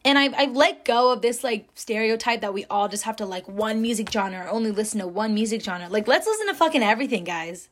and 0.05 0.19
I've, 0.19 0.35
I've 0.35 0.55
let 0.55 0.85
go 0.85 1.11
of 1.11 1.23
this 1.23 1.43
like 1.43 1.67
stereotype 1.73 2.41
that 2.41 2.53
we 2.53 2.63
all 2.65 2.87
just 2.87 3.03
have 3.03 3.15
to 3.17 3.25
like 3.25 3.47
one 3.47 3.81
music 3.81 4.09
genre 4.11 4.45
or 4.45 4.49
only 4.49 4.69
listen 4.69 4.99
to 4.99 5.07
one 5.07 5.33
music 5.33 5.61
genre. 5.61 5.89
Like 5.89 6.07
let's 6.07 6.27
listen 6.27 6.47
to 6.47 6.53
fucking 6.53 6.83
everything 6.83 7.23
guys. 7.23 7.69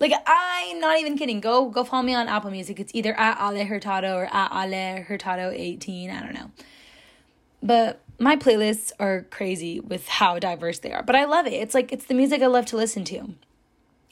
Like 0.00 0.12
i'm 0.26 0.80
not 0.80 0.98
even 0.98 1.16
kidding. 1.16 1.40
Go 1.40 1.68
go 1.68 1.84
follow 1.84 2.02
me 2.02 2.14
on 2.14 2.26
apple 2.26 2.50
music. 2.50 2.80
It's 2.80 2.92
either 2.94 3.14
at 3.20 3.38
ale 3.38 3.66
hurtado 3.66 4.16
or 4.16 4.28
at 4.34 4.50
ale 4.50 5.02
hurtado 5.02 5.52
18 5.54 6.10
i 6.10 6.20
don't 6.20 6.34
know. 6.34 6.50
But 7.62 8.00
my 8.18 8.36
playlists 8.36 8.92
are 8.98 9.26
crazy 9.30 9.78
with 9.78 10.08
how 10.08 10.38
diverse 10.38 10.78
they 10.78 10.90
are 10.90 11.02
but 11.02 11.14
i 11.14 11.26
love 11.26 11.46
it. 11.46 11.52
It's 11.52 11.74
like 11.74 11.92
it's 11.92 12.06
the 12.06 12.14
music 12.14 12.40
i 12.40 12.46
love 12.46 12.64
to 12.66 12.76
listen 12.76 13.04
to. 13.04 13.34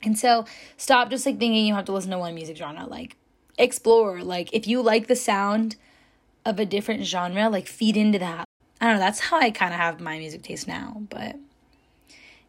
And 0.03 0.19
so 0.19 0.45
stop 0.77 1.09
just 1.09 1.25
like 1.25 1.39
thinking 1.39 1.65
you 1.65 1.75
have 1.75 1.87
to 1.87 1.93
listen 1.93 2.11
to 2.11 2.19
one 2.19 2.35
music 2.35 2.59
genre. 2.59 2.85
Like 2.85 3.17
explore. 3.57 4.23
Like 4.23 4.53
if 4.53 4.67
you 4.67 4.83
like 4.83 5.07
the 5.07 5.17
sound 5.17 5.77
of 6.45 6.59
a 6.59 6.67
different 6.67 7.05
genre, 7.05 7.49
like 7.49 7.67
feed 7.67 7.97
into 7.97 8.19
that. 8.19 8.45
I 8.81 8.87
don't 8.87 8.95
know, 8.95 9.01
that's 9.01 9.21
how 9.21 9.39
I 9.39 9.51
kind 9.51 9.73
of 9.73 9.79
have 9.79 10.01
my 10.01 10.19
music 10.19 10.43
taste 10.43 10.67
now, 10.67 11.03
but 11.09 11.37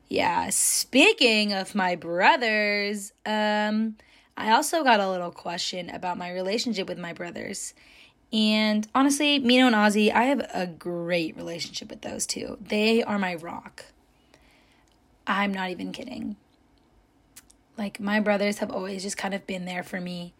yeah, 0.07 0.49
speaking 0.49 1.53
of 1.53 1.75
my 1.75 1.95
brothers, 1.95 3.13
um 3.25 3.95
I 4.35 4.51
also 4.51 4.83
got 4.83 4.99
a 4.99 5.09
little 5.09 5.31
question 5.31 5.89
about 5.89 6.17
my 6.17 6.31
relationship 6.31 6.87
with 6.87 6.97
my 6.97 7.13
brothers. 7.13 7.73
And 8.31 8.87
honestly, 8.95 9.37
Mino 9.37 9.67
and 9.67 9.75
Ozzy, 9.75 10.11
I 10.11 10.23
have 10.23 10.49
a 10.53 10.65
great 10.65 11.37
relationship 11.37 11.89
with 11.89 12.01
those 12.01 12.25
two. 12.25 12.57
They 12.59 13.03
are 13.03 13.19
my 13.19 13.35
rock. 13.35 13.85
I'm 15.27 15.53
not 15.53 15.69
even 15.69 15.91
kidding. 15.91 16.35
Like, 17.77 17.99
my 17.99 18.19
brothers 18.19 18.57
have 18.57 18.71
always 18.71 19.03
just 19.03 19.17
kind 19.17 19.35
of 19.35 19.45
been 19.45 19.65
there 19.65 19.83
for 19.83 20.01
me 20.01 20.33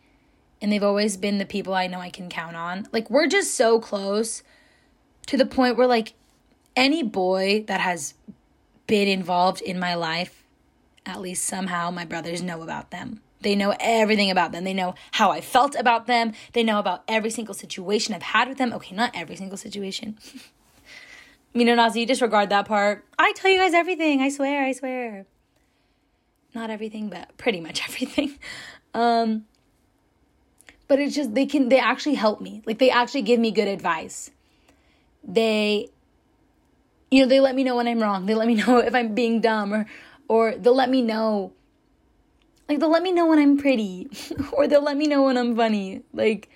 and 0.63 0.71
they've 0.71 0.82
always 0.82 1.17
been 1.17 1.39
the 1.39 1.45
people 1.45 1.73
I 1.73 1.88
know 1.88 1.99
I 1.99 2.10
can 2.10 2.30
count 2.30 2.56
on. 2.56 2.88
Like 2.93 3.10
we're 3.10 3.28
just 3.28 3.54
so 3.54 3.80
close 3.82 4.43
to 5.28 5.36
the 5.36 5.45
point 5.45 5.76
where 5.76 5.86
like 5.86 6.13
any 6.73 7.04
boy 7.04 7.65
that 7.67 7.82
has 7.82 8.13
been 8.88 9.10
involved 9.10 9.62
in 9.62 9.78
my 9.78 9.93
life, 9.93 10.45
at 11.06 11.19
least 11.19 11.43
somehow 11.43 11.91
my 11.91 12.06
brothers 12.06 12.41
know 12.41 12.62
about 12.62 12.91
them. 12.91 13.19
They 13.41 13.56
know 13.56 13.76
everything 13.78 14.32
about 14.32 14.54
them. 14.54 14.63
They 14.63 14.73
know 14.73 14.95
how 15.12 15.32
I 15.32 15.41
felt 15.41 15.76
about 15.76 16.08
them. 16.08 16.32
They 16.54 16.63
know 16.63 16.80
about 16.80 17.04
every 17.10 17.30
single 17.30 17.54
situation 17.54 18.15
I've 18.15 18.21
had 18.21 18.47
with 18.47 18.58
them. 18.58 18.71
Okay, 18.71 18.95
not 18.95 19.12
every 19.13 19.36
single 19.36 19.58
situation. 19.58 20.17
you 21.54 21.65
know, 21.65 21.76
Ozzy, 21.76 22.08
disregard 22.08 22.47
that 22.52 22.65
part. 22.69 23.04
I 23.19 23.34
tell 23.34 23.52
you 23.52 23.58
guys 23.58 23.73
everything. 23.73 24.21
I 24.21 24.30
swear, 24.30 24.63
I 24.63 24.71
swear. 24.71 25.26
Not 26.56 26.69
everything, 26.69 27.10
but 27.10 27.36
pretty 27.38 27.60
much 27.60 27.84
everything. 27.89 28.39
Um, 28.93 29.43
but 30.93 30.99
it's 30.99 31.15
just 31.15 31.34
they 31.34 31.47
can 31.47 31.69
they 31.69 31.79
actually 31.79 32.13
help 32.13 32.39
me. 32.39 32.62
Like 32.67 32.77
they 32.77 32.91
actually 32.91 33.23
give 33.23 33.39
me 33.39 33.49
good 33.49 33.67
advice. 33.67 34.29
They 35.23 35.89
you 37.10 37.23
know 37.23 37.27
they 37.27 37.39
let 37.39 37.56
me 37.56 37.63
know 37.63 37.77
when 37.77 37.88
i'm 37.88 37.99
wrong. 37.99 38.27
They 38.27 38.36
let 38.36 38.47
me 38.47 38.53
know 38.63 38.77
if 38.77 38.93
i'm 38.93 39.15
being 39.15 39.41
dumb 39.41 39.73
or 39.73 39.88
or 40.27 40.53
they'll 40.56 40.75
let 40.75 40.91
me 40.91 41.01
know 41.01 41.51
like 42.69 42.79
they'll 42.79 42.91
let 42.91 43.01
me 43.01 43.12
know 43.12 43.25
when 43.25 43.39
i'm 43.39 43.58
pretty 43.58 44.08
or 44.51 44.67
they'll 44.67 44.84
let 44.84 44.95
me 44.95 45.08
know 45.08 45.23
when 45.23 45.36
i'm 45.36 45.56
funny. 45.56 46.03
Like 46.13 46.47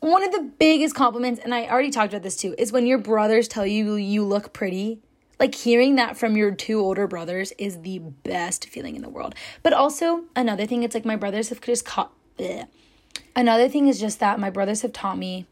one 0.00 0.22
of 0.22 0.30
the 0.32 0.42
biggest 0.58 0.94
compliments 0.94 1.40
and 1.42 1.54
i 1.54 1.66
already 1.68 1.90
talked 1.90 2.12
about 2.12 2.22
this 2.22 2.36
too 2.36 2.54
is 2.58 2.70
when 2.70 2.84
your 2.84 2.98
brothers 2.98 3.48
tell 3.48 3.66
you 3.66 3.94
you 3.94 4.26
look 4.26 4.52
pretty. 4.52 5.00
Like 5.40 5.54
hearing 5.54 5.94
that 5.94 6.18
from 6.18 6.36
your 6.36 6.50
two 6.54 6.80
older 6.80 7.06
brothers 7.06 7.54
is 7.56 7.80
the 7.80 7.98
best 7.98 8.68
feeling 8.68 8.94
in 8.94 9.00
the 9.00 9.08
world. 9.08 9.34
But 9.62 9.72
also 9.72 10.24
another 10.36 10.66
thing 10.66 10.82
it's 10.82 10.94
like 10.94 11.06
my 11.06 11.16
brothers 11.16 11.48
have 11.48 11.62
just 11.62 11.86
caught 11.86 12.12
bleh, 12.38 12.66
Another 13.34 13.68
thing 13.68 13.88
is 13.88 14.00
just 14.00 14.20
that 14.20 14.40
my 14.40 14.50
brothers 14.50 14.82
have 14.82 14.92
taught 14.92 15.18
me 15.18 15.46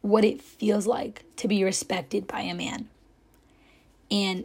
what 0.00 0.24
it 0.24 0.42
feels 0.42 0.86
like 0.86 1.24
to 1.36 1.48
be 1.48 1.64
respected 1.64 2.26
by 2.26 2.40
a 2.40 2.54
man. 2.54 2.88
And 4.10 4.44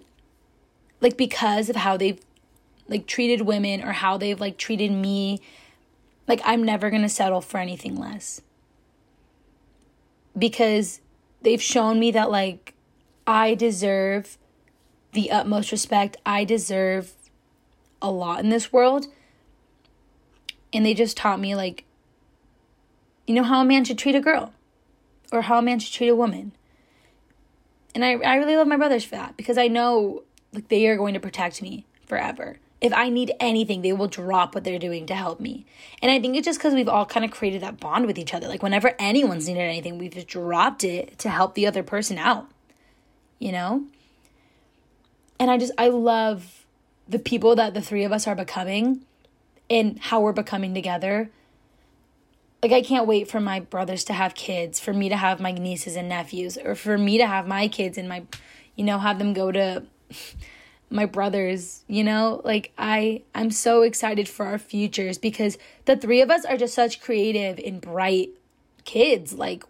like 1.01 1.17
because 1.17 1.69
of 1.69 1.75
how 1.75 1.97
they've 1.97 2.19
like 2.87 3.07
treated 3.07 3.41
women 3.41 3.83
or 3.83 3.91
how 3.91 4.17
they've 4.17 4.39
like 4.39 4.57
treated 4.57 4.91
me, 4.91 5.41
like 6.27 6.41
I'm 6.43 6.63
never 6.63 6.89
going 6.89 7.01
to 7.01 7.09
settle 7.09 7.41
for 7.41 7.59
anything 7.59 7.95
less. 7.95 8.41
Because 10.37 11.01
they've 11.41 11.61
shown 11.61 11.99
me 11.99 12.11
that 12.11 12.31
like 12.31 12.73
I 13.27 13.53
deserve 13.53 14.37
the 15.13 15.31
utmost 15.31 15.71
respect. 15.71 16.17
I 16.25 16.43
deserve 16.43 17.13
a 18.01 18.11
lot 18.11 18.39
in 18.39 18.49
this 18.49 18.71
world. 18.71 19.07
And 20.71 20.85
they 20.85 20.93
just 20.93 21.17
taught 21.17 21.39
me 21.39 21.55
like 21.55 21.83
you 23.29 23.35
know 23.35 23.43
how 23.43 23.61
a 23.61 23.65
man 23.65 23.85
should 23.85 23.99
treat 23.99 24.15
a 24.15 24.19
girl 24.19 24.51
or 25.31 25.43
how 25.43 25.59
a 25.59 25.61
man 25.61 25.77
should 25.77 25.93
treat 25.93 26.07
a 26.07 26.15
woman. 26.15 26.51
And 27.93 28.03
I, 28.03 28.13
I 28.13 28.37
really 28.37 28.57
love 28.57 28.65
my 28.65 28.75
brothers 28.75 29.03
for 29.03 29.17
that 29.17 29.37
because 29.37 29.55
I 29.55 29.67
know 29.67 30.23
like 30.51 30.69
they 30.69 30.87
are 30.87 30.97
going 30.97 31.13
to 31.13 31.19
protect 31.19 31.61
me 31.61 31.85
forever. 32.07 32.57
If 32.81 32.91
I 32.91 33.09
need 33.09 33.31
anything, 33.39 33.83
they 33.83 33.93
will 33.93 34.07
drop 34.07 34.55
what 34.55 34.63
they're 34.63 34.79
doing 34.79 35.05
to 35.05 35.13
help 35.13 35.39
me. 35.39 35.67
And 36.01 36.11
I 36.11 36.19
think 36.19 36.37
it's 36.37 36.45
just 36.45 36.57
because 36.57 36.73
we've 36.73 36.89
all 36.89 37.05
kind 37.05 37.23
of 37.23 37.29
created 37.29 37.61
that 37.61 37.79
bond 37.79 38.07
with 38.07 38.17
each 38.17 38.33
other. 38.33 38.47
Like 38.47 38.63
whenever 38.63 38.95
anyone's 38.97 39.47
needed 39.47 39.61
anything, 39.61 39.99
we've 39.99 40.15
just 40.15 40.27
dropped 40.27 40.83
it 40.83 41.19
to 41.19 41.29
help 41.29 41.53
the 41.53 41.67
other 41.67 41.83
person 41.83 42.17
out. 42.17 42.49
You 43.37 43.51
know? 43.51 43.85
And 45.39 45.51
I 45.51 45.59
just 45.59 45.73
I 45.77 45.89
love 45.89 46.65
the 47.07 47.19
people 47.19 47.55
that 47.57 47.75
the 47.75 47.81
three 47.81 48.05
of 48.05 48.11
us 48.11 48.25
are 48.25 48.35
becoming 48.35 49.05
and 49.69 49.99
how 49.99 50.19
we're 50.19 50.33
becoming 50.33 50.73
together 50.73 51.29
like 52.61 52.71
I 52.71 52.81
can't 52.81 53.07
wait 53.07 53.29
for 53.29 53.39
my 53.39 53.59
brothers 53.59 54.03
to 54.05 54.13
have 54.13 54.35
kids, 54.35 54.79
for 54.79 54.93
me 54.93 55.09
to 55.09 55.15
have 55.15 55.39
my 55.39 55.51
nieces 55.51 55.95
and 55.95 56.09
nephews, 56.09 56.57
or 56.57 56.75
for 56.75 56.97
me 56.97 57.17
to 57.17 57.25
have 57.25 57.47
my 57.47 57.67
kids 57.67 57.97
and 57.97 58.09
my, 58.09 58.23
you 58.75 58.83
know, 58.83 58.99
have 58.99 59.17
them 59.19 59.33
go 59.33 59.51
to 59.51 59.83
my 60.89 61.05
brothers, 61.05 61.83
you 61.87 62.03
know? 62.03 62.41
Like 62.43 62.71
I 62.77 63.23
I'm 63.33 63.51
so 63.51 63.83
excited 63.83 64.27
for 64.27 64.45
our 64.45 64.57
futures 64.57 65.17
because 65.17 65.57
the 65.85 65.95
three 65.95 66.21
of 66.21 66.29
us 66.29 66.43
are 66.45 66.57
just 66.57 66.73
such 66.73 67.01
creative 67.01 67.59
and 67.65 67.79
bright 67.79 68.31
kids. 68.83 69.33
Like 69.33 69.63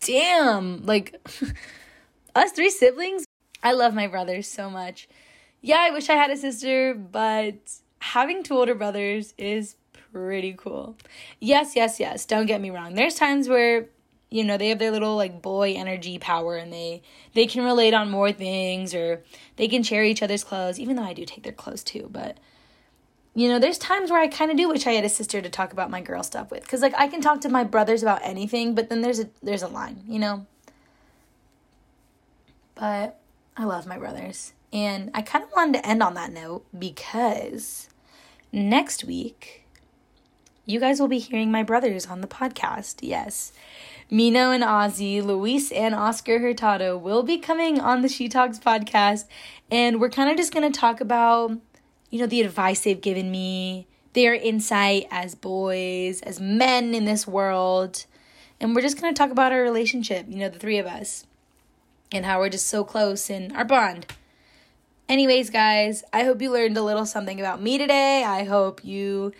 damn, 0.00 0.84
like 0.86 1.14
us 2.34 2.52
three 2.52 2.70
siblings, 2.70 3.26
I 3.62 3.72
love 3.72 3.94
my 3.94 4.06
brothers 4.06 4.48
so 4.48 4.70
much. 4.70 5.08
Yeah, 5.60 5.78
I 5.80 5.90
wish 5.90 6.08
I 6.08 6.14
had 6.14 6.30
a 6.30 6.36
sister, 6.36 6.94
but 6.94 7.54
having 8.00 8.42
two 8.42 8.54
older 8.54 8.74
brothers 8.74 9.32
is 9.38 9.76
pretty 10.12 10.54
cool. 10.56 10.96
Yes, 11.40 11.74
yes, 11.74 11.98
yes. 11.98 12.24
Don't 12.24 12.46
get 12.46 12.60
me 12.60 12.70
wrong. 12.70 12.94
There's 12.94 13.14
times 13.14 13.48
where 13.48 13.86
you 14.32 14.42
know 14.42 14.56
they 14.56 14.70
have 14.70 14.78
their 14.78 14.90
little 14.90 15.16
like 15.16 15.42
boy 15.42 15.74
energy 15.74 16.18
power 16.18 16.56
and 16.56 16.72
they 16.72 17.02
they 17.34 17.46
can 17.46 17.64
relate 17.64 17.94
on 17.94 18.10
more 18.10 18.32
things 18.32 18.94
or 18.94 19.22
they 19.56 19.68
can 19.68 19.82
share 19.82 20.04
each 20.04 20.22
other's 20.22 20.42
clothes 20.42 20.80
even 20.80 20.96
though 20.96 21.02
i 21.02 21.12
do 21.12 21.24
take 21.24 21.42
their 21.42 21.52
clothes 21.52 21.84
too 21.84 22.08
but 22.10 22.38
you 23.34 23.46
know 23.46 23.58
there's 23.58 23.78
times 23.78 24.10
where 24.10 24.20
i 24.20 24.26
kind 24.26 24.50
of 24.50 24.56
do 24.56 24.68
wish 24.68 24.86
i 24.86 24.92
had 24.92 25.04
a 25.04 25.08
sister 25.08 25.42
to 25.42 25.50
talk 25.50 25.72
about 25.72 25.90
my 25.90 26.00
girl 26.00 26.22
stuff 26.22 26.50
with 26.50 26.62
because 26.62 26.80
like 26.80 26.94
i 26.96 27.06
can 27.06 27.20
talk 27.20 27.40
to 27.40 27.48
my 27.48 27.62
brothers 27.62 28.02
about 28.02 28.20
anything 28.22 28.74
but 28.74 28.88
then 28.88 29.02
there's 29.02 29.20
a 29.20 29.28
there's 29.42 29.62
a 29.62 29.68
line 29.68 30.02
you 30.08 30.18
know 30.18 30.46
but 32.74 33.20
i 33.56 33.64
love 33.64 33.86
my 33.86 33.98
brothers 33.98 34.54
and 34.72 35.10
i 35.14 35.20
kind 35.20 35.44
of 35.44 35.50
wanted 35.54 35.74
to 35.74 35.86
end 35.86 36.02
on 36.02 36.14
that 36.14 36.32
note 36.32 36.64
because 36.78 37.90
next 38.50 39.04
week 39.04 39.61
you 40.64 40.78
guys 40.80 41.00
will 41.00 41.08
be 41.08 41.18
hearing 41.18 41.50
my 41.50 41.62
brothers 41.62 42.06
on 42.06 42.20
the 42.20 42.26
podcast 42.26 42.96
yes 43.02 43.52
Mino 44.12 44.50
and 44.50 44.62
Ozzy, 44.62 45.24
Luis 45.24 45.72
and 45.72 45.94
Oscar 45.94 46.38
Hurtado 46.38 46.98
will 46.98 47.22
be 47.22 47.38
coming 47.38 47.80
on 47.80 48.02
the 48.02 48.10
She 48.10 48.28
Talks 48.28 48.58
podcast. 48.58 49.24
And 49.70 50.02
we're 50.02 50.10
kind 50.10 50.30
of 50.30 50.36
just 50.36 50.52
going 50.52 50.70
to 50.70 50.80
talk 50.80 51.00
about, 51.00 51.52
you 52.10 52.18
know, 52.18 52.26
the 52.26 52.42
advice 52.42 52.80
they've 52.80 53.00
given 53.00 53.30
me, 53.30 53.86
their 54.12 54.34
insight 54.34 55.06
as 55.10 55.34
boys, 55.34 56.20
as 56.20 56.42
men 56.42 56.94
in 56.94 57.06
this 57.06 57.26
world. 57.26 58.04
And 58.60 58.74
we're 58.74 58.82
just 58.82 59.00
going 59.00 59.14
to 59.14 59.18
talk 59.18 59.30
about 59.30 59.50
our 59.50 59.62
relationship, 59.62 60.26
you 60.28 60.36
know, 60.36 60.50
the 60.50 60.58
three 60.58 60.76
of 60.76 60.84
us, 60.84 61.24
and 62.12 62.26
how 62.26 62.38
we're 62.38 62.50
just 62.50 62.66
so 62.66 62.84
close 62.84 63.30
in 63.30 63.56
our 63.56 63.64
bond. 63.64 64.04
Anyways, 65.08 65.48
guys, 65.48 66.04
I 66.12 66.24
hope 66.24 66.42
you 66.42 66.52
learned 66.52 66.76
a 66.76 66.82
little 66.82 67.06
something 67.06 67.40
about 67.40 67.62
me 67.62 67.78
today. 67.78 68.24
I 68.24 68.44
hope 68.44 68.84
you 68.84 69.32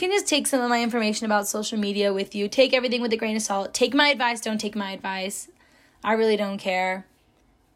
can 0.00 0.10
just 0.10 0.26
take 0.26 0.46
some 0.46 0.60
of 0.60 0.68
my 0.68 0.82
information 0.82 1.26
about 1.26 1.46
social 1.46 1.78
media 1.78 2.12
with 2.12 2.34
you. 2.34 2.48
Take 2.48 2.74
everything 2.74 3.00
with 3.00 3.12
a 3.12 3.16
grain 3.16 3.36
of 3.36 3.42
salt. 3.42 3.72
Take 3.74 3.94
my 3.94 4.08
advice, 4.08 4.40
don't 4.40 4.60
take 4.60 4.74
my 4.74 4.92
advice. 4.92 5.48
I 6.02 6.14
really 6.14 6.36
don't 6.36 6.58
care. 6.58 7.06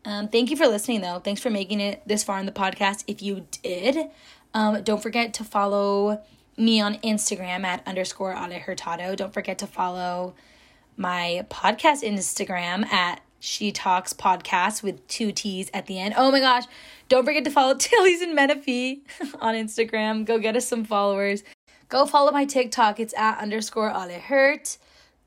Um, 0.04 0.28
thank 0.28 0.50
you 0.50 0.56
for 0.56 0.66
listening, 0.66 1.00
though. 1.00 1.18
Thanks 1.18 1.40
for 1.40 1.50
making 1.50 1.80
it 1.80 2.02
this 2.06 2.24
far 2.24 2.38
in 2.38 2.46
the 2.46 2.52
podcast. 2.52 3.04
If 3.06 3.22
you 3.22 3.46
did, 3.62 4.10
um, 4.54 4.82
don't 4.82 5.02
forget 5.02 5.34
to 5.34 5.44
follow 5.44 6.22
me 6.56 6.80
on 6.80 6.96
Instagram 6.96 7.64
at 7.64 7.86
underscore 7.86 8.32
Ale 8.32 8.58
Hurtado. 8.58 9.14
Don't 9.14 9.32
forget 9.32 9.58
to 9.58 9.66
follow 9.66 10.34
my 10.96 11.46
podcast 11.48 12.02
Instagram 12.02 12.84
at 12.86 13.20
She 13.38 13.70
Talks 13.70 14.12
Podcast 14.12 14.82
with 14.82 15.06
two 15.06 15.30
T's 15.30 15.70
at 15.72 15.86
the 15.86 15.98
end. 15.98 16.14
Oh 16.16 16.32
my 16.32 16.40
gosh. 16.40 16.64
Don't 17.08 17.24
forget 17.24 17.44
to 17.44 17.50
follow 17.50 17.74
Tilly's 17.78 18.20
and 18.20 18.34
Menifee 18.34 19.02
on 19.40 19.54
Instagram. 19.54 20.24
Go 20.24 20.38
get 20.38 20.56
us 20.56 20.66
some 20.66 20.84
followers. 20.84 21.44
Go 21.88 22.04
follow 22.04 22.30
my 22.32 22.44
TikTok. 22.44 23.00
It's 23.00 23.14
at 23.16 23.38
underscore 23.38 23.88
Ale 23.90 24.20
Hurt. 24.20 24.76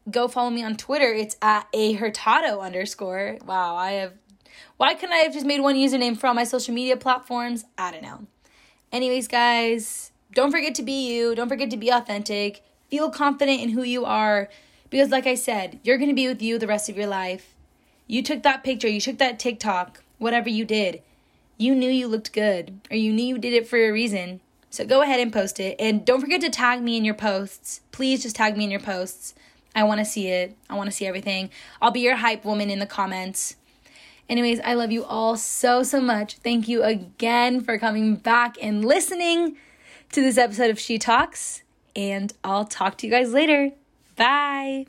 Go 0.10 0.28
follow 0.28 0.52
me 0.52 0.64
on 0.64 0.78
Twitter. 0.78 1.12
It's 1.12 1.36
at 1.42 1.68
a 1.74 1.94
Hurtado 1.94 2.60
underscore. 2.60 3.38
Wow, 3.46 3.76
I 3.76 3.92
have. 3.94 4.14
Why 4.78 4.94
couldn't 4.94 5.14
I 5.14 5.20
have 5.20 5.34
just 5.34 5.46
made 5.46 5.62
one 5.62 5.76
username 5.76 6.18
for 6.18 6.28
all 6.28 6.34
my 6.34 6.44
social 6.44 6.74
media 6.74 6.98
platforms? 6.98 7.66
I 7.78 7.92
don't 7.92 8.04
know. 8.04 8.28
Anyways, 8.92 9.28
guys, 9.28 10.12
don't 10.34 10.52
forget 10.52 10.76
to 10.76 10.84
be 10.84 11.08
you. 11.12 11.34
Don't 11.34 11.50
forget 11.50 11.72
to 11.72 11.78
be 11.78 11.90
authentic. 11.90 12.64
Feel 12.90 13.10
confident 13.10 13.62
in 13.62 13.70
who 13.70 13.84
you 13.84 14.06
are. 14.06 14.50
Because, 14.92 15.10
like 15.10 15.26
I 15.26 15.36
said, 15.36 15.80
you're 15.84 15.98
going 15.98 16.10
to 16.10 16.16
be 16.16 16.28
with 16.28 16.42
you 16.42 16.60
the 16.60 16.68
rest 16.68 16.90
of 16.90 16.98
your 16.98 17.08
life. 17.08 17.56
You 18.06 18.22
took 18.22 18.44
that 18.44 18.64
picture, 18.64 18.90
you 18.90 19.00
took 19.00 19.18
that 19.20 19.40
TikTok, 19.40 20.04
whatever 20.18 20.50
you 20.50 20.66
did. 20.66 21.02
You 21.58 21.74
knew 21.74 21.90
you 21.90 22.08
looked 22.08 22.34
good, 22.34 22.82
or 22.92 22.98
you 22.98 23.14
knew 23.14 23.24
you 23.24 23.38
did 23.38 23.54
it 23.54 23.68
for 23.68 23.78
a 23.78 23.92
reason. 23.92 24.42
So 24.72 24.86
go 24.86 25.02
ahead 25.02 25.20
and 25.20 25.32
post 25.32 25.60
it. 25.60 25.76
And 25.80 26.06
don't 26.06 26.22
forget 26.22 26.42
to 26.42 26.50
tag 26.50 26.82
me 26.82 26.98
in 26.98 27.06
your 27.06 27.14
posts. 27.14 27.82
Please 27.92 28.24
just 28.24 28.38
tag 28.38 28.58
me 28.58 28.64
in 28.64 28.72
your 28.72 28.80
posts. 28.80 29.36
I 29.76 29.84
want 29.84 30.00
to 30.00 30.06
see 30.06 30.28
it. 30.28 30.56
I 30.70 30.76
want 30.76 30.90
to 30.90 30.96
see 30.96 31.06
everything. 31.06 31.50
I'll 31.82 31.92
be 31.92 32.00
your 32.00 32.16
hype 32.16 32.44
woman 32.44 32.70
in 32.70 32.80
the 32.80 32.86
comments. 32.86 33.56
Anyways, 34.30 34.62
I 34.62 34.74
love 34.74 34.92
you 34.92 35.04
all 35.04 35.36
so, 35.36 35.84
so 35.84 36.00
much. 36.00 36.38
Thank 36.38 36.70
you 36.70 36.84
again 36.84 37.62
for 37.62 37.78
coming 37.78 38.16
back 38.16 38.56
and 38.62 38.84
listening 38.84 39.58
to 40.14 40.22
this 40.22 40.38
episode 40.38 40.70
of 40.70 40.80
She 40.80 40.98
Talks. 40.98 41.64
And 41.96 42.34
I'll 42.44 42.66
talk 42.66 42.98
to 43.00 43.08
you 43.08 43.12
guys 43.12 43.34
later. 43.34 43.72
Bye. 44.16 44.86